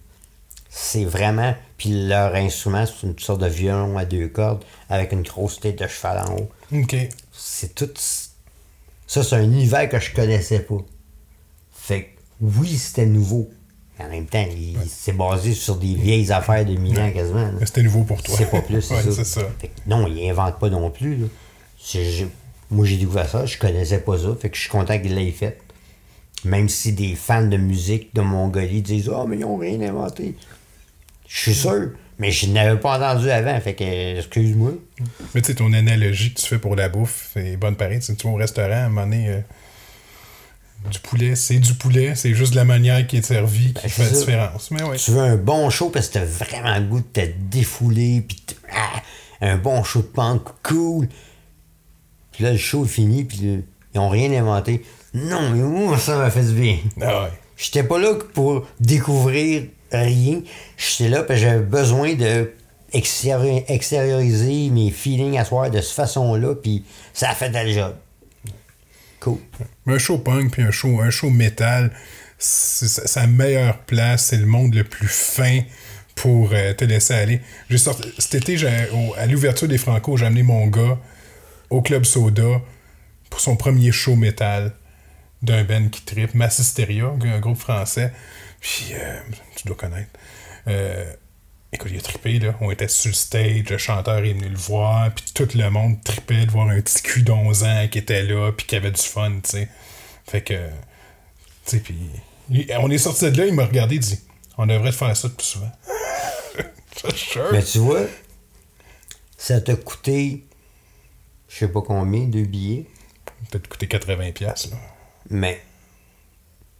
[0.81, 1.55] C'est vraiment.
[1.77, 5.79] Puis leur instrument, c'est une sorte de violon à deux cordes avec une grosse tête
[5.81, 6.97] de cheval en haut OK.
[7.33, 7.91] c'est tout.
[9.07, 10.79] Ça, c'est un univers que je connaissais pas.
[11.73, 12.09] Fait que,
[12.41, 13.51] oui, c'était nouveau.
[13.99, 17.51] Mais En même temps, il- c'est basé sur des vieilles affaires de mille ans quasiment.
[17.65, 18.35] C'était nouveau pour toi.
[18.39, 19.13] C'est pas plus, c'est Ouais, ça.
[19.13, 19.41] c'est ça.
[19.61, 21.17] Fait que non, il invente pas non plus.
[21.17, 21.27] là.
[22.71, 25.31] Moi j'ai découvert ça, je connaissais pas ça, fait que je suis content qu'il l'ait
[25.33, 25.59] fait.
[26.45, 30.35] Même si des fans de musique de Mongolie disent Ah, mais ils ont rien inventé.
[31.29, 34.73] Je suis sûr, mais je n'avais pas entendu avant, fait que excuse-moi.
[35.35, 38.01] Mais tu sais, ton analogie que tu fais pour la bouffe est bonne pareil.
[38.01, 39.41] Tu vas au restaurant, à un moment donné, euh,
[40.91, 44.03] du poulet, c'est du poulet, c'est juste la manière qui est servie qui Ben, fait
[44.03, 44.71] la c'est différence.
[44.71, 44.97] Mais ouais.
[44.97, 48.43] Tu veux un bon show parce que t'as vraiment le goût de te défouler, puis
[48.73, 49.03] ah,
[49.43, 51.09] un bon show de punk cool.
[52.33, 53.63] Puis là, le show est fini, puis
[53.95, 54.83] ils ont rien inventé.
[55.13, 56.79] Non, mais moi, ça m'a fait du bien.
[57.01, 57.31] Ah ouais.
[57.57, 60.43] J'étais pas là pour découvrir rien.
[60.77, 62.53] J'étais là que j'avais besoin de
[62.93, 67.95] extérioriser mes feelings à soir de cette façon-là, puis ça a fait le job.
[69.21, 69.39] Cool.
[69.87, 71.93] Un show punk puis un show, un show métal,
[72.39, 75.61] c'est sa meilleure place, c'est le monde le plus fin
[76.15, 77.41] pour euh, te laisser aller.
[77.69, 78.57] J'ai sorti, cet été,
[79.17, 80.99] à l'ouverture des Franco, j'ai amené mon gars
[81.71, 82.63] au Club Soda
[83.29, 84.73] pour son premier show métal
[85.43, 88.13] d'un band qui tripe, Massisteria, un groupe français.
[88.61, 89.21] Puis, euh,
[89.57, 90.11] tu dois connaître.
[90.67, 91.13] Euh,
[91.73, 92.55] écoute, il a trippé, là.
[92.61, 96.03] On était sur le stage, le chanteur est venu le voir, puis tout le monde
[96.03, 99.03] tripait de voir un petit cul d'11 ans qui était là, puis qui avait du
[99.03, 99.69] fun, tu sais.
[100.27, 100.55] Fait que,
[101.65, 101.97] tu sais, puis...
[102.81, 104.19] On est sorti de là, il m'a regardé, il dit
[104.57, 105.73] On devrait faire ça plus souvent.
[107.53, 108.07] Mais tu vois,
[109.37, 110.45] ça t'a coûté,
[111.49, 112.87] je sais pas combien, deux billets?
[113.51, 114.77] Peut-être coûté 80$, piastres, là.
[115.31, 115.61] Mais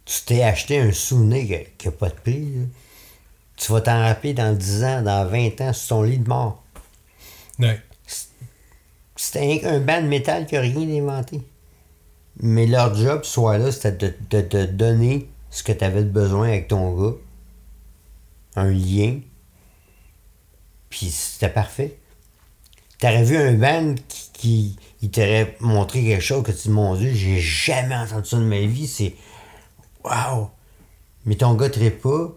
[0.09, 2.41] tu t'es acheté un souvenir qui n'a pas de prix.
[2.55, 2.65] là.
[3.57, 6.63] Tu vas t'en rappeler dans 10 ans, dans 20 ans, sur ton lit de mort.
[7.59, 7.79] Ouais.
[9.15, 11.41] C'était un, un band de métal qui n'a rien inventé.
[12.41, 16.09] Mais leur job, soit là, c'était de de te donner ce que tu avais de
[16.09, 17.15] besoin avec ton gars.
[18.55, 19.19] Un lien.
[20.89, 21.97] Puis c'était parfait.
[22.97, 26.95] T'aurais vu un band qui, qui il t'aurait montré quelque chose que tu dis, mon
[26.95, 28.87] Dieu, j'ai jamais entendu ça de ma vie.
[28.87, 29.13] C'est.
[30.03, 30.49] Waouh!
[31.25, 32.35] Mais ton gars ne pas.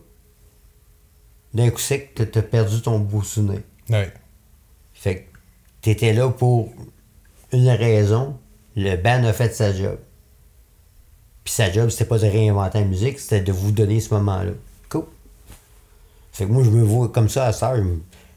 [1.55, 3.61] D'un coup sec, t'as t'as perdu ton beau souvenir.
[3.91, 4.13] Ouais.
[4.95, 5.39] Fait que
[5.83, 6.71] t'étais là pour
[7.53, 8.39] une raison.
[8.75, 9.99] Le band a fait sa job.
[11.45, 14.53] Puis sa job, c'était pas de réinventer la musique, c'était de vous donner ce moment-là.
[14.89, 15.05] Cool.
[16.33, 17.75] Fait que moi, je me vois comme ça à ça.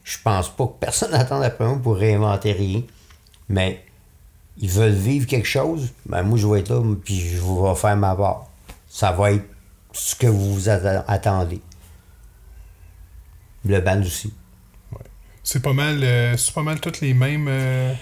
[0.04, 2.82] Je, pense pas que personne n'attend après moi pour réinventer rien.
[3.48, 3.84] Mais
[4.58, 5.92] ils veulent vivre quelque chose.
[6.04, 8.48] Ben moi, je vais être là, puis je vais faire ma part.
[8.96, 9.44] Ça va être
[9.92, 11.60] ce que vous vous attendez.
[13.66, 14.32] Le band aussi.
[15.44, 17.46] C'est pas mal, euh, c'est pas mal toutes les mêmes.
[17.46, 17.92] euh,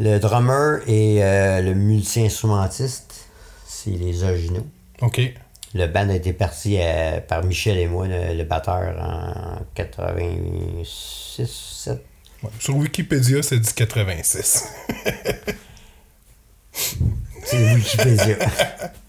[0.00, 3.28] Le drummer et euh, le multi-instrumentiste,
[3.64, 4.66] c'est les originaux.
[5.02, 5.20] Ok.
[5.72, 6.78] Le band a été parti
[7.28, 12.04] par Michel et moi, le, le batteur, en 86, 7.
[12.42, 12.50] Ouais.
[12.58, 14.68] Sur Wikipédia, ça dit 86.
[17.44, 18.36] C'est Wikipédia.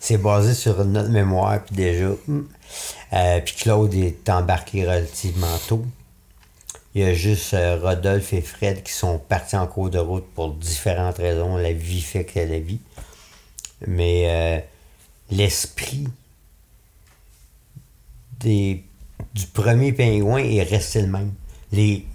[0.00, 2.08] c'est basé sur notre mémoire, puis déjà.
[2.26, 2.48] hum.
[3.12, 5.84] Euh, puis Claude est embarqué relativement tôt.
[6.94, 10.26] Il y a juste euh, Rodolphe et Fred qui sont partis en cours de route
[10.34, 11.56] pour différentes raisons.
[11.56, 12.80] La vie fait que la vie.
[13.86, 14.60] Mais euh,
[15.30, 16.08] l'esprit
[18.40, 18.82] des,
[19.34, 21.32] du premier pingouin est resté le même.
[21.72, 22.06] Les,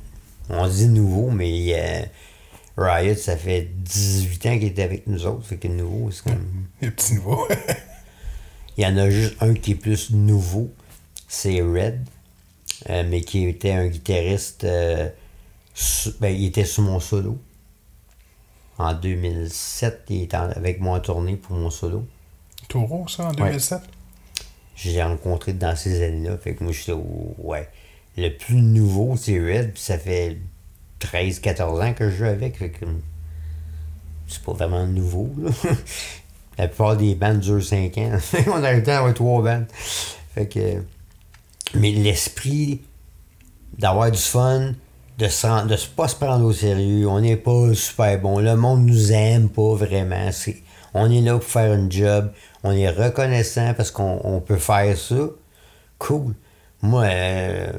[0.49, 2.09] on dit nouveau, mais
[2.77, 5.45] Riot, ça fait 18 ans qu'il est avec nous autres.
[5.45, 6.65] Fait que nouveau, c'est comme.
[6.81, 7.47] Les petits nouveaux.
[8.77, 10.69] Il y en a juste un qui est plus nouveau,
[11.29, 12.01] c'est Red,
[12.89, 14.65] euh, mais qui était un guitariste.
[14.65, 15.07] euh,
[16.19, 17.37] ben, il était sous mon solo.
[18.77, 22.05] En 2007, il était avec moi en tournée pour mon solo.
[22.67, 23.79] Taureau, ça, en 2007?
[24.75, 26.37] J'ai rencontré dans ces années-là.
[26.37, 27.69] Fait que moi, j'étais au- Ouais.
[28.17, 30.37] Le plus nouveau, c'est Red, puis ça fait
[31.01, 32.59] 13-14 ans que je joue avec.
[34.27, 35.51] C'est pas vraiment nouveau, là.
[36.57, 38.17] La plupart des bandes durent 5 ans.
[38.47, 39.65] On a le temps d'avoir trois bandes.
[40.33, 40.81] Fait que.
[41.73, 42.81] Mais l'esprit
[43.77, 44.71] d'avoir du fun,
[45.17, 48.39] de rendre- de pas se prendre au sérieux, on n'est pas super bon.
[48.39, 50.29] Le monde nous aime pas vraiment.
[50.93, 52.31] On est là pour faire une job.
[52.63, 55.27] On est reconnaissant parce qu'on on peut faire ça.
[55.99, 56.35] Cool.
[56.81, 57.71] Moi, euh,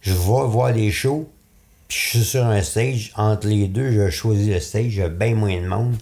[0.00, 1.28] je vais voir des shows,
[1.88, 3.12] puis je suis sur un stage.
[3.16, 4.98] Entre les deux, je choisis le stage.
[5.00, 5.96] A bien moins de monde.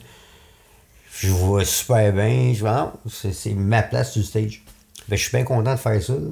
[1.19, 2.53] Je vois super bien.
[2.55, 4.63] Je vois, non, c'est ma place le stage.
[5.09, 6.13] Fait que je suis bien content de faire ça.
[6.15, 6.31] là.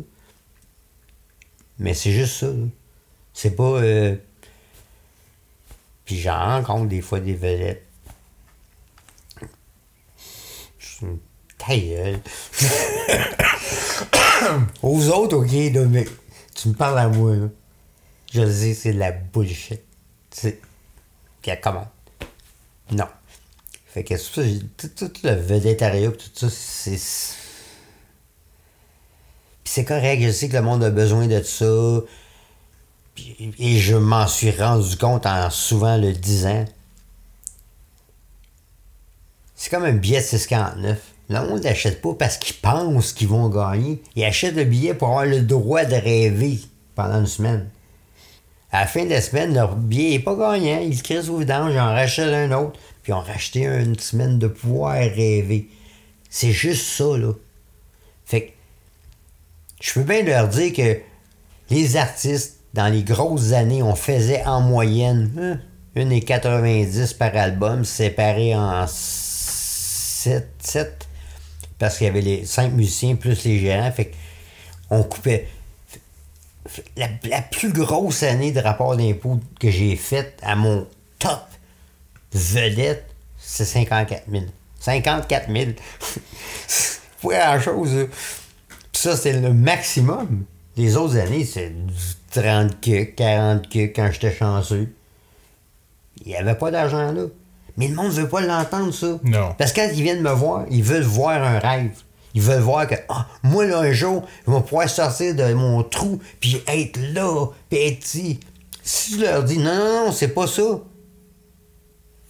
[1.79, 2.49] Mais c'est juste ça.
[3.33, 3.63] C'est pas.
[3.63, 4.17] euh,
[6.05, 7.87] Puis j'en rencontre des fois des vedettes.
[10.79, 11.19] Je suis une-
[11.57, 12.21] Ta gueule.
[14.83, 15.51] Aux autres, ok,
[15.89, 16.05] mais
[16.55, 17.47] tu me parles à moi, là.
[18.35, 19.81] Je le sais, c'est de la bullshit.
[20.31, 20.61] C'est.
[21.63, 21.87] Comment?
[22.91, 23.07] Non.
[23.87, 26.99] Fait que tout, tout le vedettariat, pis tout ça, c'est.
[29.63, 32.01] Puis c'est correct, je sais que le monde a besoin de ça.
[33.61, 36.65] Et je m'en suis rendu compte en souvent le disant.
[39.55, 40.97] C'est comme un billet de 6,49.
[41.29, 44.03] Le monde n'achète pas parce qu'ils pensent qu'ils vont gagner.
[44.17, 46.59] Ils achètent le billet pour avoir le droit de rêver
[46.97, 47.71] pendant une semaine.
[48.75, 50.81] À la fin de la semaine, leur billet n'est pas gagnant.
[50.81, 54.49] Ils le crissent au vidange, en rachètent un autre, puis ont racheté une semaine de
[54.49, 55.69] pouvoir rêver.
[56.29, 57.35] C'est juste ça, là.
[58.25, 58.51] Fait que
[59.81, 60.99] je peux bien leur dire que
[61.71, 65.61] les artistes, dans les grosses années, on faisait en moyenne hein,
[65.95, 71.09] une et 90 par album, séparés en 7, 7
[71.79, 73.93] parce qu'il y avait les cinq musiciens plus les gérants.
[73.93, 74.17] Fait que
[74.91, 75.47] on coupait.
[76.97, 80.87] La, la plus grosse année de rapport d'impôt que j'ai faite à mon
[81.19, 81.41] top
[82.33, 83.07] vedette,
[83.39, 84.45] c'est 54 000.
[84.81, 85.71] 54 000.
[86.67, 88.09] c'est pas grand-chose.
[88.69, 90.45] Puis ça, c'est le maximum.
[90.77, 91.95] Les autres années, c'est du
[92.33, 94.93] 30 que, 40 que quand j'étais chanceux.
[96.25, 97.25] Il n'y avait pas d'argent là.
[97.77, 99.19] Mais le monde ne veut pas l'entendre, ça.
[99.25, 99.55] Non.
[99.59, 102.03] Parce que quand ils viennent me voir, ils veulent voir un rêve.
[102.35, 105.85] Ils veulent voir que, ah, moi, là, un jour, je vais pouvoir sortir de mon
[105.85, 108.05] trou, puis être là, puis être.
[108.05, 108.39] Si
[108.83, 110.81] tu leur dis, non, non, non, c'est pas ça.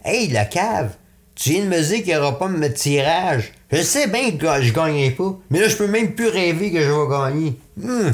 [0.05, 0.91] Hey, la cave,
[1.35, 3.53] tu viens de me dire qu'il n'y aura pas de tirage.
[3.73, 6.71] Je sais bien que je ne gagnerai pas, mais là, je peux même plus rêver
[6.71, 7.59] que je vais gagner.
[7.83, 8.13] Hum.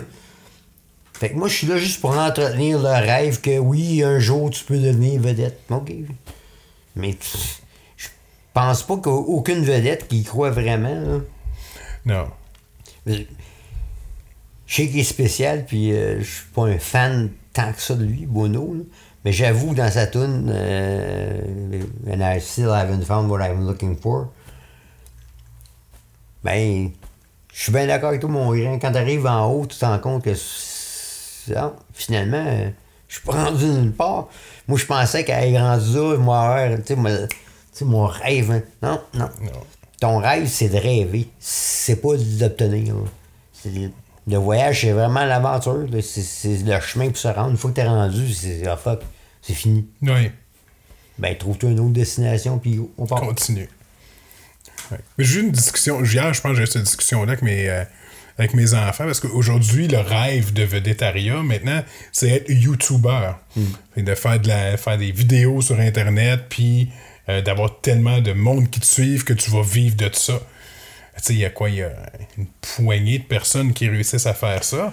[1.12, 4.49] Fait que moi, je suis là juste pour entretenir le rêve que oui, un jour,
[4.49, 5.61] tu peux devenir vedette.
[5.69, 5.93] OK.
[6.97, 7.15] Mais
[7.97, 8.09] je
[8.55, 10.95] pense pas qu'aucune vedette qui y croit vraiment.
[10.95, 11.19] Là.
[12.05, 12.28] Non.
[13.06, 13.24] Je
[14.66, 18.05] sais qu'il est spécial, puis euh, je suis pas un fan tant que ça de
[18.05, 18.74] lui, Bono.
[18.74, 18.82] là.
[19.24, 24.28] Mais j'avoue, dans sa tune, euh, And I still haven't found what I'm looking for,
[26.43, 26.90] ben,
[27.52, 28.78] je suis bien d'accord avec toi, mon grand.
[28.78, 30.31] Quand t'arrives en haut, tu te rends compte que
[31.55, 32.70] ah, finalement, euh,
[33.09, 34.28] je suis pas rendu nulle part.
[34.68, 36.94] Moi, je pensais qu'à rendu là, moi, tu
[37.72, 38.51] sais, mon rêve.
[38.52, 38.62] hein.
[38.82, 39.28] Non, non.
[39.43, 39.60] Non.
[40.01, 41.28] Ton rêve, c'est de rêver.
[41.39, 42.94] C'est pas de l'obtenir.
[42.94, 43.01] là.
[43.52, 43.90] C'est-
[44.27, 45.86] Le voyage, c'est vraiment l'aventure.
[46.02, 47.51] C'est le chemin pour se rendre.
[47.51, 49.01] Une fois que t'es rendu, c'est ah, fuck,
[49.43, 49.86] c'est fini.
[50.02, 50.31] Oui.
[51.18, 53.20] Ben, trouve-toi une autre destination, puis on part.
[53.20, 53.68] Continue.
[54.90, 54.98] Ouais.
[55.18, 57.68] Mais j'ai eu une discussion, hier, je pense que j'ai eu cette discussion-là avec mes,
[57.68, 57.85] euh,
[58.39, 61.82] avec mes enfants, parce qu'aujourd'hui, le rêve de vedettariat, maintenant,
[62.12, 63.32] c'est être YouTuber.
[63.94, 66.90] Fait De faire, de la, faire des vidéos sur Internet, puis
[67.28, 70.40] euh, d'avoir tellement de monde qui te suivent que tu vas vivre de ça.
[71.16, 71.68] Tu sais, il y a quoi?
[71.68, 71.92] Il y a
[72.38, 74.92] une poignée de personnes qui réussissent à faire ça.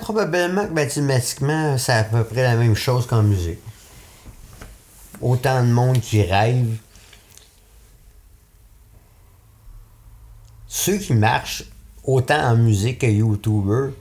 [0.00, 3.58] Probablement que mathématiquement, c'est à peu près la même chose qu'en musique.
[5.20, 6.76] Autant de monde qui rêve.
[10.66, 11.64] Ceux qui marchent
[12.04, 13.94] autant en musique que YouTuber,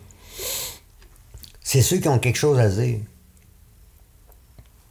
[1.61, 2.99] c'est ceux qui ont quelque chose à dire.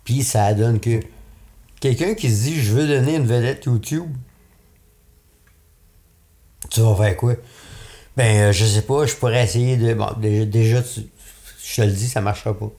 [0.05, 1.01] Puis ça donne que
[1.83, 4.09] quelqu'un qui se dit je veux donner une vedette YouTube,
[6.71, 7.35] tu vas faire quoi?
[8.17, 9.93] Ben, euh, je sais pas, je pourrais essayer de.
[9.95, 11.07] Bon, déjà, tu-
[11.65, 12.71] je te le dis, ça marchera pas.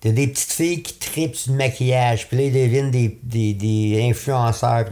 [0.00, 3.52] T'as des petites filles qui tripent sur le maquillage, puis là, ils deviennent des, des,
[3.52, 4.86] des influenceurs.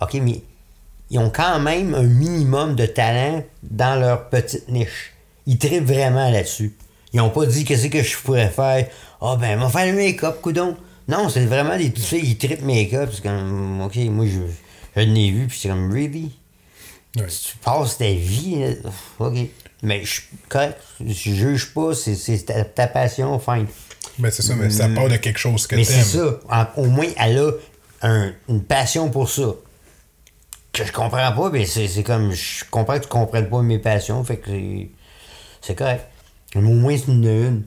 [0.00, 0.40] ok, mais
[1.10, 5.12] ils ont quand même un minimum de talent dans leur petite niche.
[5.46, 6.76] Ils tripent vraiment là-dessus.
[7.12, 8.86] Ils ont pas dit qu'est-ce que je pourrais faire?
[9.20, 10.76] Ah ben, on va faire le make-up, coudon.
[11.08, 13.10] Non, c'est vraiment des petites filles qui tripent make-up.
[13.12, 14.40] C'est comme, ok, moi, je,
[14.96, 16.32] je l'ai vu, puis c'est comme, really?
[17.16, 17.26] Ouais.
[17.26, 18.60] tu passes ta vie.
[18.60, 19.34] là, OK.
[19.82, 23.66] Mais je correct, je juge pas, c'est, c'est ta, ta passion, fine.
[24.18, 26.02] Ben, c'est ça, mais ça part de quelque chose que Mais t'aimes.
[26.04, 26.38] c'est ça.
[26.48, 27.50] En- au moins, elle a
[28.02, 29.48] un- une passion pour ça.
[30.72, 32.32] Que je comprends pas, mais c'est, c'est comme.
[32.32, 34.88] Je comprends que tu comprennes pas mes passions, fait que c'est,
[35.60, 36.06] c'est correct.
[36.54, 37.24] Mais au moins, c'est une.
[37.26, 37.62] une.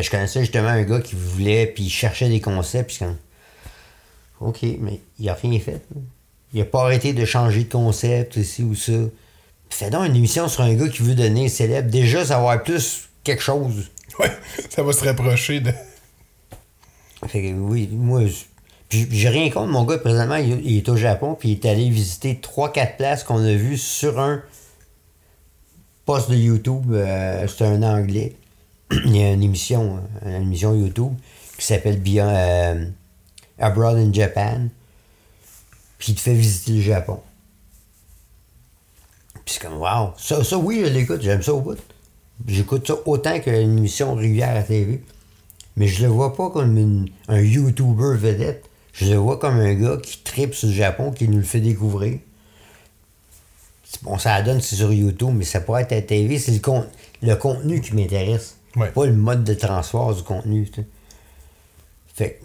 [0.00, 3.16] Je connaissais justement un gars qui voulait, puis il cherchait des concepts, puis comme.
[4.40, 5.82] OK, mais il a rien fait.
[6.52, 8.92] Il a pas arrêté de changer de concept, ici ou ça.
[9.70, 11.90] Fais donc une émission sur un gars qui veut devenir célèbre.
[11.90, 13.90] Déjà, ça va être plus quelque chose.
[14.18, 14.32] Ouais,
[14.70, 15.72] ça va se rapprocher de.
[17.28, 18.22] Fait que oui, moi,
[18.90, 21.88] j'ai rien contre mon gars, présentement, il, il est au Japon, puis il est allé
[21.90, 24.42] visiter 3-4 places qu'on a vues sur un
[26.08, 28.34] post de YouTube, euh, c'est un anglais.
[28.90, 31.12] Il y a une émission, une émission YouTube
[31.58, 32.86] qui s'appelle euh,
[33.58, 34.68] Abroad in Japan,
[35.98, 37.20] puis il te fait visiter le Japon.
[39.44, 41.78] Puis c'est comme, wow, ça, ça oui, je l'écoute, j'aime ça au bout.
[42.46, 45.02] J'écoute ça autant qu'une émission régulière à TV.
[45.76, 48.64] Mais je le vois pas comme une- un YouTuber vedette.
[48.92, 51.60] Je le vois comme un gars qui tripe sur le Japon, qui nous le fait
[51.60, 52.18] découvrir.
[54.02, 56.38] Bon, ça donne, c'est sur YouTube, mais ça pourrait être à la TV.
[56.38, 56.86] C'est le, con-
[57.22, 58.57] le contenu qui m'intéresse.
[58.78, 60.68] Pas le mode de transport du contenu.
[60.70, 60.86] tu sais.
[62.14, 62.40] Fait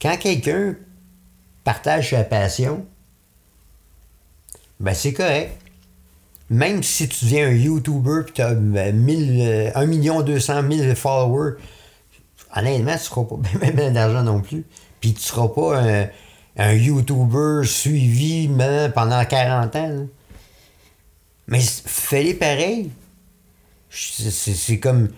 [0.00, 0.74] quand quelqu'un
[1.62, 2.84] partage sa passion,
[4.80, 5.58] ben c'est correct.
[6.50, 11.54] Même si tu deviens un YouTuber et tu as 1 million 200 000 followers,
[12.54, 14.64] honnêtement, tu ne feras pas bien, bien d'argent non plus.
[15.00, 16.10] Puis tu ne seras pas
[16.58, 20.06] un, YouTuber suivi man, pendant 40 ans.
[21.46, 22.90] Mais fais-les pareil.
[23.88, 25.08] C'est comme.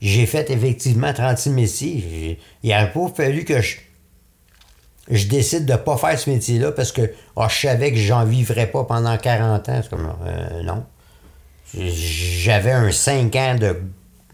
[0.00, 2.38] J'ai fait effectivement 36 métiers.
[2.62, 3.76] Il n'aurait pas fallu que je,
[5.10, 8.24] je décide de ne pas faire ce métier-là parce que ah, je savais que j'en
[8.24, 9.80] vivrais pas pendant 40 ans.
[9.82, 10.84] C'est comme, euh, non.
[11.74, 13.76] J'avais un 5 ans de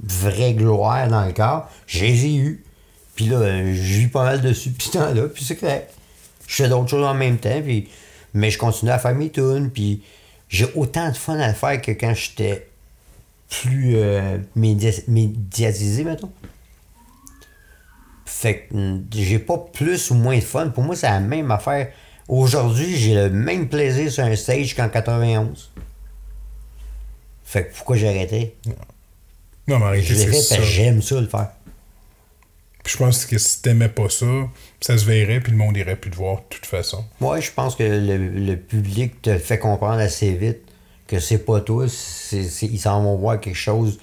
[0.02, 1.68] vraie gloire dans le corps.
[1.86, 2.58] Je les ai.
[3.16, 5.28] Puis là, je vis pas mal dessus depuis ce temps-là.
[5.28, 5.92] Puis c'est correct.
[6.46, 7.60] Je fais d'autres choses en même temps.
[7.62, 7.88] Puis,
[8.34, 9.70] mais je continue à faire mes tunes.
[9.70, 10.02] Puis
[10.48, 12.68] j'ai autant de fun à le faire que quand j'étais
[13.48, 16.30] plus euh, média- médiatisé, mettons.
[18.24, 20.68] Fait que mm, j'ai pas plus ou moins de fun.
[20.68, 21.88] Pour moi, c'est la même affaire.
[22.28, 25.70] Aujourd'hui, j'ai le même plaisir sur un stage qu'en 91.
[27.44, 28.54] Fait que pourquoi j'arrêtais?
[29.68, 30.60] Non, mais l'ai c'est ça.
[30.62, 31.50] j'aime ça le faire.
[32.82, 34.26] Puis je pense que si t'aimais pas ça,
[34.80, 37.04] ça se verrait, puis le monde irait plus te voir de toute façon.
[37.20, 40.62] Moi, je pense que le, le public te fait comprendre assez vite
[41.06, 41.86] que c'est pas toi,
[42.32, 43.98] ils s'en vont voir quelque chose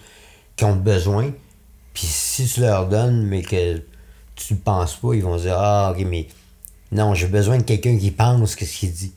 [0.55, 1.31] qu'ils ont besoin.
[1.93, 3.81] Puis si tu leur donnes, mais que
[4.35, 6.27] tu ne penses pas, ils vont dire Ah, ok, mais
[6.91, 9.13] non, j'ai besoin de quelqu'un qui pense que ce qu'il dit.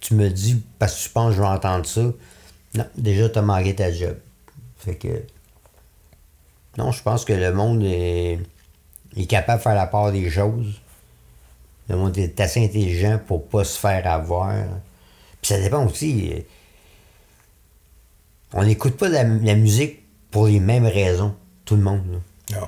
[0.00, 2.02] Tu me dis parce que tu penses que je vais entendre ça,
[2.74, 4.16] non, déjà, tu as manqué ta job.
[4.78, 5.22] Fait que.
[6.78, 8.38] Non, je pense que le monde est,
[9.16, 10.80] est capable de faire la part des choses.
[11.88, 14.54] Le monde est assez intelligent pour pas se faire avoir.
[15.40, 16.44] Puis ça dépend aussi.
[18.56, 20.00] On n'écoute pas la, la musique
[20.30, 21.34] pour les mêmes raisons,
[21.64, 22.02] tout le monde.
[22.50, 22.58] là.
[22.60, 22.66] Non.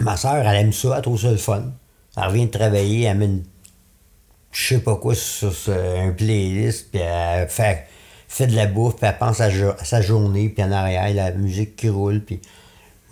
[0.00, 1.72] Ma soeur, elle aime ça, elle trouve ça le fun.
[2.16, 3.44] Elle revient de travailler, elle met une,
[4.52, 7.86] je sais pas quoi sur, sur un playlist, puis elle fait,
[8.28, 11.30] fait de la bouffe, puis elle pense à, à sa journée, puis en arrière, la
[11.32, 12.40] musique qui roule, puis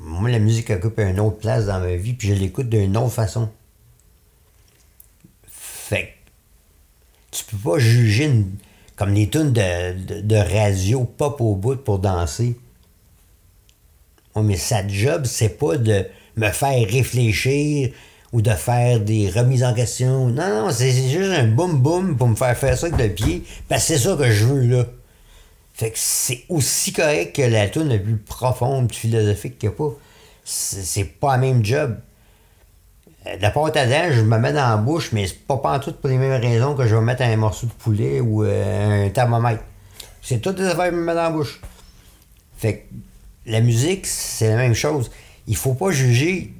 [0.00, 3.12] moi, la musique occupe une autre place dans ma vie, puis je l'écoute d'une autre
[3.14, 3.48] façon.
[5.48, 6.14] Fait
[7.30, 8.56] que tu peux pas juger une-
[8.98, 12.56] comme les tunes de, de, radio pop au bout pour danser.
[14.34, 16.04] Ouais, mais sa job, c'est pas de
[16.36, 17.90] me faire réfléchir
[18.32, 20.26] ou de faire des remises en question.
[20.26, 23.44] Non, non, c'est juste un boum boum pour me faire faire ça avec le pied.
[23.68, 24.84] Parce que c'est ça que je veux, là.
[25.74, 29.92] Fait que c'est aussi correct que la tune la plus profonde, philosophique a pas.
[30.44, 31.98] C'est pas la même job.
[33.28, 35.56] Euh, De la pâte à dents, je me mets dans la bouche, mais c'est pas
[35.56, 39.06] pantoute pour les mêmes raisons que je vais mettre un morceau de poulet ou euh,
[39.06, 39.62] un thermomètre.
[40.22, 41.60] C'est toutes des affaires que je me mets dans la bouche.
[42.56, 42.82] Fait que
[43.50, 45.10] la musique, c'est la même chose.
[45.46, 46.52] Il faut pas juger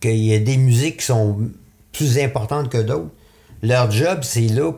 [0.00, 1.38] qu'il y a des musiques qui sont
[1.92, 3.10] plus importantes que d'autres.
[3.62, 4.72] Leur job, c'est là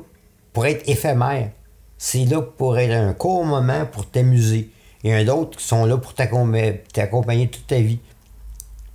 [0.52, 1.50] pour être éphémère.
[1.98, 4.70] C'est là pour être un court moment pour t'amuser.
[5.02, 8.00] Il y en a d'autres qui sont là pour t'accom- t'accompagner toute ta vie.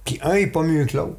[0.05, 1.17] Puis un est pas mieux que l'autre.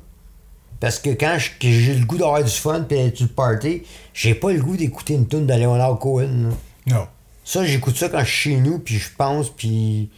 [0.82, 4.52] Parce que quand j'ai le goût d'avoir du fun puis d'être le party, j'ai pas
[4.52, 6.50] le goût d'écouter une tune de Leonard Cohen.
[6.88, 6.94] là.
[6.96, 7.06] Non.
[7.44, 10.10] Ça, j'écoute ça quand je suis chez nous, puis je pense, puis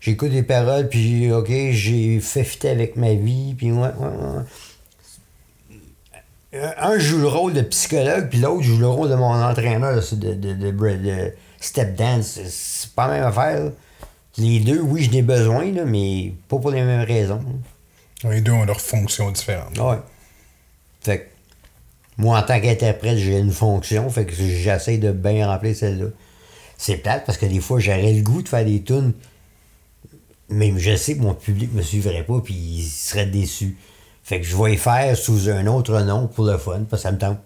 [0.00, 4.06] j'écoute des paroles, puis OK, j'ai fait fitter avec ma vie, puis ouais, ouais,
[6.52, 6.60] ouais.
[6.78, 10.16] Un joue le rôle de psychologue, puis l'autre joue le rôle de mon entraîneur de,
[10.16, 12.26] de, de, de, de step dance.
[12.26, 13.64] C'est- C'est pas la même affaire.
[13.66, 13.70] là.
[14.38, 17.40] Les deux, oui, je n'ai besoin, là, mais pas pour les mêmes raisons.
[18.24, 19.78] Les deux ont leurs fonctions différentes.
[19.78, 19.98] Ouais.
[21.02, 21.24] Fait que,
[22.16, 26.06] moi, en tant qu'interprète, j'ai une fonction, fait que j'essaie de bien remplir celle-là.
[26.76, 29.12] C'est plate parce que des fois, j'aurais le goût de faire des tunes,
[30.48, 33.76] mais je sais que mon public me suivrait pas puis il serait déçu.
[34.24, 37.08] Fait que je vais les faire sous un autre nom pour le fun, parce que
[37.08, 37.38] ça me tente.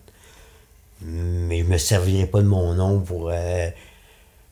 [1.03, 3.69] Mais je me servirai pas de mon nom pour euh,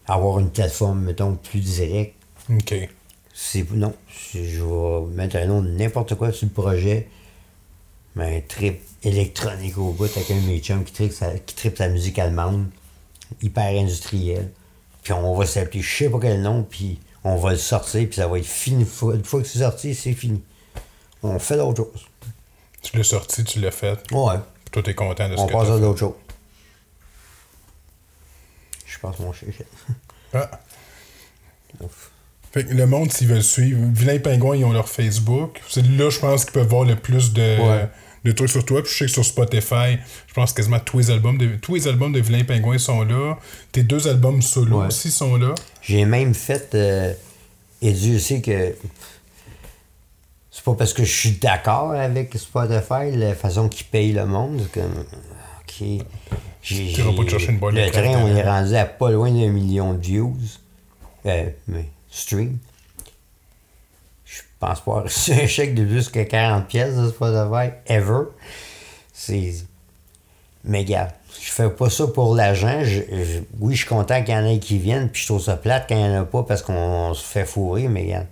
[0.07, 2.15] avoir une plateforme, mettons, plus directe.
[2.51, 2.89] OK.
[3.43, 3.95] C'est non.
[4.35, 7.09] Je vais mettre un nom de n'importe quoi sur le projet.
[8.15, 11.55] Mais un trip électronique au bout avec un de mes chums qui tripe sa, qui
[11.55, 12.67] tripe sa musique allemande.
[13.41, 14.53] Hyper industrielle.
[15.03, 18.17] Puis on va s'appeler je sais pas quel nom, puis on va le sortir, puis
[18.17, 18.83] ça va être fini.
[18.83, 20.43] Une fois que c'est sorti, c'est fini.
[21.23, 22.07] On fait d'autres choses.
[22.83, 23.99] Tu l'as sorti, tu l'as fait.
[24.13, 24.37] Ouais.
[24.65, 26.15] Puis toi, t'es content de ce On que passe à d'autres choses.
[28.87, 29.49] Je passe mon chien.
[30.35, 30.51] Ah.
[32.53, 35.61] Fait que le monde, s'ils veulent suivre, Vilain Pingouin, ils ont leur Facebook.
[35.69, 37.89] C'est là, je pense qu'ils peuvent voir le plus de, Ouais.
[38.25, 38.83] de trucs sur toi.
[38.83, 41.87] Puis je sais que sur Spotify, je pense quasiment tous les albums de, tous les
[41.87, 43.39] albums de Vilain Pingouin sont là.
[43.71, 44.87] Tes deux albums solo Ouais.
[44.89, 45.55] aussi sont là.
[45.83, 46.75] J'ai même fait.
[46.75, 47.13] euh,
[47.83, 48.75] et Dieu sait que.
[50.51, 54.67] C'est pas parce que je suis d'accord avec Spotify, la façon qu'ils payent le monde.
[54.75, 55.05] Comme,
[55.61, 56.05] ok.
[56.63, 59.49] J'ai- pas te chercher une de Le train, on est rendu à pas loin d'un
[59.51, 60.37] million de views.
[61.27, 62.59] Euh, mais, stream.
[64.25, 68.25] Je pense pas reçu un chèque de plus que 40 pièces de Spotify, ever.
[69.13, 69.55] C'est.
[70.65, 72.83] Mais gars, je fais pas ça pour l'argent.
[73.59, 75.87] Oui, je suis content qu'il y en ait qui viennent, puis je trouve ça plate
[75.89, 78.27] quand il n'y en a pas parce qu'on se fait fourrer, mais gars,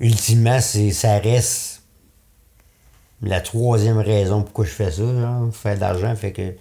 [0.00, 1.82] ultimement, c'est, ça reste
[3.22, 5.02] la troisième raison pourquoi je fais ça,
[5.52, 6.54] faire de l'argent, fait que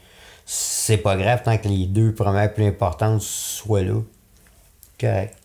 [0.45, 4.01] c'est pas grave tant que les deux premières plus importantes soient là.
[4.99, 5.35] Correct.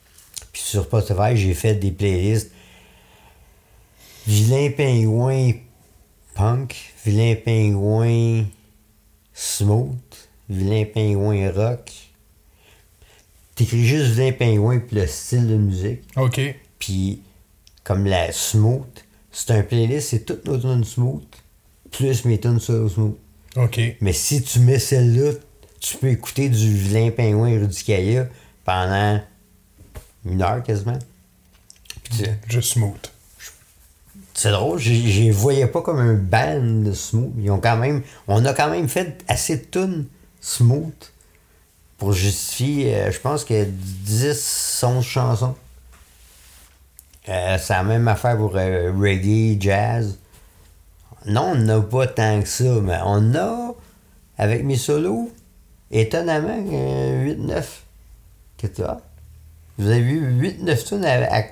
[0.59, 2.51] Puis sur Spotify, j'ai fait des playlists
[4.26, 5.52] Vilain pingouin
[6.35, 6.74] punk,
[7.06, 8.44] vilain pingouin
[9.32, 9.97] smooth,
[10.51, 11.93] vilain pingouin rock.
[13.55, 16.01] T'écris juste vilain pingouin puis le style de musique.
[16.16, 16.40] OK.
[16.80, 17.22] Puis
[17.85, 18.82] comme la smooth,
[19.30, 21.22] c'est un playlist, c'est toutes nos tunes smooth,
[21.93, 23.16] plus mes tunes solo smooth.
[23.55, 23.80] OK.
[24.01, 25.35] Mais si tu mets celle-là,
[25.80, 28.28] tu peux écouter du vilain pingouin Rudicaya
[28.64, 29.22] pendant
[30.24, 30.99] une heure quasiment.
[32.05, 33.11] Puis tu- Juste smooth.
[34.35, 37.32] c'est drôle, je les voyais pas comme un band de smooth.
[37.39, 40.07] Ils ont quand même, on a quand même fait assez de tunes
[40.40, 40.93] smooth
[41.99, 45.57] pour justifier, euh, je pense que 10, 11 chansons.
[47.28, 50.19] Euh, c'est la même affaire pour euh, reggae, jazz.
[51.27, 53.74] Non, on n'a pas tant que ça, mais on a,
[54.39, 55.31] avec mes solos,
[55.90, 57.65] étonnamment, 8-9.
[58.57, 59.01] Qu'est-ce que tu as?
[59.78, 60.20] Vous avez vu
[60.64, 61.42] 8-9 tunes à, à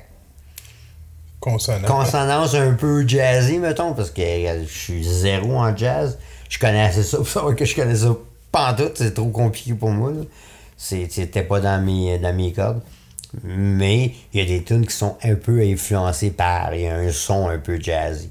[1.40, 1.86] Consonant.
[1.86, 6.18] consonance un peu jazzy, mettons, parce que je suis zéro en jazz.
[6.48, 8.16] Je connais assez ça pour savoir que je connais ça
[8.50, 10.12] pas en tout, c'est trop compliqué pour moi.
[10.76, 12.80] C'était pas dans mes, dans mes cordes.
[13.44, 16.74] Mais il y a des tunes qui sont un peu influencées par.
[16.74, 18.30] Il y a un son un peu jazzy.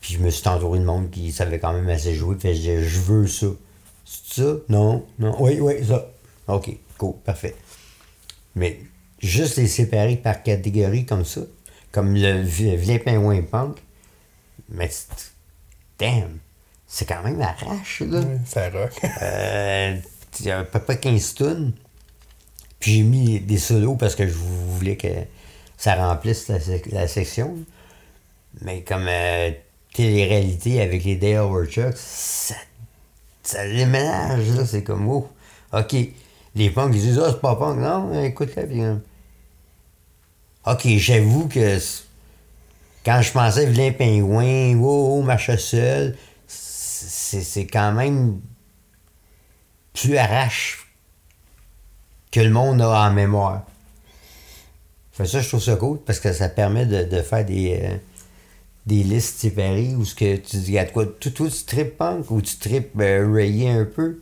[0.00, 2.36] Puis je me suis entouré de monde qui savait quand même assez jouer.
[2.38, 3.46] Fait je disais, je veux ça.
[4.04, 4.52] C'est ça?
[4.68, 5.04] Non?
[5.18, 5.34] Non?
[5.40, 6.06] Oui, oui, ça.
[6.46, 7.56] OK, cool, parfait.
[8.58, 8.80] Mais
[9.20, 11.40] juste les séparer par catégorie comme ça,
[11.92, 13.76] comme le vi- vilain pingouin punk,
[14.68, 14.90] mais
[15.98, 16.38] damn,
[16.86, 18.20] c'est quand même arrache, là.
[18.46, 18.92] Ça rock.
[19.22, 19.96] Euh,
[20.40, 21.72] il y a à peu près 15 tonnes.
[22.80, 25.08] Puis j'ai mis des solos parce que je voulais que
[25.76, 27.56] ça remplisse la, sec- la section.
[28.60, 29.50] Mais comme euh,
[29.94, 32.54] télé-réalité avec les Dale Workshops, ça,
[33.42, 34.64] ça déménage, là.
[34.66, 35.28] C'est comme, oh,
[35.72, 35.96] OK.
[36.54, 37.78] Les punks, ils disent, ah, c'est pas punk.
[37.78, 38.64] Non, écoute-la.
[38.64, 38.96] Puis, euh,
[40.66, 41.78] OK, j'avoue que
[43.04, 46.16] quand je pensais vilain pingouin, oh, oh marche seul,
[46.46, 48.40] c'est quand même
[49.94, 50.86] plus arrache
[52.30, 53.62] que le monde a en mémoire.
[55.12, 57.96] Fait ça, je trouve ça cool parce que ça permet de, de faire des, euh,
[58.86, 62.40] des listes séparées où ce que tu dis, à quoi, toi, tu tripes punk ou
[62.40, 64.20] tu tripes euh, reggae un peu?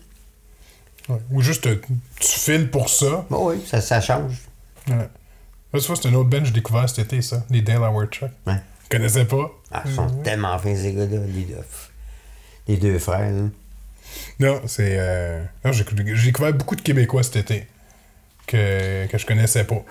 [1.08, 1.18] Ouais.
[1.30, 1.80] Ou juste, euh,
[2.18, 3.26] tu files pour ça.
[3.30, 4.32] Bon, oui, ça, ça change.
[4.88, 4.96] Ouais.
[4.96, 7.44] Là, tu vois, c'est un autre band que j'ai découvert cet été, ça.
[7.50, 8.30] Les Dale Howard Chuck.
[8.46, 8.56] Ouais.
[8.84, 9.50] Je connaissais pas.
[9.70, 11.56] Ah, ils sont tellement fins, ces gars-là, les deux,
[12.68, 13.30] les deux frères.
[13.30, 13.48] là.
[14.38, 14.96] Non, c'est.
[14.98, 15.44] Euh...
[15.64, 15.84] non, j'ai
[16.14, 17.66] j'ai découvert beaucoup de Québécois cet été
[18.46, 19.84] que, que je connaissais pas.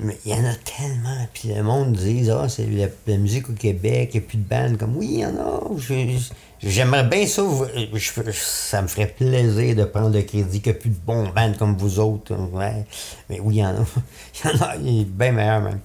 [0.00, 1.28] Mais il y en a tellement.
[1.32, 4.38] Puis le monde dit, ah, c'est la, la musique au Québec, il n'y a plus
[4.38, 4.76] de bandes.
[4.76, 5.60] Comme, oui, il y en a.
[6.62, 7.42] J'aimerais bien ça.
[8.32, 11.56] ça me ferait plaisir de prendre le crédit qu'il n'y a plus de bons bandes
[11.58, 12.34] comme vous autres.
[13.28, 13.84] Mais oui, il y en a.
[14.44, 14.76] Il y en a.
[14.76, 15.80] Il est bien meilleur, même.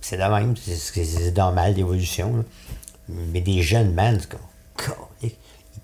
[0.00, 0.54] C'est de même.
[0.56, 2.36] C'est normal d'évolution.
[2.36, 2.42] là.
[3.08, 5.32] Mais des jeunes bandes, c'est comme, ils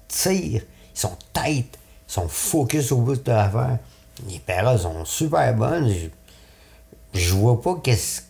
[0.09, 0.63] tirent.
[0.95, 1.79] Ils sont têtes.
[2.09, 3.79] Ils sont focus au bout de l'affaire.
[4.27, 5.93] Les paroles sont super bonnes.
[7.15, 8.23] Je, vois pas qu'est-ce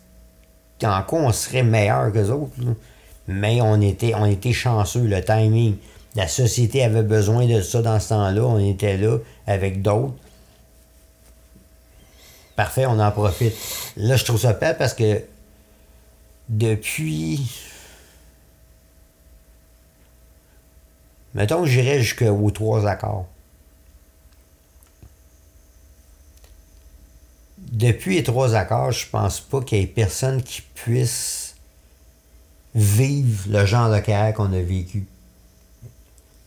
[0.85, 2.53] en quoi on serait meilleur que autres.
[3.27, 5.77] Mais on était, on était chanceux, le timing.
[6.15, 8.43] La société avait besoin de ça dans ce temps-là.
[8.43, 10.15] On était là avec d'autres.
[12.57, 13.55] Parfait, on en profite.
[13.97, 15.23] Là, je trouve ça peur parce que
[16.49, 17.49] depuis.
[21.35, 23.27] Mettons que j'irais jusqu'aux trois accords.
[27.71, 31.55] Depuis les trois accords, je pense pas qu'il y ait personne qui puisse
[32.75, 35.07] vivre le genre de carrière qu'on a vécu.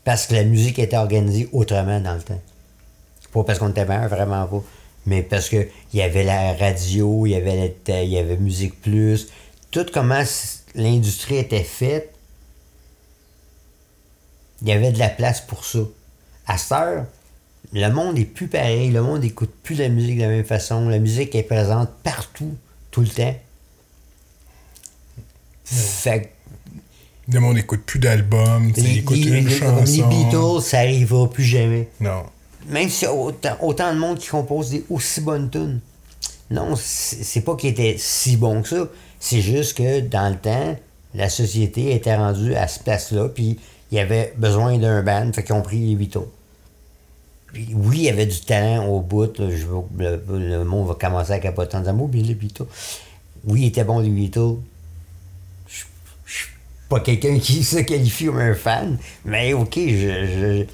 [0.04, 2.42] Parce que la musique était organisée autrement dans le temps.
[3.32, 4.64] Pas parce qu'on était meilleur, vraiment pas.
[5.06, 8.82] Mais parce que il y avait la radio, il y avait, la- y avait Musique
[8.82, 9.28] Plus.
[9.72, 10.24] Tout comment
[10.76, 12.14] l'industrie était faite
[14.64, 15.80] il y avait de la place pour ça.
[16.46, 17.06] À cette heure,
[17.74, 20.90] le monde est plus pareil, le monde n'écoute plus la musique de la même façon,
[20.90, 22.54] la musique est présente partout,
[22.92, 23.36] tout le temps.
[25.64, 26.32] Fait
[27.32, 29.84] Le monde n'écoute plus d'albums, il écoute les- une les- chanson.
[29.86, 31.88] les Beatles, ça n'arrivera plus jamais.
[32.00, 32.24] Non.
[32.68, 35.80] Même s'il y a autant, autant de monde qui compose des aussi bonnes tunes.
[36.50, 38.88] Non, c'est pas qu'il était si bon que ça.
[39.20, 40.76] C'est juste que dans le temps,
[41.14, 43.58] la société était rendue à cette place-là, puis
[43.92, 46.20] il y avait besoin d'un band, fait qu'ils ont pris les Beatles.
[47.54, 49.38] Oui, il y avait du talent au bout.
[49.40, 52.66] le, le monde va commencer à capoter en disant les Beatles.
[53.44, 54.58] Oui, il était bon, les Beatles.
[55.68, 55.84] Je
[56.26, 56.50] je suis
[56.88, 60.66] pas quelqu'un qui se qualifie comme un fan, mais ok, je,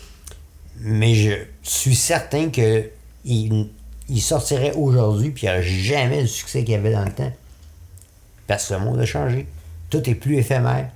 [0.82, 1.34] mais je
[1.64, 2.90] suis certain que
[3.26, 3.70] il,
[4.10, 7.12] il sortirait aujourd'hui puis il n'y aurait jamais le succès qu'il y avait dans le
[7.12, 7.34] temps.
[8.46, 9.48] Parce que le monde a changé.
[9.90, 10.90] Tout est plus éphémère.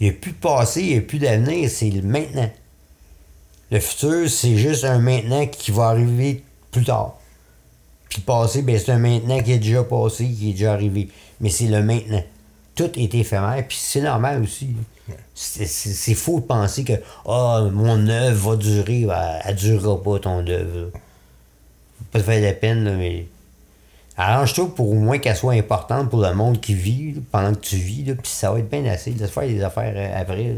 [0.00, 2.50] Il n'y a plus de passé, il n'y a plus d'avenir, c'est le maintenant.
[3.70, 7.16] Le futur, c'est juste un maintenant qui va arriver plus tard.
[8.08, 11.08] Puis le passé, ben, c'est un maintenant qui est déjà passé, qui est déjà arrivé.
[11.40, 12.22] Mais c'est le maintenant.
[12.76, 14.68] Tout est éphémère, puis c'est normal aussi.
[15.34, 16.92] C'est- faux de penser que
[17.26, 19.06] ah, mon œuvre va durer.
[19.44, 20.90] Elle ne durera pas, ton œuvre.
[22.12, 23.26] Pas te faire de la peine, là, mais.
[24.18, 27.76] Arrange-toi pour au moins qu'elle soit importante pour le monde qui vit pendant que tu
[27.76, 29.10] vis, puis ça va être bien assez.
[29.10, 30.56] Laisse faire des affaires euh, après.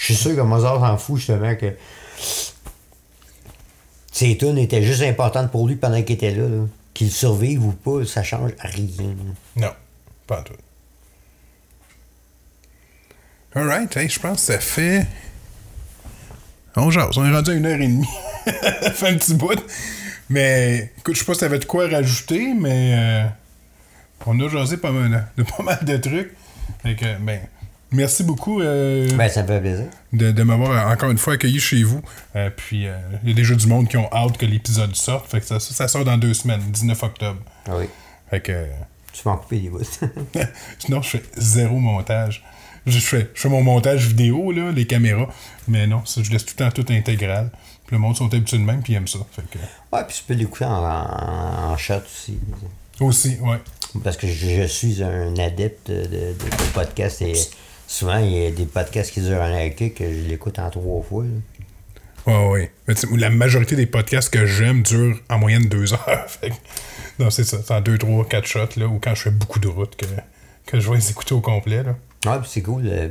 [0.00, 1.76] Je suis sûr que Mozart s'en fout justement que
[4.10, 6.66] ces tunes étaient juste importantes pour lui pendant qu'il était là.
[6.94, 9.14] Qu'il survive ou pas, ça change rien.
[9.56, 9.72] Non.
[10.26, 10.54] Pas en tout.
[13.54, 15.06] Alright, hey, je pense que ça fait.
[16.76, 18.08] On jase, on est rendu à une heure et demie.
[18.46, 19.62] ça fait un petit bout.
[20.30, 23.28] Mais écoute, je sais pas si t'avais de quoi rajouter, mais euh,
[24.24, 26.32] on a jasé pas mal de, pas mal de trucs.
[26.82, 27.40] Fait que, ben,
[27.92, 29.86] merci beaucoup euh, Ben, ça me fait plaisir.
[30.12, 32.00] de, de m'avoir encore une fois accueilli chez vous.
[32.36, 35.30] Euh, puis euh, il y a déjà du monde qui ont hâte que l'épisode sorte.
[35.30, 37.40] Fait que ça, ça sort dans deux semaines, 19 octobre.
[37.66, 37.86] Ah oui.
[38.30, 38.66] Fait que.
[39.12, 39.80] Tu m'en couper des bouts.
[40.78, 42.44] Sinon, je fais zéro montage.
[42.86, 45.28] Je fais, je fais mon montage vidéo, là, les caméras,
[45.68, 47.50] mais non, ça, je laisse tout le temps tout intégral.
[47.86, 49.18] Puis le monde sont habitués de même, puis ils aiment ça.
[49.32, 52.38] Fait que, ouais, puis tu peux l'écouter en, en, en shot aussi.
[53.00, 53.58] aussi, ouais.
[54.02, 57.34] Parce que je, je suis un adepte de, de, de podcasts et
[57.90, 61.02] souvent il y a des podcasts qui durent et quelques que je l'écoute en trois
[61.02, 61.24] fois.
[61.24, 62.66] là.
[62.86, 66.26] Tu sais, la majorité des podcasts que j'aime durent en moyenne deux heures.
[67.18, 67.58] Non, c'est ça.
[67.62, 70.06] C'est en deux, trois, quatre shots, là, ou quand je fais beaucoup de route, que,
[70.64, 71.96] que je vais les écouter au complet, là.
[72.24, 72.84] Ouais, puis c'est cool.
[72.86, 73.10] euh,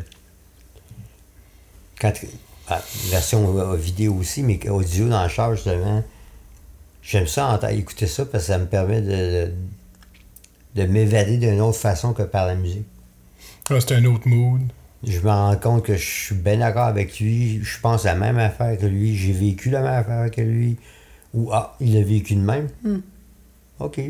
[2.01, 2.11] quand,
[2.69, 2.81] ah,
[3.11, 6.03] version euh, vidéo aussi, mais audio dans le char, justement.
[7.03, 11.77] J'aime ça écouter ça parce que ça me permet de, de, de m'évader d'une autre
[11.77, 12.87] façon que par la musique.
[13.69, 14.61] Ah, c'est un autre mood.
[15.03, 17.59] Je me rends compte que je suis bien d'accord avec lui.
[17.63, 19.15] Je pense la même affaire que lui.
[19.15, 20.77] J'ai vécu la même affaire que lui.
[21.33, 22.67] Ou ah, il a vécu de même?
[22.83, 22.99] Hmm.
[23.79, 24.01] Ok,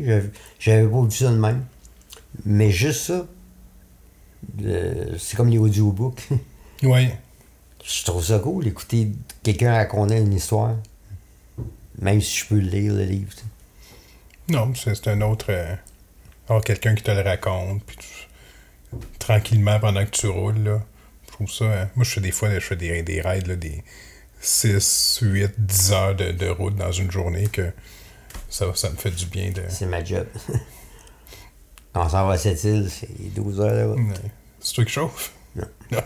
[0.58, 1.64] j'avais- pas vu ça de même.
[2.44, 3.26] Mais juste ça,
[4.60, 6.28] le- c'est comme les audiobooks.
[6.82, 7.14] Ouais.
[7.84, 9.12] je trouve ça cool d'écouter
[9.42, 10.76] quelqu'un raconter une histoire.
[12.00, 13.32] Même si je peux lire le livre.
[14.48, 15.46] Non, c'est c'est un autre.
[15.50, 15.74] euh,
[16.48, 18.19] avoir quelqu'un qui te le raconte, puis tu-
[19.18, 20.80] tranquillement pendant que tu roules, là.
[21.26, 21.64] Je trouve ça.
[21.64, 23.82] euh, moi, je fais des fois, je fais des, des rides, là, des
[24.40, 27.72] 6, 8, 10 heures de, de route dans une journée, que
[28.48, 29.62] ça, ça me fait du bien de.
[29.68, 30.26] C'est ma job.
[31.94, 33.98] On s'en va à cette île, c'est 12 heures de route.
[33.98, 34.30] Ouais.
[34.60, 35.32] C'est toi qui chauffe?
[35.56, 35.66] Non.
[35.90, 36.02] Non.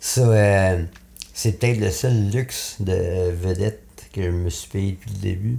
[0.00, 0.84] Ça, euh,
[1.34, 5.58] c'est peut-être le seul luxe de vedette que je me suis payé depuis le début.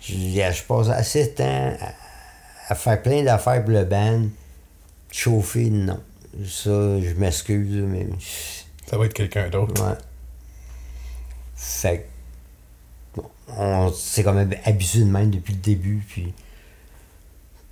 [0.00, 1.92] Je, je passe assez de temps à,
[2.72, 4.26] à faire plein d'affaires pour le band.
[5.10, 6.00] Chauffer, non.
[6.46, 8.06] Ça, je m'excuse, mais.
[8.86, 9.82] Ça va être quelqu'un d'autre.
[9.84, 9.96] Ouais.
[11.56, 12.06] Fait
[13.14, 13.24] bon,
[13.56, 16.32] on s'est quand même habitué de même depuis le début, puis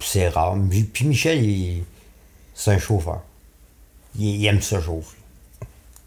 [0.00, 0.56] c'est rare.
[0.68, 1.84] Puis puis Michel, il-
[2.54, 3.22] c'est un chauffeur.
[4.18, 5.16] Il, il aime ça chauffer.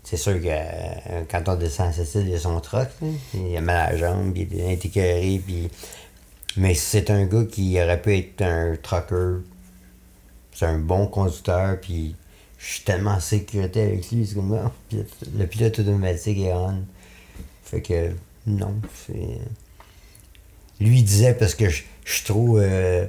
[0.04, 3.08] C'est sûr que euh, quand on descend à cette île, il a son truck, là.
[3.34, 5.70] il a mal à la jambe, il est écœuré, puis...
[6.58, 9.38] Mais c'est un gars qui aurait pu être un trucker.
[10.54, 12.16] C'est un bon conducteur, puis
[12.58, 14.58] je suis tellement en sécurité avec lui, c'est comme
[14.90, 16.84] pilote- le pilote automatique est on.
[17.64, 18.12] Fait que
[18.48, 18.76] non,
[19.08, 19.40] c'est.
[20.80, 23.06] Lui il disait parce que je je suis trop euh,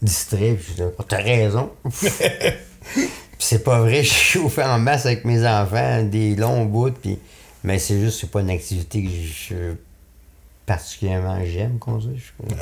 [0.00, 1.70] distrait, puis je disais, Oh, t'as raison.
[3.38, 7.18] C'est pas vrai, je suis chauffé en masse avec mes enfants, des longs bouts, puis.
[7.64, 9.74] Mais c'est juste, c'est pas une activité que je
[10.66, 12.16] particulièrement j'aime conduire.
[12.16, 12.54] Je-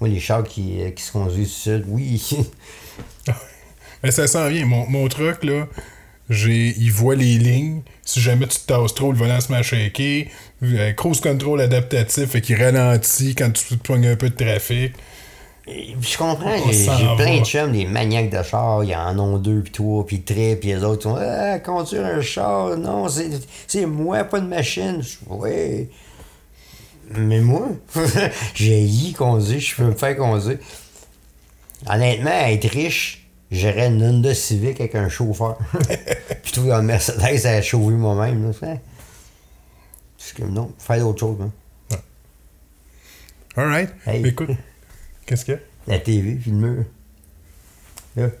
[0.00, 2.22] Moi, les chars qui, qui se conduisent seuls, oui.
[4.02, 4.64] Mais ça s'en vient.
[4.66, 5.66] Mon, mon truck, là,
[6.30, 7.82] J'ai, il voit les lignes.
[8.04, 10.26] Si jamais tu te tasses trop, le volant se met à shaker.
[10.62, 14.92] Euh, cruise control adaptatif, fait qu'il ralentit quand tu te pognes un peu de trafic.
[15.66, 19.60] Et je comprends, j'ai plein de chums, des maniaques de char, ils en ont deux,
[19.62, 23.28] puis trois, puis très, puis les autres sont Ah, conduire un char, non, c'est
[23.66, 25.02] c'est moi, pas de machine.
[25.26, 25.88] Ouais.
[27.16, 27.68] Mais moi,
[28.54, 30.58] j'ai y conduire, je peux me faire conduire.
[31.86, 35.56] Honnêtement, être riche, j'aurais une Honda Civic avec un chauffeur.
[36.42, 38.46] Plutôt qu'un Mercedes à chauffer moi-même.
[38.46, 38.80] là, c'est-
[40.18, 41.38] Parce que non, faire d'autres choses.
[41.40, 41.50] Hein.
[43.56, 43.90] Alright.
[44.06, 44.26] Hey.
[44.26, 44.50] Écoute,
[45.26, 45.60] qu'est-ce qu'il y a?
[45.86, 46.84] La TV, puis le mur.
[48.16, 48.28] Là.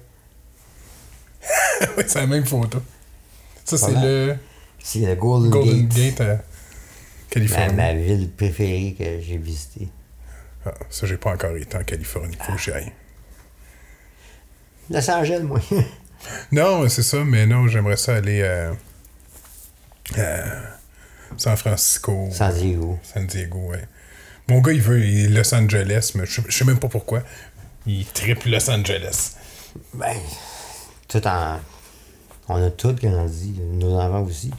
[1.96, 2.78] Ouais, c'est la même photo.
[3.64, 4.36] Ça, c'est le
[4.82, 6.18] C'est le Golden, Golden Gate.
[6.18, 6.40] Gate
[7.36, 7.74] à Ma, Californie.
[7.74, 9.88] ma ville préférée que j'ai visitée.
[10.66, 12.36] Ah, ça, j'ai pas encore été en Californie.
[12.40, 12.92] Faut que j'y aille.
[14.90, 15.60] Los Angeles, moi.
[16.50, 18.72] Non, c'est ça, mais non, j'aimerais ça aller à,
[20.16, 20.44] à
[21.36, 22.28] San Francisco.
[22.32, 22.98] San Diego.
[23.04, 23.84] San Diego, ouais.
[24.48, 27.22] Mon gars, il veut il Los Angeles, mais je, je sais même pas pourquoi.
[27.86, 29.36] Il triple Los Angeles.
[29.94, 30.16] Ben,
[31.06, 31.60] tout en.
[32.48, 34.50] On a tous grandi, nos enfants aussi.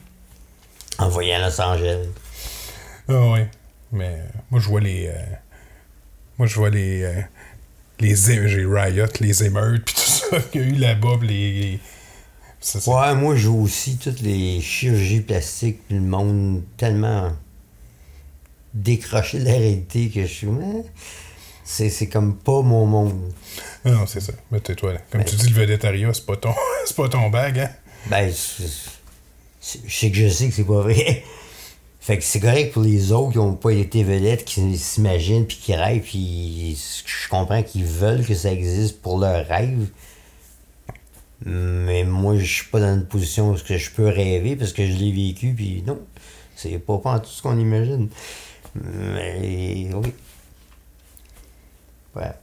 [0.97, 2.07] En voyant Los Angeles.
[3.10, 3.48] Ah ouais.
[3.91, 5.07] Mais euh, moi, je vois les.
[5.07, 5.14] euh,
[6.38, 7.02] moi, je vois les.
[7.03, 7.22] euh,
[7.99, 11.80] les j'ai Riot, les émeutes, puis tout ça qu'il y a eu là-bas, les.
[12.61, 17.34] ça, Ouais, moi, je vois aussi toutes les chirurgies plastiques, puis le monde tellement
[18.73, 20.48] décroché de la réalité que je suis.
[21.64, 23.34] C'est c'est comme pas mon monde.
[23.86, 24.34] Ah non, c'est ça.
[24.52, 24.99] Mais tais-toi, là.
[25.11, 26.53] Comme tu dis, le végétariat, c'est pas ton,
[26.86, 27.69] c'est pas ton bag, hein?
[28.07, 28.64] Ben, je
[29.88, 31.23] sais que je sais que c'est pas vrai.
[32.10, 35.57] Fait que c'est correct pour les autres qui ont pas été vedettes, qui s'imaginent, puis
[35.57, 36.76] qui rêvent, puis
[37.06, 39.86] je comprends qu'ils veulent que ça existe pour leur rêve.
[41.45, 44.94] Mais moi, je suis pas dans une position où je peux rêver parce que je
[44.94, 45.99] l'ai vécu, puis non,
[46.56, 48.10] c'est pas, pas en tout ce qu'on imagine.
[48.73, 50.11] Mais oui.
[52.15, 52.34] Ouais.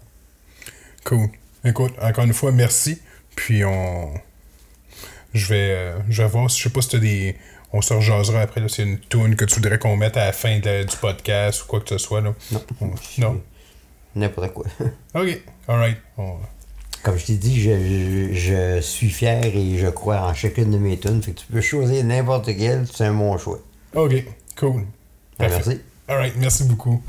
[1.03, 1.29] Cool.
[1.65, 3.03] Écoute, encore une fois, merci.
[3.35, 4.15] Puis on.
[5.35, 7.37] Je vais, euh, je vais voir je sais pas si t'as des.
[7.73, 8.69] On se rejasera après, là.
[8.69, 11.67] C'est une tune que tu voudrais qu'on mette à la fin de du podcast ou
[11.67, 12.33] quoi que ce soit, là.
[12.53, 12.63] Non.
[12.81, 13.41] On- Non.
[14.15, 14.65] N'importe quoi.
[15.15, 15.41] Ok.
[15.69, 15.99] Alright.
[16.17, 16.37] On-
[17.03, 17.71] Comme je t'ai dit, je,
[18.33, 21.23] je, je suis fier et je crois en chacune de mes tunes.
[21.23, 23.59] Fait que tu peux choisir n'importe quelle, c'est un bon choix.
[23.95, 24.25] Ok.
[24.57, 24.83] Cool.
[25.39, 25.63] Ben, Parfait.
[25.67, 25.81] merci.
[26.09, 26.35] Alright.
[26.39, 27.03] Merci beaucoup.